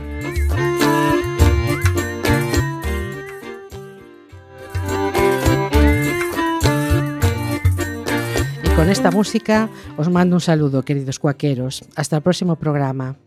Y 8.64 8.70
con 8.78 8.90
esta 8.90 9.12
música 9.12 9.70
os 9.98 10.10
mando 10.10 10.38
un 10.38 10.40
saludo, 10.40 10.84
queridos 10.84 11.20
cuaqueros. 11.20 11.84
Hasta 11.98 12.16
el 12.16 12.22
próximo 12.22 12.56
programa. 12.56 13.18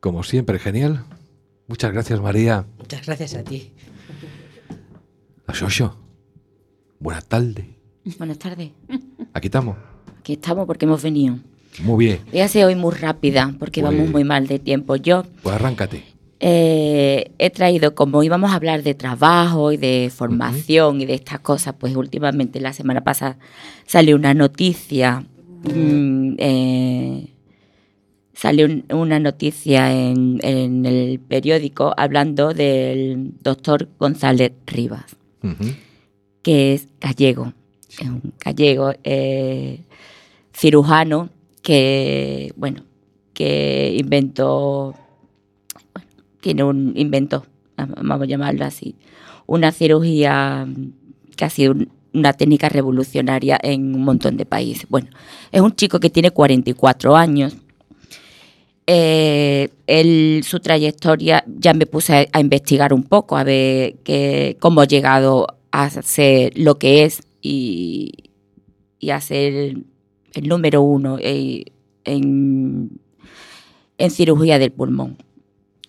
Como 0.00 0.22
siempre, 0.22 0.58
genial. 0.58 1.04
Muchas 1.66 1.92
gracias, 1.92 2.20
María. 2.20 2.64
Muchas 2.78 3.04
gracias 3.06 3.34
a 3.34 3.44
ti. 3.44 3.70
A 5.46 5.54
Xoxo. 5.54 5.96
Buenas 6.98 7.26
tardes. 7.26 7.66
Buenas 8.18 8.38
tardes. 8.38 8.70
Aquí 9.34 9.48
estamos. 9.48 9.76
Aquí 10.20 10.34
estamos 10.34 10.66
porque 10.66 10.86
hemos 10.86 11.02
venido. 11.02 11.36
Muy 11.82 12.06
bien. 12.06 12.20
Voy 12.30 12.40
a 12.40 12.48
ser 12.48 12.64
hoy 12.64 12.74
muy 12.74 12.94
rápida 12.94 13.54
porque 13.58 13.80
Pues- 13.80 13.92
vamos 13.94 14.10
muy 14.10 14.24
mal 14.24 14.46
de 14.46 14.58
tiempo. 14.58 14.96
Yo 14.96 15.24
Pues 15.42 15.54
arráncate. 15.54 16.04
eh, 16.40 17.30
he 17.38 17.50
traído, 17.50 17.94
como 17.94 18.22
íbamos 18.22 18.50
a 18.50 18.54
hablar 18.54 18.82
de 18.82 18.94
trabajo 18.94 19.70
y 19.72 19.76
de 19.76 20.10
formación 20.14 21.00
y 21.00 21.06
de 21.06 21.14
estas 21.14 21.40
cosas, 21.40 21.74
pues 21.78 21.94
últimamente 21.94 22.60
la 22.60 22.72
semana 22.72 23.02
pasada 23.04 23.38
salió 23.86 24.16
una 24.16 24.34
noticia, 24.34 25.24
mm, 25.64 26.34
eh, 26.38 27.28
salió 28.40 28.64
un- 28.66 28.84
una 28.90 29.18
noticia 29.20 29.92
en, 29.92 30.38
en 30.42 30.86
el 30.86 31.18
periódico 31.20 31.92
hablando 31.96 32.54
del 32.54 33.32
doctor 33.42 33.88
González 33.98 34.52
Rivas, 34.66 35.04
que 36.42 36.72
es 36.74 36.88
gallego, 37.00 37.52
es 37.88 38.00
un 38.08 38.32
gallego 38.42 38.92
eh, 39.04 39.80
cirujano 40.54 41.28
que, 41.62 42.52
bueno, 42.56 42.82
que 43.34 43.96
inventó 43.98 44.94
bueno, 45.94 46.08
tiene 46.40 46.64
un 46.64 46.92
invento, 46.96 47.44
vamos 47.76 48.22
a 48.22 48.26
llamarlo 48.26 48.64
así, 48.64 48.94
una 49.46 49.72
cirugía 49.72 50.66
que 51.36 51.44
ha 51.44 51.50
sido 51.50 51.72
un- 51.72 51.88
una 52.12 52.32
técnica 52.32 52.68
revolucionaria 52.68 53.58
en 53.62 53.94
un 53.94 54.02
montón 54.02 54.36
de 54.36 54.44
países. 54.44 54.86
Bueno, 54.88 55.08
es 55.52 55.60
un 55.60 55.72
chico 55.76 56.00
que 56.00 56.10
tiene 56.10 56.32
44 56.32 57.14
años. 57.16 57.56
Eh, 58.86 59.68
él, 59.86 60.42
su 60.44 60.60
trayectoria, 60.60 61.44
ya 61.46 61.74
me 61.74 61.86
puse 61.86 62.28
a, 62.32 62.40
investigar 62.40 62.92
un 62.92 63.04
poco, 63.04 63.36
a 63.36 63.44
ver 63.44 63.94
que, 64.04 64.56
cómo 64.60 64.80
ha 64.80 64.86
llegado 64.86 65.46
a 65.70 65.90
ser 65.90 66.52
lo 66.58 66.76
que 66.78 67.04
es 67.04 67.22
y, 67.40 68.30
y 68.98 69.10
a 69.10 69.20
ser 69.20 69.76
el 70.34 70.48
número 70.48 70.82
uno 70.82 71.18
eh, 71.20 71.64
en, 72.04 73.00
en 73.98 74.10
cirugía 74.10 74.58
del 74.58 74.72
pulmón. 74.72 75.18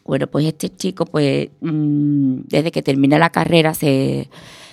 Bueno, 0.04 0.28
pues 0.28 0.46
este 0.46 0.70
chico, 0.70 1.06
pues 1.06 1.50
mm, 1.62 2.42
desde 2.48 2.72
que 2.72 2.82
termina 2.82 3.18
la 3.18 3.30
carrera 3.30 3.74
se 3.74 4.30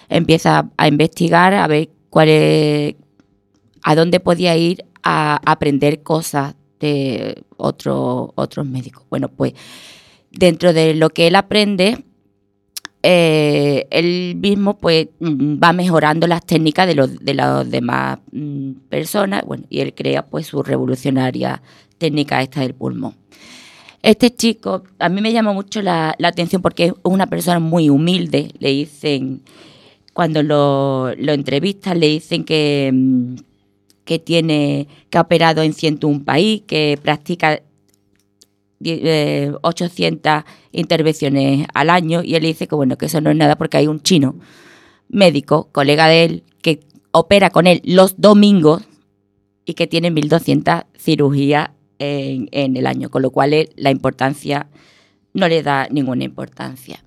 empieza 0.08 0.70
a 0.76 0.88
investigar 0.88 1.54
a 1.54 1.66
ver 1.66 1.90
cuál 2.10 2.28
es, 2.28 2.94
a 3.82 3.94
dónde 3.94 4.20
podía 4.20 4.56
ir 4.56 4.84
a 5.02 5.40
aprender 5.44 6.02
cosas 6.02 6.54
de 6.80 7.42
otro- 7.56 8.32
otros 8.36 8.66
médicos. 8.66 9.04
Bueno, 9.10 9.28
pues 9.28 9.54
dentro 10.30 10.72
de 10.72 10.94
lo 10.94 11.10
que 11.10 11.26
él 11.28 11.36
aprende, 11.36 12.04
eh, 13.02 13.86
él 13.90 14.36
mismo 14.36 14.76
pues 14.78 15.08
mm, 15.20 15.62
va 15.62 15.72
mejorando 15.72 16.26
las 16.26 16.44
técnicas 16.44 16.86
de 16.86 16.94
los 16.94 17.18
de 17.24 17.34
las 17.34 17.70
demás 17.70 18.18
mm, 18.32 18.72
personas, 18.88 19.44
bueno, 19.46 19.64
y 19.70 19.80
él 19.80 19.94
crea 19.94 20.26
pues 20.26 20.46
su 20.46 20.62
revolucionaria 20.62 21.62
técnica 21.98 22.42
esta 22.42 22.60
del 22.60 22.74
pulmón. 22.74 23.14
Este 24.02 24.34
chico, 24.34 24.84
a 25.00 25.08
mí 25.08 25.20
me 25.20 25.32
llama 25.32 25.52
mucho 25.52 25.82
la, 25.82 26.14
atención 26.22 26.62
porque 26.62 26.86
es 26.86 26.92
una 27.02 27.26
persona 27.26 27.58
muy 27.58 27.90
humilde, 27.90 28.52
le 28.58 28.70
dicen, 28.70 29.42
cuando 30.12 30.42
lo, 30.42 31.14
lo 31.16 31.32
entrevistan, 31.32 32.00
le 32.00 32.08
dicen 32.08 32.44
que, 32.44 32.90
mm, 32.92 33.34
que 34.08 34.18
tiene, 34.18 34.88
que 35.10 35.18
ha 35.18 35.20
operado 35.20 35.60
en 35.60 35.74
101 35.74 36.24
país, 36.24 36.62
que 36.66 36.98
practica 37.02 37.60
die- 38.78 39.00
eh, 39.04 39.52
800 39.60 40.44
intervenciones 40.72 41.66
al 41.74 41.90
año 41.90 42.22
y 42.24 42.34
él 42.34 42.42
dice 42.44 42.66
que 42.66 42.74
bueno, 42.74 42.96
que 42.96 43.04
eso 43.04 43.20
no 43.20 43.28
es 43.28 43.36
nada 43.36 43.56
porque 43.56 43.76
hay 43.76 43.86
un 43.86 44.00
chino 44.00 44.34
médico, 45.10 45.68
colega 45.72 46.08
de 46.08 46.24
él, 46.24 46.42
que 46.62 46.80
opera 47.10 47.50
con 47.50 47.66
él 47.66 47.82
los 47.84 48.18
domingos 48.18 48.82
y 49.66 49.74
que 49.74 49.86
tiene 49.86 50.10
1200 50.10 50.84
cirugías 50.96 51.68
en, 51.98 52.48
en 52.52 52.78
el 52.78 52.86
año, 52.86 53.10
con 53.10 53.20
lo 53.20 53.30
cual 53.30 53.68
la 53.76 53.90
importancia 53.90 54.68
no 55.34 55.48
le 55.48 55.62
da 55.62 55.86
ninguna 55.90 56.24
importancia. 56.24 57.04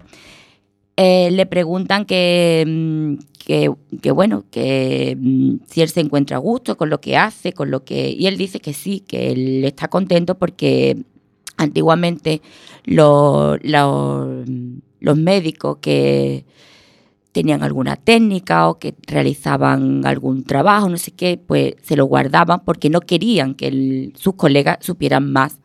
Eh, 1.03 1.31
le 1.31 1.47
preguntan 1.47 2.05
que, 2.05 2.63
mm, 2.67 3.13
que, 3.43 3.71
que, 4.03 4.11
bueno, 4.11 4.43
que 4.51 5.17
mm, 5.19 5.55
si 5.67 5.81
él 5.81 5.89
se 5.89 5.99
encuentra 6.01 6.37
a 6.37 6.39
gusto 6.39 6.77
con 6.77 6.91
lo 6.91 7.01
que 7.01 7.17
hace, 7.17 7.53
con 7.53 7.71
lo 7.71 7.83
que. 7.83 8.11
Y 8.11 8.27
él 8.27 8.37
dice 8.37 8.59
que 8.59 8.73
sí, 8.73 8.99
que 8.99 9.31
él 9.31 9.65
está 9.65 9.87
contento 9.87 10.37
porque 10.37 10.97
antiguamente 11.57 12.41
lo- 12.85 13.57
lo- 13.63 14.43
los 14.99 15.17
médicos 15.17 15.77
que 15.81 16.45
tenían 17.31 17.63
alguna 17.63 17.95
técnica 17.95 18.69
o 18.69 18.77
que 18.79 18.93
realizaban 19.07 20.05
algún 20.05 20.43
trabajo, 20.43 20.89
no 20.89 20.97
sé 20.97 21.11
qué, 21.11 21.39
pues 21.45 21.75
se 21.81 21.95
lo 21.95 22.05
guardaban 22.05 22.61
porque 22.65 22.89
no 22.91 23.01
querían 23.01 23.55
que 23.55 24.11
sus 24.15 24.35
colegas 24.35 24.77
supieran 24.81 25.31
más 25.31 25.57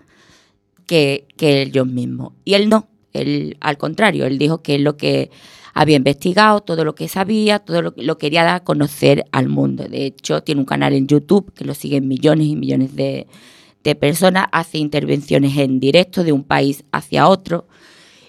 que, 0.87 1.26
que 1.37 1.62
ellos 1.62 1.87
mismos. 1.87 2.32
Y 2.45 2.55
él 2.55 2.68
no, 2.68 2.89
él 3.23 3.57
al 3.61 3.79
contrario, 3.79 4.27
él 4.27 4.39
dijo 4.39 4.62
que 4.62 4.77
es 4.77 4.81
lo 4.81 4.97
que 4.97 5.31
había 5.77 5.97
investigado, 5.97 6.62
todo 6.62 6.85
lo 6.85 6.95
que 6.95 7.07
sabía, 7.07 7.59
todo 7.59 7.83
lo 7.83 7.95
que 7.95 8.03
lo 8.03 8.17
quería 8.17 8.45
dar 8.45 8.57
a 8.57 8.64
conocer 8.64 9.27
al 9.31 9.51
mundo. 9.51 9.85
De 9.85 10.07
hecho, 10.07 10.43
tiene 10.43 10.62
un 10.62 10.64
canal 10.64 10.95
en 10.95 11.07
YouTube 11.07 11.53
que 11.53 11.67
lo 11.67 11.75
siguen 11.75 12.09
millones 12.09 12.47
y 12.47 12.57
millones 12.57 12.97
de, 12.97 13.27
personas, 14.01 14.47
hace 14.53 14.79
intervenciones 14.79 15.57
en 15.59 15.79
directo 15.79 16.25
de 16.25 16.33
un 16.33 16.43
país 16.43 16.85
hacia 16.93 17.29
otro 17.29 17.69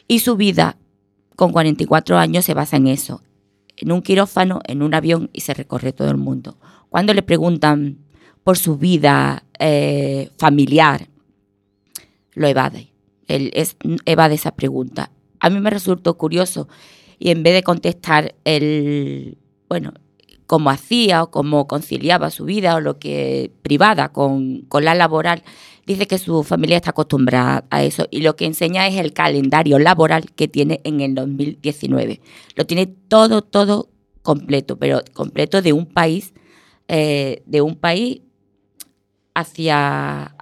y 0.08 0.20
su 0.20 0.36
vida 0.36 0.78
con 1.36 1.52
44 1.52 2.18
años 2.18 2.46
se 2.46 2.54
basa 2.54 2.78
en 2.78 2.88
eso, 2.88 3.24
en 3.76 3.92
un 3.92 4.02
quirófano, 4.02 4.60
en 4.66 4.84
un 4.84 4.94
avión 4.94 5.30
y 5.34 5.42
se 5.42 5.54
recorre 5.54 5.94
todo 5.94 6.12
el 6.12 6.18
mundo. 6.18 6.58
Cuando 6.90 7.14
le 7.14 7.24
preguntan 7.24 7.98
por 8.44 8.58
su 8.58 8.78
vida 8.78 9.46
eh, 9.58 10.30
familiar, 10.38 11.08
lo 12.34 12.48
evade. 12.48 12.97
Él 13.28 13.52
es, 13.54 13.78
evade 14.06 14.36
esa 14.36 14.56
pregunta. 14.56 15.12
A 15.40 15.50
mí 15.50 15.60
me 15.60 15.70
resultó 15.70 16.18
curioso 16.18 16.68
y 17.20 17.32
en 17.32 17.44
vez 17.44 17.54
de 17.54 17.64
contestar 17.64 18.36
el, 18.44 19.38
bueno, 19.70 19.94
cómo 20.46 20.70
hacía 20.70 21.24
o 21.24 21.32
cómo 21.32 21.68
conciliaba 21.68 22.32
su 22.32 22.46
vida 22.46 22.76
o 22.76 22.80
lo 22.80 23.00
que 23.00 23.52
privada 23.62 24.10
con, 24.10 24.62
con 24.62 24.86
la 24.86 24.96
laboral, 24.96 25.44
dice 25.86 26.08
que 26.08 26.18
su 26.18 26.44
familia 26.44 26.78
está 26.78 26.92
acostumbrada 26.92 27.66
a 27.70 27.84
eso 27.84 28.08
y 28.12 28.22
lo 28.22 28.36
que 28.36 28.46
enseña 28.46 28.88
es 28.88 28.96
el 28.96 29.14
calendario 29.14 29.80
laboral 29.80 30.32
que 30.36 30.48
tiene 30.48 30.82
en 30.84 31.02
el 31.02 31.16
2019. 31.16 32.22
Lo 32.56 32.66
tiene 32.66 32.88
todo, 32.88 33.42
todo 33.42 33.90
completo, 34.22 34.78
pero 34.78 35.02
completo 35.14 35.62
de 35.62 35.74
un 35.74 35.86
país, 35.86 36.34
eh, 36.88 37.44
de 37.46 37.62
un 37.62 37.76
país 37.76 38.22
hacia, 39.34 40.36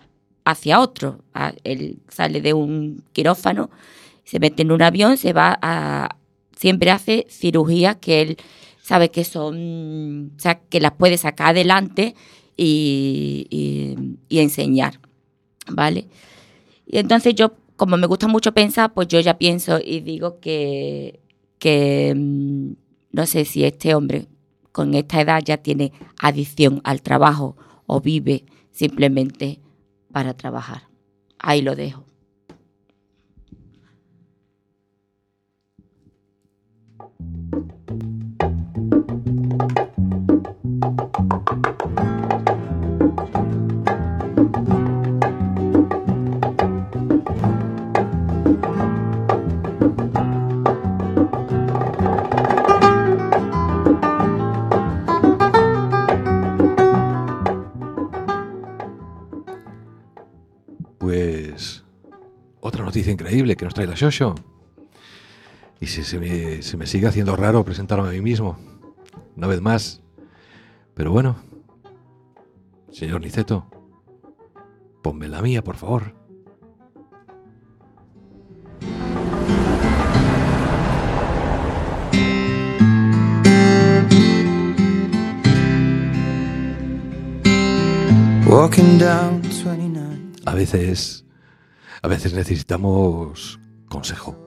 hacia 0.45 0.79
otro. 0.79 1.19
Él 1.63 1.99
sale 2.09 2.41
de 2.41 2.53
un 2.53 3.03
quirófano, 3.13 3.69
se 4.23 4.39
mete 4.39 4.61
en 4.63 4.71
un 4.71 4.81
avión, 4.81 5.17
se 5.17 5.33
va 5.33 5.57
a... 5.61 6.17
Siempre 6.55 6.89
hace 6.91 7.27
cirugías 7.29 7.97
que 7.97 8.21
él 8.21 8.37
sabe 8.81 9.11
que 9.11 9.25
son, 9.25 10.31
o 10.37 10.39
sea, 10.39 10.59
que 10.61 10.79
las 10.79 10.93
puede 10.93 11.17
sacar 11.17 11.47
adelante 11.49 12.15
y, 12.55 13.47
y- 13.49 14.15
y 14.29 14.39
enseñar, 14.39 14.99
¿vale? 15.69 16.07
Y 16.87 16.97
entonces 16.99 17.35
yo, 17.35 17.53
como 17.75 17.97
me 17.97 18.07
gusta 18.07 18.27
mucho 18.27 18.53
pensar, 18.53 18.93
pues 18.93 19.07
yo 19.07 19.19
ya 19.19 19.37
pienso 19.37 19.79
y 19.83 20.01
digo 20.01 20.39
que, 20.39 21.19
que 21.59 22.13
mm, 22.15 22.71
no 23.11 23.25
sé 23.25 23.45
si 23.45 23.63
este 23.65 23.95
hombre 23.95 24.27
con 24.71 24.93
esta 24.93 25.21
edad 25.21 25.41
ya 25.43 25.57
tiene 25.57 25.91
adicción 26.19 26.81
al 26.83 27.01
trabajo 27.01 27.57
o 27.87 28.01
vive 28.01 28.45
simplemente 28.71 29.59
para 30.15 30.33
trabajar. 30.33 30.83
Ahí 31.39 31.61
lo 31.61 31.75
dejo. 31.75 32.05
Noticia 62.95 63.11
increíble 63.11 63.57
que 63.57 63.65
nos 63.65 63.73
trae 63.73 63.87
la 63.87 63.93
Shosho. 63.93 64.35
Y 65.81 65.87
si 65.87 66.01
se 66.01 66.17
me, 66.17 66.61
se 66.61 66.77
me 66.77 66.87
sigue 66.87 67.07
haciendo 67.07 67.35
raro 67.35 67.65
presentarme 67.65 68.07
a 68.07 68.11
mí 68.11 68.21
mismo, 68.21 68.57
una 69.35 69.47
vez 69.47 69.59
más. 69.59 70.01
Pero 70.93 71.11
bueno, 71.11 71.35
señor 72.93 73.19
Niceto, 73.19 73.65
ponme 75.03 75.27
la 75.27 75.41
mía, 75.41 75.61
por 75.61 75.75
favor. 75.75 76.13
Walking 88.47 88.97
down 88.99 89.41
29 89.41 90.31
A 90.45 90.55
veces, 90.55 91.24
a 92.05 92.07
veces 92.07 92.35
necesitamos 92.35 93.59
consejo. 93.89 94.37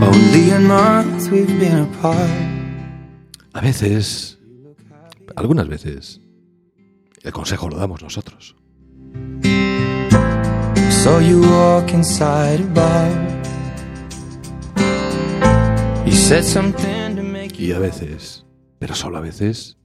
a 0.00 0.58
month 0.58 1.30
we've 1.30 1.58
been 1.58 1.80
apart. 1.80 2.30
A 3.52 3.60
veces, 3.60 4.38
algunas 5.36 5.68
veces, 5.68 6.22
el 7.22 7.32
consejo 7.32 7.68
lo 7.68 7.76
damos 7.76 8.00
nosotros. 8.00 8.56
Saw 11.02 11.20
you 11.20 11.42
walk 11.42 11.92
inside 11.92 12.62
a 12.62 12.68
bar. 12.72 13.10
You 16.06 16.12
said 16.12 16.44
something 16.44 17.16
to 17.16 17.22
make 17.22 17.60
Y 17.60 17.72
a 17.72 17.78
veces, 17.78 18.46
pero 18.78 18.94
solo 18.94 19.18
a 19.18 19.20
veces, 19.20 19.76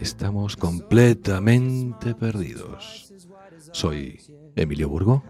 estamos 0.00 0.56
completamente 0.56 2.14
perdidos. 2.14 3.12
Soy 3.72 4.20
Emilio 4.54 4.88
Burgo 4.88 5.22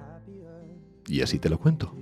y 1.07 1.23
así 1.23 1.39
te 1.39 1.49
lo 1.49 1.59
cuento. 1.59 1.93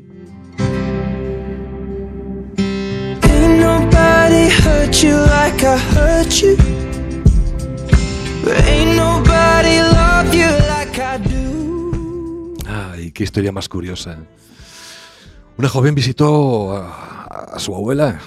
Ay, 12.67 13.13
qué 13.13 13.25
historia 13.25 13.53
más 13.53 13.69
curiosa. 13.69 14.19
Una 15.57 15.69
joven 15.69 15.95
visitó 15.95 16.77
a, 16.77 17.47
a 17.55 17.59
su 17.59 17.75
abuela. 17.75 18.21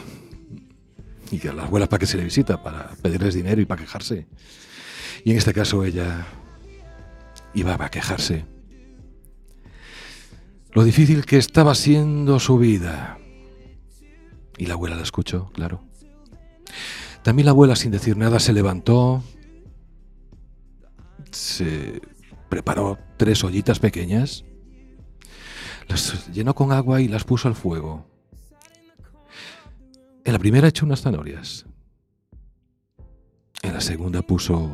Y 1.31 1.47
a 1.47 1.53
las 1.53 1.65
abuelas 1.65 1.89
para 1.89 1.99
que 1.99 2.05
se 2.05 2.17
le 2.17 2.23
visita, 2.23 2.61
para 2.61 2.89
pedirles 3.01 3.33
dinero 3.33 3.61
y 3.61 3.65
para 3.65 3.81
quejarse. 3.81 4.27
Y 5.23 5.31
en 5.31 5.37
este 5.37 5.53
caso 5.53 5.83
ella 5.83 6.25
Iba 7.57 7.73
a 7.73 7.89
quejarse. 7.89 8.45
Lo 10.73 10.83
difícil 10.83 11.25
que 11.25 11.37
estaba 11.37 11.73
siendo 11.73 12.39
su 12.39 12.59
vida. 12.59 13.17
Y 14.59 14.67
la 14.67 14.75
abuela 14.75 14.95
la 14.95 15.01
escuchó, 15.01 15.49
claro. 15.53 15.83
También 17.23 17.45
la 17.45 17.51
abuela, 17.51 17.75
sin 17.75 17.89
decir 17.89 18.15
nada, 18.15 18.39
se 18.39 18.53
levantó, 18.53 19.23
se 21.31 21.99
preparó 22.47 22.99
tres 23.17 23.43
ollitas 23.43 23.79
pequeñas, 23.79 24.45
las 25.87 26.29
llenó 26.31 26.53
con 26.53 26.71
agua 26.71 27.01
y 27.01 27.07
las 27.07 27.23
puso 27.23 27.47
al 27.47 27.55
fuego. 27.55 28.07
En 30.27 30.33
la 30.33 30.39
primera 30.39 30.67
echó 30.67 30.85
unas 30.85 31.03
zanahorias. 31.03 31.65
En 33.61 33.73
la 33.73 33.79
segunda 33.79 34.21
puso 34.21 34.69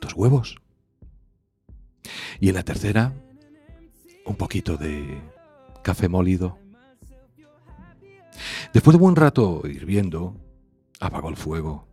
dos 0.00 0.14
huevos. 0.14 0.62
Y 2.38 2.48
en 2.48 2.54
la 2.54 2.62
tercera, 2.62 3.12
un 4.24 4.36
poquito 4.36 4.76
de 4.76 5.20
café 5.82 6.08
molido. 6.08 6.60
Después 8.72 8.94
de 8.94 9.00
buen 9.00 9.16
rato 9.16 9.62
hirviendo, 9.64 10.36
apagó 11.00 11.28
el 11.28 11.36
fuego 11.36 11.88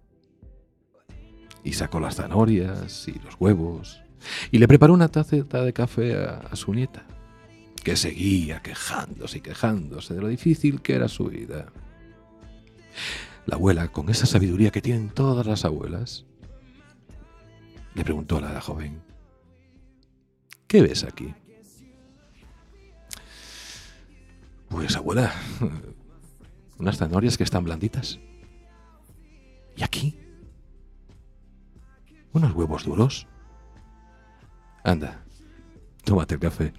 y 1.64 1.74
sacó 1.74 2.00
las 2.00 2.18
zanahorias 2.18 3.08
y 3.08 3.14
los 3.14 3.34
huevos 3.40 4.00
y 4.52 4.60
le 4.60 4.68
preparó 4.68 4.94
una 4.94 5.08
taceta 5.08 5.64
de 5.64 5.74
café 5.74 6.16
a 6.16 6.56
su 6.56 6.72
nieta, 6.72 7.04
que 7.84 7.96
seguía 7.96 8.62
quejándose 8.62 9.40
y 9.40 9.42
quejándose 9.42 10.14
de 10.14 10.22
lo 10.22 10.28
difícil 10.28 10.84
que 10.84 10.94
era 10.94 11.08
su 11.08 11.26
vida. 11.26 11.72
La 13.46 13.56
abuela, 13.56 13.88
con 13.88 14.10
esa 14.10 14.26
sabiduría 14.26 14.72
que 14.72 14.82
tienen 14.82 15.10
todas 15.10 15.46
las 15.48 15.64
abuelas, 15.66 16.26
le 17.94 18.04
preguntó 18.04 18.38
a 18.38 18.42
la 18.42 18.62
joven, 18.62 19.02
¿qué 20.68 20.82
ves 20.82 21.04
aquí? 21.04 21.34
Pues 24.70 24.96
abuela, 24.96 25.34
unas 26.78 26.98
zanahorias 26.98 27.38
que 27.38 27.44
están 27.44 27.64
blanditas. 27.64 28.20
¿Y 29.76 29.84
aquí? 29.84 30.20
Unos 32.34 32.54
huevos 32.54 32.84
duros. 32.84 33.28
Anda, 34.84 35.24
tómate 36.04 36.36
el 36.36 36.42
café. 36.42 36.74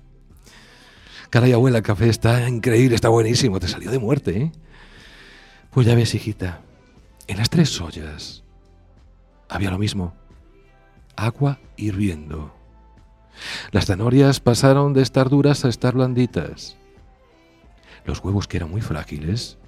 Caray, 1.31 1.53
abuela, 1.53 1.79
el 1.79 1.85
café 1.85 2.09
está 2.09 2.49
increíble, 2.49 2.95
está 2.95 3.09
buenísimo, 3.09 3.59
te 3.61 3.69
salió 3.69 3.91
de 3.91 3.99
muerte, 3.99 4.43
¿eh? 4.43 4.53
Pues 5.71 5.87
ya 5.87 5.95
ves, 5.95 6.15
hijita, 6.15 6.63
en 7.27 7.37
las 7.37 7.51
tres 7.51 7.81
ollas 7.81 8.43
había 9.49 9.71
lo 9.71 9.79
mismo. 9.79 10.15
Agua 11.17 11.59
hirviendo. 11.77 12.55
Las 13.71 13.87
zanahorias 13.87 14.41
pasaron 14.41 14.93
de 14.93 15.03
estar 15.03 15.29
duras 15.29 15.65
a 15.65 15.69
estar 15.69 15.95
blanditas. 15.95 16.77
Los 18.05 18.23
huevos, 18.25 18.49
que 18.49 18.57
eran 18.57 18.71
muy 18.71 18.81
frágiles, 18.81 19.59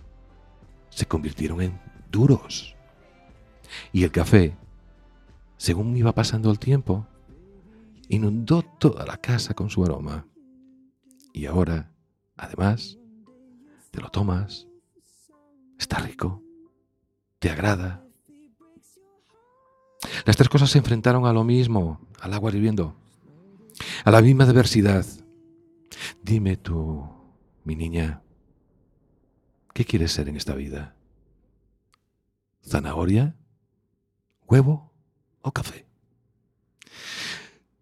se 0.88 1.06
convirtieron 1.06 1.60
en 1.60 1.80
duros. 2.10 2.74
Y 3.92 4.04
el 4.04 4.10
café, 4.10 4.56
según 5.56 5.96
iba 5.96 6.14
pasando 6.14 6.50
el 6.50 6.58
tiempo, 6.58 7.06
inundó 8.08 8.62
toda 8.62 9.04
la 9.06 9.16
casa 9.18 9.54
con 9.54 9.70
su 9.70 9.84
aroma. 9.84 10.26
Y 11.32 11.46
ahora, 11.46 11.92
además, 12.36 12.98
te 13.90 14.00
lo 14.00 14.08
tomas, 14.08 14.66
está 15.80 15.98
rico, 15.98 16.42
te 17.38 17.50
agrada. 17.50 18.04
Las 20.24 20.36
tres 20.36 20.48
cosas 20.48 20.70
se 20.70 20.78
enfrentaron 20.78 21.26
a 21.26 21.32
lo 21.32 21.42
mismo, 21.42 22.06
al 22.20 22.34
agua 22.34 22.50
hirviendo, 22.50 22.94
a 24.04 24.10
la 24.10 24.20
misma 24.20 24.44
adversidad. 24.44 25.06
Dime 26.22 26.56
tú, 26.56 27.08
mi 27.64 27.76
niña, 27.76 28.22
¿qué 29.72 29.84
quieres 29.84 30.12
ser 30.12 30.28
en 30.28 30.36
esta 30.36 30.54
vida? 30.54 30.94
¿Zanahoria? 32.62 33.34
¿Huevo 34.46 34.92
o 35.40 35.52
café? 35.52 35.86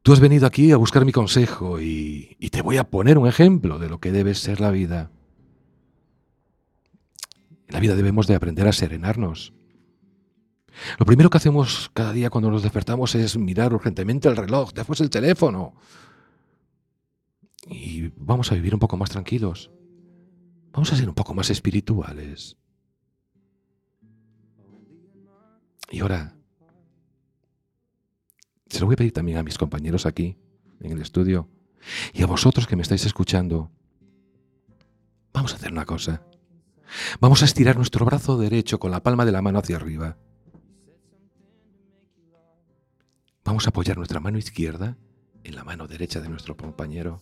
Tú 0.03 0.13
has 0.13 0.21
venido 0.21 0.47
aquí 0.47 0.71
a 0.73 0.77
buscar 0.77 1.05
mi 1.05 1.13
consejo 1.13 1.81
y, 1.81 2.37
y 2.39 2.51
te 2.51 2.63
voy 2.63 2.77
a 2.79 2.89
poner 2.89 3.19
un 3.19 3.27
ejemplo 3.27 3.79
de 3.79 3.89
lo 3.89 3.99
que 3.99 4.13
debe 4.13 4.35
ser 4.35 4.61
la 4.61 4.71
vida. 4.71 5.11
En 7.69 7.75
la 7.75 7.81
vida 7.81 7.95
debemos 7.95 8.27
de 8.27 8.35
aprender 8.35 8.67
a 8.67 8.73
serenarnos. 8.73 9.53
Lo 10.99 11.07
primero 11.07 11.29
que 11.29 11.37
hacemos 11.37 11.91
cada 11.93 12.13
día 12.13 12.31
cuando 12.31 12.51
nos 12.51 12.63
despertamos 12.63 13.15
es 13.15 13.37
mirar 13.37 13.75
urgentemente 13.75 14.29
el 14.29 14.37
reloj, 14.37 14.73
después 14.73 15.01
el 15.01 15.11
teléfono. 15.11 15.75
Y 17.67 18.09
vamos 18.17 18.51
a 18.51 18.55
vivir 18.55 18.75
un 18.75 18.81
poco 18.81 18.97
más 18.97 19.11
tranquilos. 19.11 19.71
Vamos 20.73 20.93
a 20.93 20.97
ser 20.97 21.09
un 21.09 21.15
poco 21.15 21.35
más 21.35 21.51
espirituales. 21.51 22.57
Y 25.91 26.01
ahora, 26.01 26.37
se 28.69 28.81
lo 28.81 28.87
voy 28.87 28.95
a 28.95 28.97
pedir 28.97 29.13
también 29.13 29.39
a 29.39 29.43
mis 29.43 29.59
compañeros 29.59 30.07
aquí, 30.07 30.39
en 30.81 30.93
el 30.93 31.01
estudio, 31.01 31.49
y 32.13 32.23
a 32.23 32.27
vosotros 32.27 32.67
que 32.67 32.77
me 32.77 32.83
estáis 32.83 33.05
escuchando. 33.05 33.71
Vamos 35.33 35.53
a 35.53 35.57
hacer 35.57 35.73
una 35.73 35.85
cosa. 35.85 36.23
Vamos 37.21 37.43
a 37.43 37.45
estirar 37.45 37.77
nuestro 37.77 38.05
brazo 38.05 38.39
derecho 38.39 38.79
con 38.79 38.91
la 38.91 39.03
palma 39.03 39.25
de 39.25 39.33
la 39.33 39.43
mano 39.43 39.59
hacia 39.59 39.77
arriba. 39.77 40.17
Vamos 43.45 43.67
a 43.67 43.71
apoyar 43.71 43.97
nuestra 43.97 44.21
mano 44.21 44.39
izquierda 44.39 44.99
en 45.43 45.55
la 45.55 45.65
mano 45.65 45.87
derecha 45.87 46.21
de 46.21 46.29
nuestro 46.29 46.57
compañero. 46.57 47.21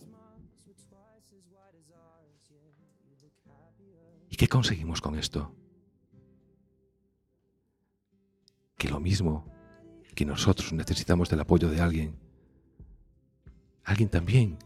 ¿Y 4.29 4.35
qué 4.35 4.47
conseguimos 4.47 5.01
con 5.01 5.17
esto? 5.17 5.55
Que 8.77 8.89
lo 8.89 8.99
mismo 8.99 9.45
que 10.15 10.25
nosotros 10.25 10.73
necesitamos 10.73 11.29
del 11.29 11.39
apoyo 11.39 11.69
de 11.69 11.79
alguien, 11.79 12.19
alguien 13.83 14.09
también 14.09 14.57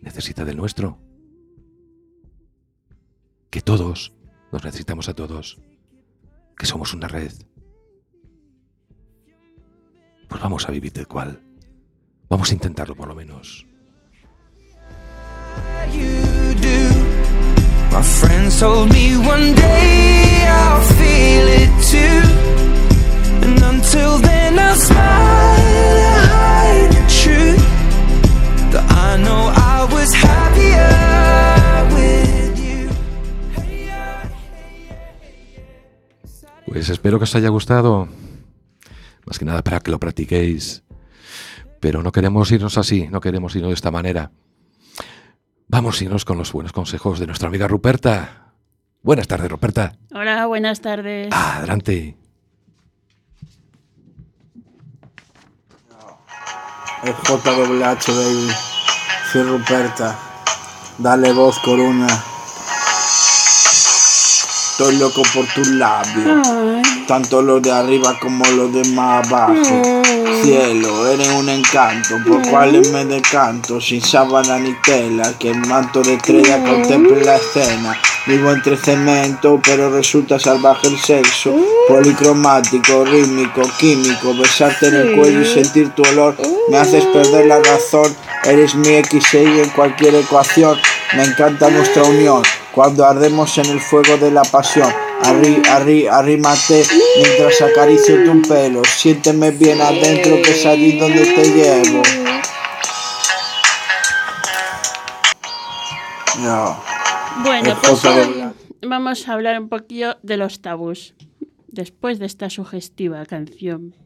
necesita 0.00 0.44
del 0.44 0.56
nuestro. 0.56 1.07
Que 3.50 3.60
todos 3.62 4.12
nos 4.52 4.64
necesitamos 4.64 5.08
a 5.08 5.14
todos, 5.14 5.58
que 6.56 6.66
somos 6.66 6.92
una 6.92 7.08
red. 7.08 7.32
Pues 10.28 10.42
vamos 10.42 10.68
a 10.68 10.72
vivir 10.72 10.92
del 10.92 11.06
cual. 11.06 11.42
Vamos 12.28 12.50
a 12.50 12.54
intentarlo 12.54 12.94
por 12.94 13.08
lo 13.08 13.14
menos. 13.14 13.66
My 17.90 18.02
friends 18.02 18.60
told 18.60 18.92
me 18.92 19.16
one 19.16 19.54
day 19.54 20.44
I'll 20.46 20.82
feel 20.82 21.48
it 21.62 21.72
too. 21.90 22.22
And 23.42 23.60
until 23.60 24.18
then, 24.18 24.58
I'll 24.58 24.76
smile 24.76 25.96
and 25.96 26.30
hide 26.30 26.90
the 26.92 27.04
truth. 27.22 27.64
That 28.72 28.84
I 28.90 29.16
know 29.16 29.50
I 29.52 29.88
was 29.92 30.12
happier 30.12 31.07
Pues 36.78 36.90
espero 36.90 37.18
que 37.18 37.24
os 37.24 37.34
haya 37.34 37.48
gustado. 37.48 38.06
Más 39.26 39.36
que 39.36 39.44
nada 39.44 39.64
para 39.64 39.80
que 39.80 39.90
lo 39.90 39.98
practiquéis. 39.98 40.84
Pero 41.80 42.04
no 42.04 42.12
queremos 42.12 42.52
irnos 42.52 42.78
así, 42.78 43.08
no 43.08 43.20
queremos 43.20 43.56
irnos 43.56 43.70
de 43.70 43.74
esta 43.74 43.90
manera. 43.90 44.30
Vamos 45.66 46.00
a 46.00 46.04
irnos 46.04 46.24
con 46.24 46.38
los 46.38 46.52
buenos 46.52 46.72
consejos 46.72 47.18
de 47.18 47.26
nuestra 47.26 47.48
amiga 47.48 47.66
Ruperta. 47.66 48.52
Buenas 49.02 49.26
tardes, 49.26 49.50
Ruperta. 49.50 49.96
Hola, 50.14 50.46
buenas 50.46 50.80
tardes. 50.80 51.32
Adelante. 51.32 52.16
Es 57.02 57.16
JWH, 57.24 58.06
baby. 58.06 58.52
Soy 59.32 59.42
Ruperta. 59.42 60.16
Dale 60.98 61.32
voz, 61.32 61.58
Coruna. 61.58 62.06
Estoy 64.78 64.96
loco 64.98 65.22
por 65.34 65.44
tus 65.56 65.66
labios. 65.70 66.46
Ay, 66.46 67.04
Tanto 67.08 67.42
los 67.42 67.60
de 67.60 67.72
arriba 67.72 68.16
como 68.20 68.44
los 68.46 68.72
de 68.72 68.84
más 68.90 69.26
abajo. 69.26 69.82
Cielo, 70.40 71.08
eres 71.08 71.28
un 71.30 71.48
encanto, 71.48 72.14
por 72.24 72.48
cuales 72.48 72.92
me 72.92 73.04
decanto, 73.04 73.80
sin 73.80 74.00
sábana 74.00 74.56
ni 74.60 74.72
tela, 74.74 75.36
que 75.36 75.50
el 75.50 75.66
manto 75.66 76.00
de 76.00 76.14
estrella 76.14 76.62
contemple 76.62 77.24
la 77.24 77.34
escena. 77.38 78.00
Vivo 78.28 78.52
entre 78.52 78.76
cemento, 78.76 79.60
pero 79.64 79.90
resulta 79.90 80.38
salvaje 80.38 80.86
el 80.86 80.98
sexo. 81.00 81.56
Policromático, 81.88 83.04
rítmico, 83.04 83.62
químico, 83.80 84.32
besarte 84.36 84.86
en 84.86 84.94
el 84.94 85.16
cuello 85.16 85.40
y 85.40 85.46
sentir 85.46 85.90
tu 85.90 86.02
olor. 86.02 86.36
Me 86.70 86.78
haces 86.78 87.04
perder 87.06 87.46
la 87.46 87.58
razón, 87.58 88.14
eres 88.44 88.76
mi 88.76 88.90
X6 88.90 89.64
en 89.64 89.70
cualquier 89.70 90.14
ecuación. 90.14 90.78
Me 91.16 91.24
encanta 91.24 91.68
nuestra 91.68 92.04
unión. 92.04 92.44
Cuando 92.78 93.04
ardemos 93.04 93.58
en 93.58 93.66
el 93.66 93.80
fuego 93.80 94.16
de 94.18 94.30
la 94.30 94.42
pasión. 94.42 94.88
Arri, 95.24 95.60
arri, 95.68 96.06
arrímate 96.06 96.84
mientras 97.16 97.60
acaricio 97.60 98.22
tu 98.24 98.40
pelo. 98.42 98.82
Siénteme 98.84 99.50
bien 99.50 99.80
adentro 99.80 100.36
que 100.40 100.52
es 100.52 100.64
allí 100.64 100.96
donde 100.96 101.26
te 101.26 101.44
llevo. 101.50 102.02
No. 106.38 106.80
Bueno, 107.42 107.76
Es 107.82 108.00
pues 108.00 108.02
vamos 108.86 109.28
a 109.28 109.32
hablar 109.32 109.60
un 109.60 109.68
poquillo 109.68 110.16
de 110.22 110.36
los 110.36 110.62
tabús. 110.62 111.14
Después 111.66 112.20
de 112.20 112.26
esta 112.26 112.48
sugestiva 112.48 113.26
canción. 113.26 113.96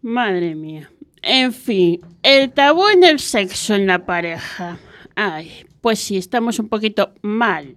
Madre 0.00 0.54
mía. 0.54 0.90
En 1.20 1.52
fin, 1.52 2.00
el 2.22 2.50
tabú 2.50 2.88
en 2.88 3.04
el 3.04 3.20
sexo 3.20 3.74
en 3.74 3.86
la 3.86 4.06
pareja. 4.06 4.78
Ay, 5.14 5.67
pues 5.80 5.98
sí, 5.98 6.16
estamos 6.16 6.58
un 6.58 6.68
poquito 6.68 7.12
mal. 7.22 7.76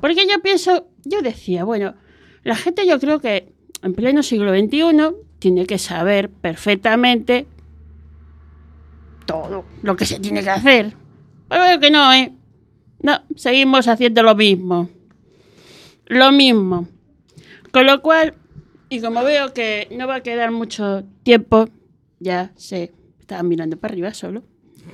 Porque 0.00 0.26
yo 0.26 0.40
pienso, 0.42 0.88
yo 1.04 1.22
decía, 1.22 1.64
bueno, 1.64 1.94
la 2.42 2.56
gente 2.56 2.86
yo 2.86 2.98
creo 2.98 3.20
que 3.20 3.52
en 3.82 3.94
pleno 3.94 4.22
siglo 4.22 4.52
XXI 4.52 5.14
tiene 5.38 5.66
que 5.66 5.78
saber 5.78 6.30
perfectamente 6.30 7.46
todo 9.26 9.64
lo 9.82 9.96
que 9.96 10.06
se 10.06 10.20
tiene 10.20 10.42
que 10.42 10.50
hacer. 10.50 10.94
Pero 11.48 11.62
veo 11.62 11.80
que 11.80 11.90
no, 11.90 12.12
¿eh? 12.12 12.32
No, 13.02 13.20
seguimos 13.36 13.88
haciendo 13.88 14.22
lo 14.22 14.34
mismo. 14.34 14.88
Lo 16.06 16.32
mismo. 16.32 16.88
Con 17.70 17.86
lo 17.86 18.00
cual, 18.02 18.34
y 18.88 19.00
como 19.00 19.22
veo 19.22 19.52
que 19.52 19.88
no 19.90 20.06
va 20.06 20.16
a 20.16 20.22
quedar 20.22 20.50
mucho 20.50 21.04
tiempo, 21.22 21.68
ya 22.20 22.52
sé, 22.56 22.92
estaba 23.20 23.42
mirando 23.42 23.76
para 23.76 23.92
arriba 23.92 24.14
solo. 24.14 24.42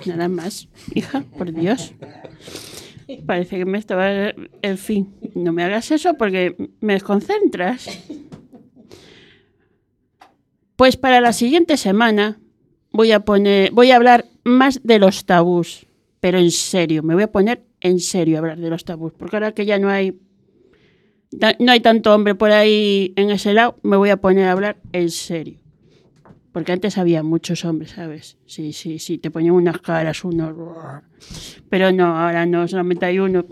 Nada 0.07 0.29
más, 0.29 0.69
hija, 0.95 1.25
por 1.37 1.53
Dios. 1.53 1.93
Parece 3.27 3.59
que 3.59 3.65
me 3.65 3.79
estaba... 3.79 4.33
En 4.63 4.79
fin, 4.79 5.15
no 5.35 5.53
me 5.53 5.65
hagas 5.65 5.91
eso 5.91 6.15
porque 6.15 6.57
me 6.81 6.95
desconcentras. 6.95 7.89
Pues 10.77 10.97
para 10.97 11.21
la 11.21 11.33
siguiente 11.33 11.77
semana 11.77 12.41
voy 12.93 13.13
a 13.13 13.21
poner, 13.21 13.71
voy 13.73 13.91
a 13.91 13.97
hablar 13.97 14.27
más 14.45 14.81
de 14.83 14.99
los 14.99 15.27
tabús, 15.27 15.87
pero 16.21 16.39
en 16.39 16.51
serio, 16.51 17.03
me 17.03 17.15
voy 17.15 17.25
a 17.25 17.33
poner 17.33 17.63
en 17.81 18.01
serio 18.01 18.37
a 18.37 18.39
hablar 18.41 18.59
de 18.59 18.71
los 18.71 18.85
tabús, 18.85 19.13
porque 19.13 19.37
ahora 19.37 19.53
que 19.53 19.67
ya 19.67 19.79
no 19.79 19.89
hay 19.89 20.19
no 21.59 21.71
hay 21.73 21.81
tanto 21.81 22.15
hombre 22.15 22.35
por 22.35 22.51
ahí 22.51 23.13
en 23.17 23.31
ese 23.31 23.55
lado, 23.55 23.77
me 23.83 23.97
voy 23.97 24.11
a 24.11 24.17
poner 24.17 24.47
a 24.49 24.53
hablar 24.53 24.79
en 24.93 25.11
serio. 25.11 25.60
Porque 26.53 26.73
antes 26.73 26.99
había 26.99 27.23
muchos 27.23 27.65
hombres, 27.65 27.93
¿sabes? 27.93 28.37
Sí, 28.47 28.73
sí, 28.73 28.99
sí, 28.99 29.19
te 29.19 29.31
ponían 29.31 29.55
unas 29.55 29.81
caras, 29.81 30.25
unos... 30.25 30.55
Pero 31.69 31.93
no, 31.93 32.19
ahora 32.19 32.45
no, 32.47 32.67
solamente 32.67 33.07
hay 33.07 33.19
uno. 33.21 33.47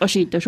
Ositos, 0.00 0.38